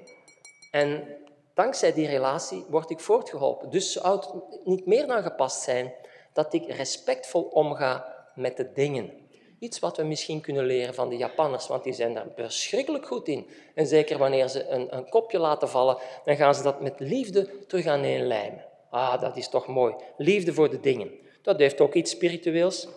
en 0.70 1.16
dankzij 1.54 1.92
die 1.92 2.06
relatie 2.06 2.64
word 2.68 2.90
ik 2.90 3.00
voortgeholpen. 3.00 3.70
Dus 3.70 3.92
zou 3.92 4.16
het 4.16 4.34
niet 4.64 4.86
meer 4.86 5.06
dan 5.06 5.22
gepast 5.22 5.62
zijn 5.62 5.94
dat 6.32 6.52
ik 6.52 6.72
respectvol 6.72 7.42
omga 7.42 8.16
met 8.34 8.56
de 8.56 8.72
dingen. 8.72 9.27
Iets 9.58 9.78
wat 9.78 9.96
we 9.96 10.02
misschien 10.02 10.40
kunnen 10.40 10.64
leren 10.64 10.94
van 10.94 11.08
de 11.08 11.16
Japanners, 11.16 11.66
want 11.66 11.84
die 11.84 11.92
zijn 11.92 12.14
daar 12.14 12.26
verschrikkelijk 12.36 13.06
goed 13.06 13.28
in. 13.28 13.46
En 13.74 13.86
zeker 13.86 14.18
wanneer 14.18 14.48
ze 14.48 14.68
een, 14.68 14.96
een 14.96 15.08
kopje 15.08 15.38
laten 15.38 15.68
vallen, 15.68 15.98
dan 16.24 16.36
gaan 16.36 16.54
ze 16.54 16.62
dat 16.62 16.80
met 16.80 17.00
liefde 17.00 17.66
terug 17.66 17.86
aan 17.86 18.02
een 18.02 18.26
lijmen. 18.26 18.64
Ah, 18.90 19.20
dat 19.20 19.36
is 19.36 19.48
toch 19.48 19.66
mooi. 19.66 19.94
Liefde 20.16 20.54
voor 20.54 20.70
de 20.70 20.80
dingen. 20.80 21.10
Dat 21.42 21.58
heeft 21.58 21.80
ook 21.80 21.94
iets 21.94 22.10
spiritueels. 22.10 22.88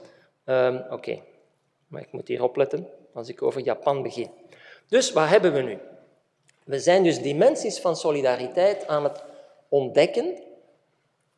Um, 0.46 0.84
Oké, 0.90 1.22
maar 1.88 2.02
ik 2.02 2.12
moet 2.12 2.28
hier 2.28 2.44
opletten 2.44 2.88
als 3.14 3.30
ik 3.30 3.42
over 3.42 3.62
Japan 3.62 4.02
begin. 4.02 4.30
Dus 4.88 5.12
wat 5.12 5.28
hebben 5.28 5.54
we 5.54 5.62
nu? 5.62 5.80
We 6.64 6.80
zijn 6.80 7.04
dus 7.04 7.22
dimensies 7.22 7.80
van 7.80 7.96
solidariteit 7.96 8.88
aan 8.88 9.04
het 9.04 9.24
ontdekken. 9.70 10.44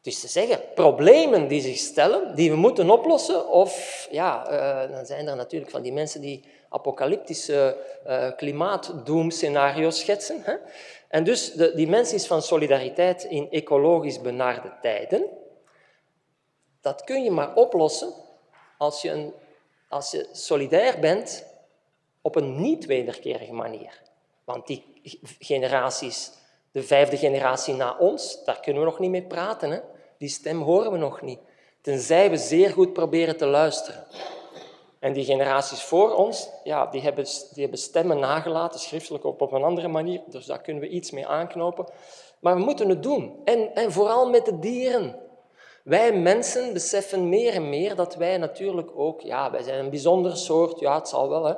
Dus 0.04 0.20
te 0.20 0.28
zeggen, 0.28 0.62
problemen 0.74 1.48
die 1.48 1.62
zich 1.62 1.78
stellen, 1.78 2.36
die 2.36 2.52
we 2.52 2.56
moeten 2.56 2.90
oplossen. 2.90 3.50
Of 3.50 4.08
ja, 4.12 4.52
uh, 4.52 4.96
dan 4.96 5.06
zijn 5.06 5.28
er 5.28 5.36
natuurlijk 5.36 5.72
van 5.72 5.82
die 5.82 5.94
mensen 5.94 6.22
die 6.22 6.46
apocalyptische 6.70 7.78
uh, 8.08 8.32
klimaatdoemscenario's 8.36 10.00
schetsen. 10.00 10.42
Hè? 10.42 10.56
En 11.08 11.24
dus 11.24 11.52
de 11.54 11.76
dimensies 11.76 12.28
van 12.28 12.42
solidariteit 12.42 13.24
in 13.24 13.52
ecologisch 13.52 14.22
benarde 14.22 14.74
tijden, 14.82 15.26
dat 16.82 17.04
kun 17.04 17.24
je 17.24 17.32
maar 17.32 17.56
oplossen 17.56 18.14
als 18.78 19.02
je, 19.02 19.10
een, 19.10 19.34
als 19.90 20.12
je 20.12 20.28
solidair 20.32 21.00
bent 21.00 21.46
op 22.22 22.36
een 22.36 22.62
niet-wederkerige 22.62 23.54
manier. 23.54 24.02
Want 24.44 24.68
die 24.68 25.02
generaties, 25.40 26.32
de 26.72 26.84
vijfde 26.84 27.18
generatie 27.18 27.74
na 27.74 27.98
ons, 27.98 28.44
daar 28.44 28.60
kunnen 28.60 28.82
we 28.82 28.90
nog 28.90 29.00
niet 29.00 29.12
mee 29.12 29.28
praten. 29.28 29.72
Hè? 29.72 29.80
Die 30.24 30.32
stem 30.32 30.62
horen 30.62 30.92
we 30.92 30.98
nog 30.98 31.22
niet. 31.22 31.40
Tenzij 31.82 32.30
we 32.30 32.38
zeer 32.38 32.70
goed 32.70 32.94
proberen 32.94 33.38
te 33.38 33.46
luisteren. 33.46 34.06
En 35.00 35.14
die 35.14 35.26
generaties 35.26 35.84
voor 35.84 36.14
ons, 36.16 36.50
ja, 36.64 36.86
die, 36.86 37.02
hebben, 37.02 37.24
die 37.24 37.62
hebben 37.62 37.80
stemmen 37.80 38.20
nagelaten, 38.20 38.80
schriftelijk 38.80 39.24
of 39.24 39.40
op 39.40 39.52
een 39.52 39.64
andere 39.64 39.88
manier. 39.88 40.22
Dus 40.28 40.46
daar 40.46 40.62
kunnen 40.62 40.82
we 40.82 40.90
iets 40.90 41.12
mee 41.12 41.28
aanknopen. 41.28 41.86
Maar 42.40 42.56
we 42.56 42.64
moeten 42.64 42.90
het 42.90 43.04
doen. 43.04 43.42
En, 43.44 43.76
en 43.76 43.92
vooral 43.92 44.30
met 44.30 44.46
de 44.46 44.60
dieren. 44.60 45.20
Wij 45.84 46.14
mensen 46.14 46.74
beseffen 46.74 47.30
meer 47.30 47.54
en 47.54 47.70
meer 47.70 47.96
dat 47.96 48.16
wij 48.16 48.38
natuurlijk 48.38 48.92
ook, 48.96 49.22
ja, 49.22 49.52
wij 49.52 49.64
zijn 49.64 49.80
een 49.80 49.90
bijzondere 49.90 50.36
soort, 50.36 50.80
ja, 50.80 50.96
het 50.96 51.08
zal 51.08 51.30
wel, 51.30 51.46
hè. 51.46 51.54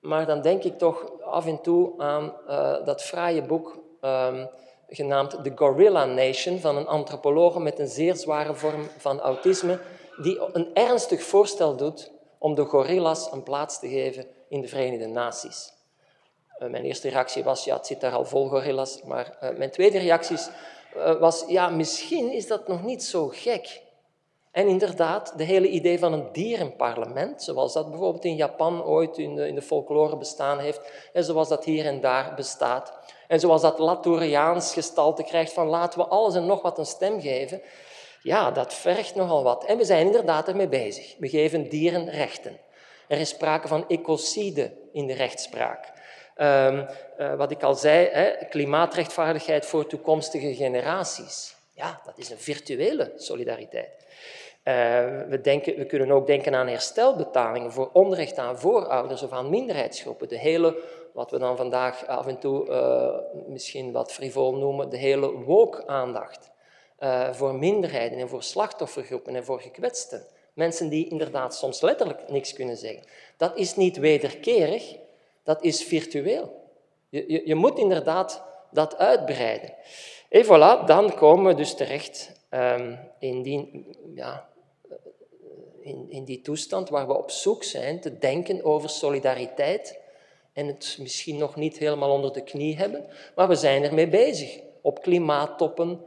Maar 0.00 0.26
dan 0.26 0.40
denk 0.42 0.62
ik 0.62 0.78
toch 0.78 1.20
af 1.22 1.46
en 1.46 1.60
toe 1.60 1.92
aan 1.96 2.34
uh, 2.48 2.84
dat 2.84 3.02
fraaie 3.02 3.42
boek 3.42 3.78
um, 4.00 4.48
genaamd 4.90 5.30
The 5.44 5.52
Gorilla 5.54 6.04
Nation 6.04 6.58
van 6.58 6.76
een 6.76 6.86
antropoloog 6.86 7.58
met 7.58 7.78
een 7.78 7.88
zeer 7.88 8.16
zware 8.16 8.54
vorm 8.54 8.88
van 8.98 9.20
autisme, 9.20 9.80
die 10.22 10.40
een 10.52 10.74
ernstig 10.74 11.22
voorstel 11.22 11.76
doet 11.76 12.10
om 12.38 12.54
de 12.54 12.64
gorillas 12.64 13.32
een 13.32 13.42
plaats 13.42 13.78
te 13.78 13.88
geven 13.88 14.26
in 14.48 14.60
de 14.60 14.68
Verenigde 14.68 15.06
Naties. 15.06 15.72
Uh, 16.58 16.68
mijn 16.68 16.84
eerste 16.84 17.08
reactie 17.08 17.44
was, 17.44 17.64
ja, 17.64 17.76
het 17.76 17.86
zit 17.86 18.00
daar 18.00 18.12
al 18.12 18.24
vol 18.24 18.48
gorillas. 18.48 19.02
Maar 19.02 19.38
uh, 19.42 19.58
mijn 19.58 19.70
tweede 19.70 19.98
reactie 19.98 20.36
was, 21.18 21.44
ja, 21.46 21.68
misschien 21.68 22.32
is 22.32 22.46
dat 22.46 22.68
nog 22.68 22.84
niet 22.84 23.04
zo 23.04 23.28
gek. 23.28 23.82
En 24.50 24.66
inderdaad, 24.66 25.32
de 25.36 25.44
hele 25.44 25.68
idee 25.68 25.98
van 25.98 26.12
een 26.12 26.32
dierenparlement, 26.32 27.42
zoals 27.42 27.72
dat 27.72 27.90
bijvoorbeeld 27.90 28.24
in 28.24 28.36
Japan 28.36 28.84
ooit 28.84 29.18
in 29.18 29.34
de, 29.34 29.48
in 29.48 29.54
de 29.54 29.62
folklore 29.62 30.16
bestaan 30.16 30.58
heeft, 30.58 30.80
en 31.12 31.24
zoals 31.24 31.48
dat 31.48 31.64
hier 31.64 31.86
en 31.86 32.00
daar 32.00 32.34
bestaat, 32.34 32.92
en 33.30 33.40
zoals 33.40 33.62
dat 33.62 33.78
Laturiaans 33.78 34.72
gestalte 34.72 35.22
krijgt 35.22 35.52
van 35.52 35.66
laten 35.66 35.98
we 35.98 36.06
alles 36.06 36.34
en 36.34 36.46
nog 36.46 36.62
wat 36.62 36.78
een 36.78 36.86
stem 36.86 37.20
geven, 37.20 37.62
ja, 38.22 38.50
dat 38.50 38.74
vergt 38.74 39.14
nogal 39.14 39.42
wat. 39.42 39.64
En 39.64 39.76
we 39.76 39.84
zijn 39.84 40.06
inderdaad 40.06 40.48
ermee 40.48 40.68
bezig. 40.68 41.14
We 41.18 41.28
geven 41.28 41.68
dieren 41.68 42.10
rechten. 42.10 42.58
Er 43.08 43.18
is 43.18 43.28
sprake 43.28 43.68
van 43.68 43.88
ecocide 43.88 44.72
in 44.92 45.06
de 45.06 45.12
rechtspraak. 45.12 45.92
Um, 46.36 46.86
uh, 47.18 47.34
wat 47.34 47.50
ik 47.50 47.62
al 47.62 47.74
zei, 47.74 48.08
hè, 48.12 48.30
klimaatrechtvaardigheid 48.48 49.66
voor 49.66 49.86
toekomstige 49.86 50.54
generaties. 50.54 51.54
Ja, 51.74 52.00
dat 52.04 52.18
is 52.18 52.30
een 52.30 52.38
virtuele 52.38 53.12
solidariteit. 53.16 54.06
Uh, 54.64 54.74
we, 55.28 55.40
denken, 55.42 55.76
we 55.76 55.86
kunnen 55.86 56.10
ook 56.10 56.26
denken 56.26 56.54
aan 56.54 56.68
herstelbetalingen 56.68 57.72
voor 57.72 57.90
onrecht 57.92 58.38
aan 58.38 58.58
voorouders 58.58 59.22
of 59.22 59.32
aan 59.32 59.50
minderheidsgroepen. 59.50 60.28
De 60.28 60.38
hele, 60.38 60.82
wat 61.12 61.30
we 61.30 61.38
dan 61.38 61.56
vandaag 61.56 62.06
af 62.06 62.26
en 62.26 62.38
toe 62.38 62.66
uh, 62.66 63.48
misschien 63.48 63.92
wat 63.92 64.12
frivol 64.12 64.54
noemen, 64.54 64.88
de 64.90 64.96
hele 64.96 65.32
woke-aandacht. 65.32 66.50
Uh, 66.98 67.32
voor 67.32 67.54
minderheden 67.54 68.18
en 68.18 68.28
voor 68.28 68.42
slachtoffergroepen 68.42 69.36
en 69.36 69.44
voor 69.44 69.60
gekwetsten. 69.60 70.26
Mensen 70.52 70.88
die 70.88 71.08
inderdaad 71.08 71.54
soms 71.54 71.80
letterlijk 71.80 72.28
niks 72.28 72.52
kunnen 72.52 72.76
zeggen. 72.76 73.02
Dat 73.36 73.56
is 73.56 73.76
niet 73.76 73.96
wederkerig, 73.96 74.96
dat 75.42 75.62
is 75.62 75.84
virtueel. 75.84 76.68
Je, 77.08 77.24
je, 77.32 77.42
je 77.44 77.54
moet 77.54 77.78
inderdaad 77.78 78.42
dat 78.70 78.96
uitbreiden. 78.96 79.74
En 80.28 80.44
voilà, 80.44 80.86
dan 80.86 81.14
komen 81.14 81.46
we 81.46 81.54
dus 81.54 81.74
terecht 81.74 82.32
um, 82.50 82.98
in, 83.18 83.42
die, 83.42 83.86
ja, 84.14 84.48
in, 85.80 86.06
in 86.08 86.24
die 86.24 86.40
toestand 86.40 86.88
waar 86.88 87.06
we 87.06 87.16
op 87.16 87.30
zoek 87.30 87.64
zijn 87.64 88.00
te 88.00 88.18
denken 88.18 88.64
over 88.64 88.88
solidariteit 88.88 89.99
en 90.52 90.66
het 90.66 90.96
misschien 91.00 91.36
nog 91.36 91.56
niet 91.56 91.78
helemaal 91.78 92.10
onder 92.10 92.32
de 92.32 92.42
knie 92.42 92.76
hebben, 92.76 93.06
maar 93.34 93.48
we 93.48 93.54
zijn 93.54 93.84
ermee 93.84 94.08
bezig. 94.08 94.60
Op 94.82 95.02
klimaattoppen 95.02 96.00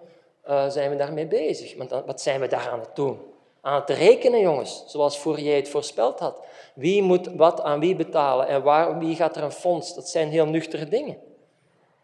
uh, 0.47 0.69
zijn 0.69 0.89
we 0.89 0.95
daarmee 0.95 1.27
bezig. 1.27 1.75
Want 1.75 1.89
wat 2.05 2.21
zijn 2.21 2.39
we 2.39 2.47
daar 2.47 2.69
aan 2.69 2.79
het 2.79 2.95
doen? 2.95 3.19
Aan 3.61 3.79
het 3.79 3.89
rekenen, 3.89 4.39
jongens, 4.39 4.83
zoals 4.87 5.17
Fourier 5.17 5.55
het 5.55 5.69
voorspeld 5.69 6.19
had. 6.19 6.41
Wie 6.75 7.01
moet 7.01 7.27
wat 7.35 7.61
aan 7.61 7.79
wie 7.79 7.95
betalen 7.95 8.47
en 8.47 8.63
waar, 8.63 8.97
wie 8.99 9.15
gaat 9.15 9.35
er 9.35 9.43
een 9.43 9.51
fonds? 9.51 9.95
Dat 9.95 10.09
zijn 10.09 10.29
heel 10.29 10.45
nuchtere 10.45 10.87
dingen. 10.87 11.17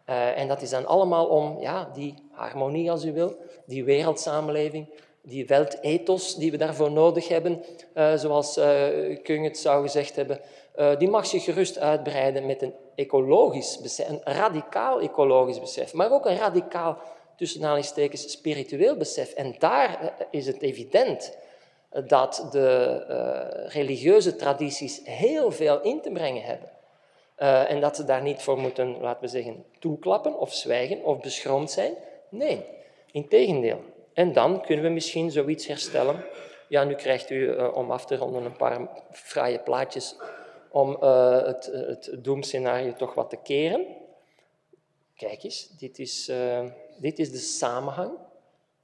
Uh, 0.06 0.38
en 0.38 0.48
dat 0.48 0.62
is 0.62 0.70
dan 0.70 0.86
allemaal 0.86 1.26
om 1.26 1.60
ja, 1.60 1.90
die 1.94 2.14
harmonie, 2.32 2.90
als 2.90 3.04
u 3.04 3.12
wil, 3.12 3.36
die 3.66 3.84
wereldsamenleving, 3.84 4.86
die 5.22 5.46
weltethos 5.46 6.36
die 6.36 6.50
we 6.50 6.56
daarvoor 6.56 6.90
nodig 6.90 7.28
hebben, 7.28 7.64
uh, 7.94 8.14
zoals 8.14 8.58
uh, 8.58 9.22
Kung 9.22 9.44
het 9.44 9.58
zou 9.58 9.82
gezegd 9.82 10.16
hebben, 10.16 10.40
uh, 10.76 10.98
die 10.98 11.08
mag 11.08 11.26
zich 11.26 11.44
gerust 11.44 11.78
uitbreiden 11.78 12.46
met 12.46 12.62
een 12.62 12.74
ecologisch 12.94 13.78
besef, 13.80 14.08
een 14.08 14.20
radicaal 14.24 15.00
ecologisch 15.00 15.60
besef, 15.60 15.92
maar 15.92 16.12
ook 16.12 16.26
een 16.26 16.36
radicaal, 16.36 16.98
tussen 17.36 17.60
aanhalingstekens, 17.60 18.30
spiritueel 18.30 18.96
besef. 18.96 19.32
En 19.32 19.54
daar 19.58 20.12
is 20.30 20.46
het 20.46 20.62
evident 20.62 21.36
dat 22.06 22.48
de 22.50 23.04
religieuze 23.66 24.36
tradities 24.36 25.00
heel 25.04 25.50
veel 25.50 25.80
in 25.80 26.00
te 26.00 26.10
brengen 26.10 26.42
hebben. 26.42 26.70
En 27.68 27.80
dat 27.80 27.96
ze 27.96 28.04
daar 28.04 28.22
niet 28.22 28.42
voor 28.42 28.58
moeten, 28.58 29.00
laten 29.00 29.22
we 29.22 29.28
zeggen, 29.28 29.64
toeklappen 29.78 30.38
of 30.38 30.54
zwijgen 30.54 31.04
of 31.04 31.20
beschroomd 31.20 31.70
zijn. 31.70 31.94
Nee, 32.28 32.64
integendeel. 33.12 33.80
En 34.14 34.32
dan 34.32 34.60
kunnen 34.60 34.84
we 34.84 34.90
misschien 34.90 35.30
zoiets 35.30 35.66
herstellen. 35.66 36.24
Ja, 36.68 36.84
nu 36.84 36.94
krijgt 36.94 37.30
u 37.30 37.56
om 37.56 37.90
af 37.90 38.06
te 38.06 38.16
ronden 38.16 38.44
een 38.44 38.56
paar 38.56 38.88
fraaie 39.12 39.58
plaatjes 39.58 40.16
om 40.70 40.96
uh, 41.02 41.44
het, 41.44 41.66
het 41.72 42.10
doemscenario 42.18 42.92
toch 42.92 43.14
wat 43.14 43.30
te 43.30 43.38
keren. 43.42 43.86
Kijk 45.16 45.42
eens, 45.42 45.68
dit 45.78 45.98
is, 45.98 46.32
dit 46.98 47.18
is 47.18 47.30
de 47.32 47.38
samenhang. 47.38 48.10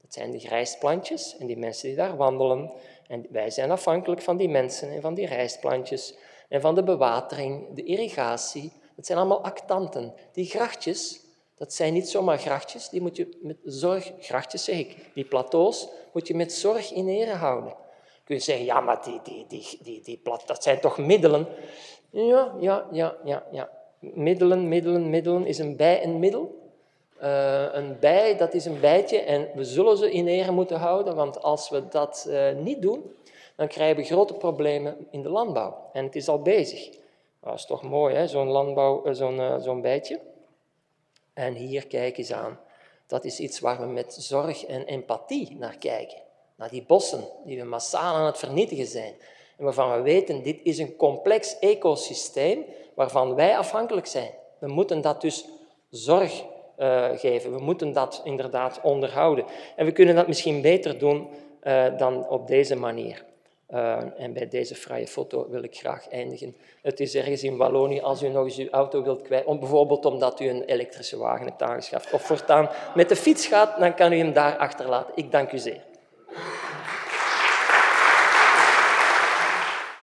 Dat 0.01 0.15
zijn 0.15 0.31
de 0.31 0.39
rijstplantjes 0.39 1.37
en 1.37 1.47
die 1.47 1.57
mensen 1.57 1.89
die 1.89 1.97
daar 1.97 2.17
wandelen. 2.17 2.73
En 3.09 3.27
wij 3.31 3.51
zijn 3.51 3.71
afhankelijk 3.71 4.23
van 4.23 4.37
die 4.37 4.49
mensen 4.49 4.91
en 4.91 5.01
van 5.01 5.15
die 5.15 5.27
rijstplantjes 5.27 6.15
en 6.49 6.61
van 6.61 6.75
de 6.75 6.83
bewatering, 6.83 7.75
de 7.75 7.83
irrigatie. 7.83 8.73
Dat 8.97 9.07
zijn 9.07 9.19
allemaal 9.19 9.45
actanten. 9.45 10.15
Die 10.33 10.45
grachtjes, 10.45 11.21
dat 11.55 11.73
zijn 11.73 11.93
niet 11.93 12.09
zomaar 12.09 12.39
grachtjes, 12.39 12.89
die 12.89 13.01
moet 13.01 13.17
je 13.17 13.39
met 13.43 13.57
zorg, 13.65 14.13
grachtjes 14.21 14.65
zeg 14.65 14.79
ik, 14.79 14.97
die 15.15 15.25
plateaus 15.25 15.89
moet 16.13 16.27
je 16.27 16.35
met 16.35 16.53
zorg 16.53 16.93
in 16.93 17.09
ere 17.09 17.35
houden. 17.35 17.75
Kun 18.27 18.37
je 18.37 18.43
zeggen, 18.43 18.65
ja, 18.65 18.81
maar 18.81 19.05
die, 19.05 19.21
die, 19.23 19.45
die, 19.49 19.79
die, 19.83 20.01
die 20.01 20.17
plat, 20.17 20.43
dat 20.47 20.63
zijn 20.63 20.81
toch 20.81 20.99
middelen? 20.99 21.47
Ja, 22.11 22.55
ja, 22.61 22.87
ja, 22.91 23.17
ja, 23.25 23.47
ja. 23.51 23.71
Middelen, 23.99 24.69
middelen, 24.69 25.11
middelen 25.11 25.47
is 25.47 25.59
een 25.59 25.77
bij 25.77 26.05
een 26.05 26.19
middel. 26.19 26.65
Uh, 27.23 27.75
een 27.75 27.99
bij, 28.01 28.37
dat 28.37 28.55
is 28.55 28.65
een 28.65 28.81
bijtje 28.81 29.19
en 29.19 29.49
we 29.55 29.65
zullen 29.65 29.97
ze 29.97 30.13
in 30.13 30.27
ere 30.27 30.51
moeten 30.51 30.79
houden, 30.79 31.15
want 31.15 31.43
als 31.43 31.69
we 31.69 31.89
dat 31.89 32.27
uh, 32.29 32.53
niet 32.53 32.83
doen, 32.83 33.15
dan 33.57 33.69
krijgen 33.69 33.97
we 33.97 34.03
grote 34.03 34.35
problemen 34.35 35.07
in 35.11 35.23
de 35.23 35.29
landbouw. 35.29 35.91
En 35.93 36.05
het 36.05 36.17
is 36.17 36.29
al 36.29 36.43
bezig. 36.43 36.89
Dat 37.41 37.55
is 37.55 37.67
toch 37.67 37.83
mooi, 37.83 38.29
zo'n 38.29 38.49
landbouw, 38.49 39.05
eh, 39.05 39.15
zo'n 39.15 39.61
zo'n 39.61 39.81
bijtje. 39.81 40.21
En 41.35 41.55
hier 41.55 41.87
kijk 41.87 42.19
eens 42.19 42.33
aan. 42.33 42.59
Dat 43.07 43.25
is 43.25 43.41
iets 43.41 43.61
waar 43.61 43.81
we 43.81 43.87
met 43.87 44.15
zorg 44.19 44.65
en 44.65 44.85
empathie 44.85 45.57
naar 45.59 45.77
kijken. 45.77 46.26
Naar 46.57 46.71
die 46.71 46.85
bossen 46.87 47.25
die 47.45 47.59
we 47.59 47.65
massaal 47.65 48.15
aan 48.15 48.27
het 48.27 48.39
vernietigen 48.39 48.87
zijn. 48.87 49.15
En 49.59 49.65
waarvan 49.65 49.93
we 49.93 50.01
weten, 50.01 50.43
dit 50.43 50.61
is 50.63 50.79
een 50.79 50.97
complex 50.97 51.59
ecosysteem 51.59 52.65
waarvan 52.95 53.35
wij 53.35 53.57
afhankelijk 53.57 54.07
zijn. 54.07 54.31
We 54.59 54.67
moeten 54.67 55.01
dat 55.01 55.21
dus 55.21 55.45
zorg 55.91 56.45
geven. 57.15 57.53
We 57.53 57.61
moeten 57.61 57.93
dat 57.93 58.21
inderdaad 58.25 58.81
onderhouden. 58.83 59.45
En 59.77 59.85
we 59.85 59.93
kunnen 59.93 60.15
dat 60.15 60.27
misschien 60.27 60.61
beter 60.61 60.99
doen 60.99 61.29
dan 61.97 62.29
op 62.29 62.47
deze 62.47 62.77
manier. 62.77 63.25
Uh, 63.71 63.99
en 64.17 64.33
bij 64.33 64.49
deze 64.49 64.75
fraaie 64.75 65.07
foto 65.07 65.47
wil 65.51 65.63
ik 65.63 65.77
graag 65.77 66.09
eindigen. 66.09 66.57
Het 66.83 67.01
is 67.01 67.15
ergens 67.15 67.43
in 67.43 67.57
Wallonië, 67.57 68.01
als 68.01 68.23
u 68.23 68.29
nog 68.29 68.45
eens 68.45 68.59
uw 68.59 68.71
auto 68.71 69.03
wilt 69.03 69.23
kwijt, 69.23 69.45
om, 69.45 69.59
bijvoorbeeld 69.59 70.05
omdat 70.05 70.41
u 70.41 70.49
een 70.49 70.63
elektrische 70.63 71.19
wagen 71.19 71.47
hebt 71.47 71.63
aangeschaft, 71.63 72.13
of 72.13 72.23
voortaan 72.23 72.69
met 72.95 73.09
de 73.09 73.17
fiets 73.17 73.47
gaat, 73.47 73.79
dan 73.79 73.95
kan 73.95 74.13
u 74.13 74.19
hem 74.19 74.33
daar 74.33 74.57
achterlaten. 74.57 75.13
Ik 75.17 75.33
dank 75.33 75.53
u 75.53 75.59
zeer. 75.59 75.83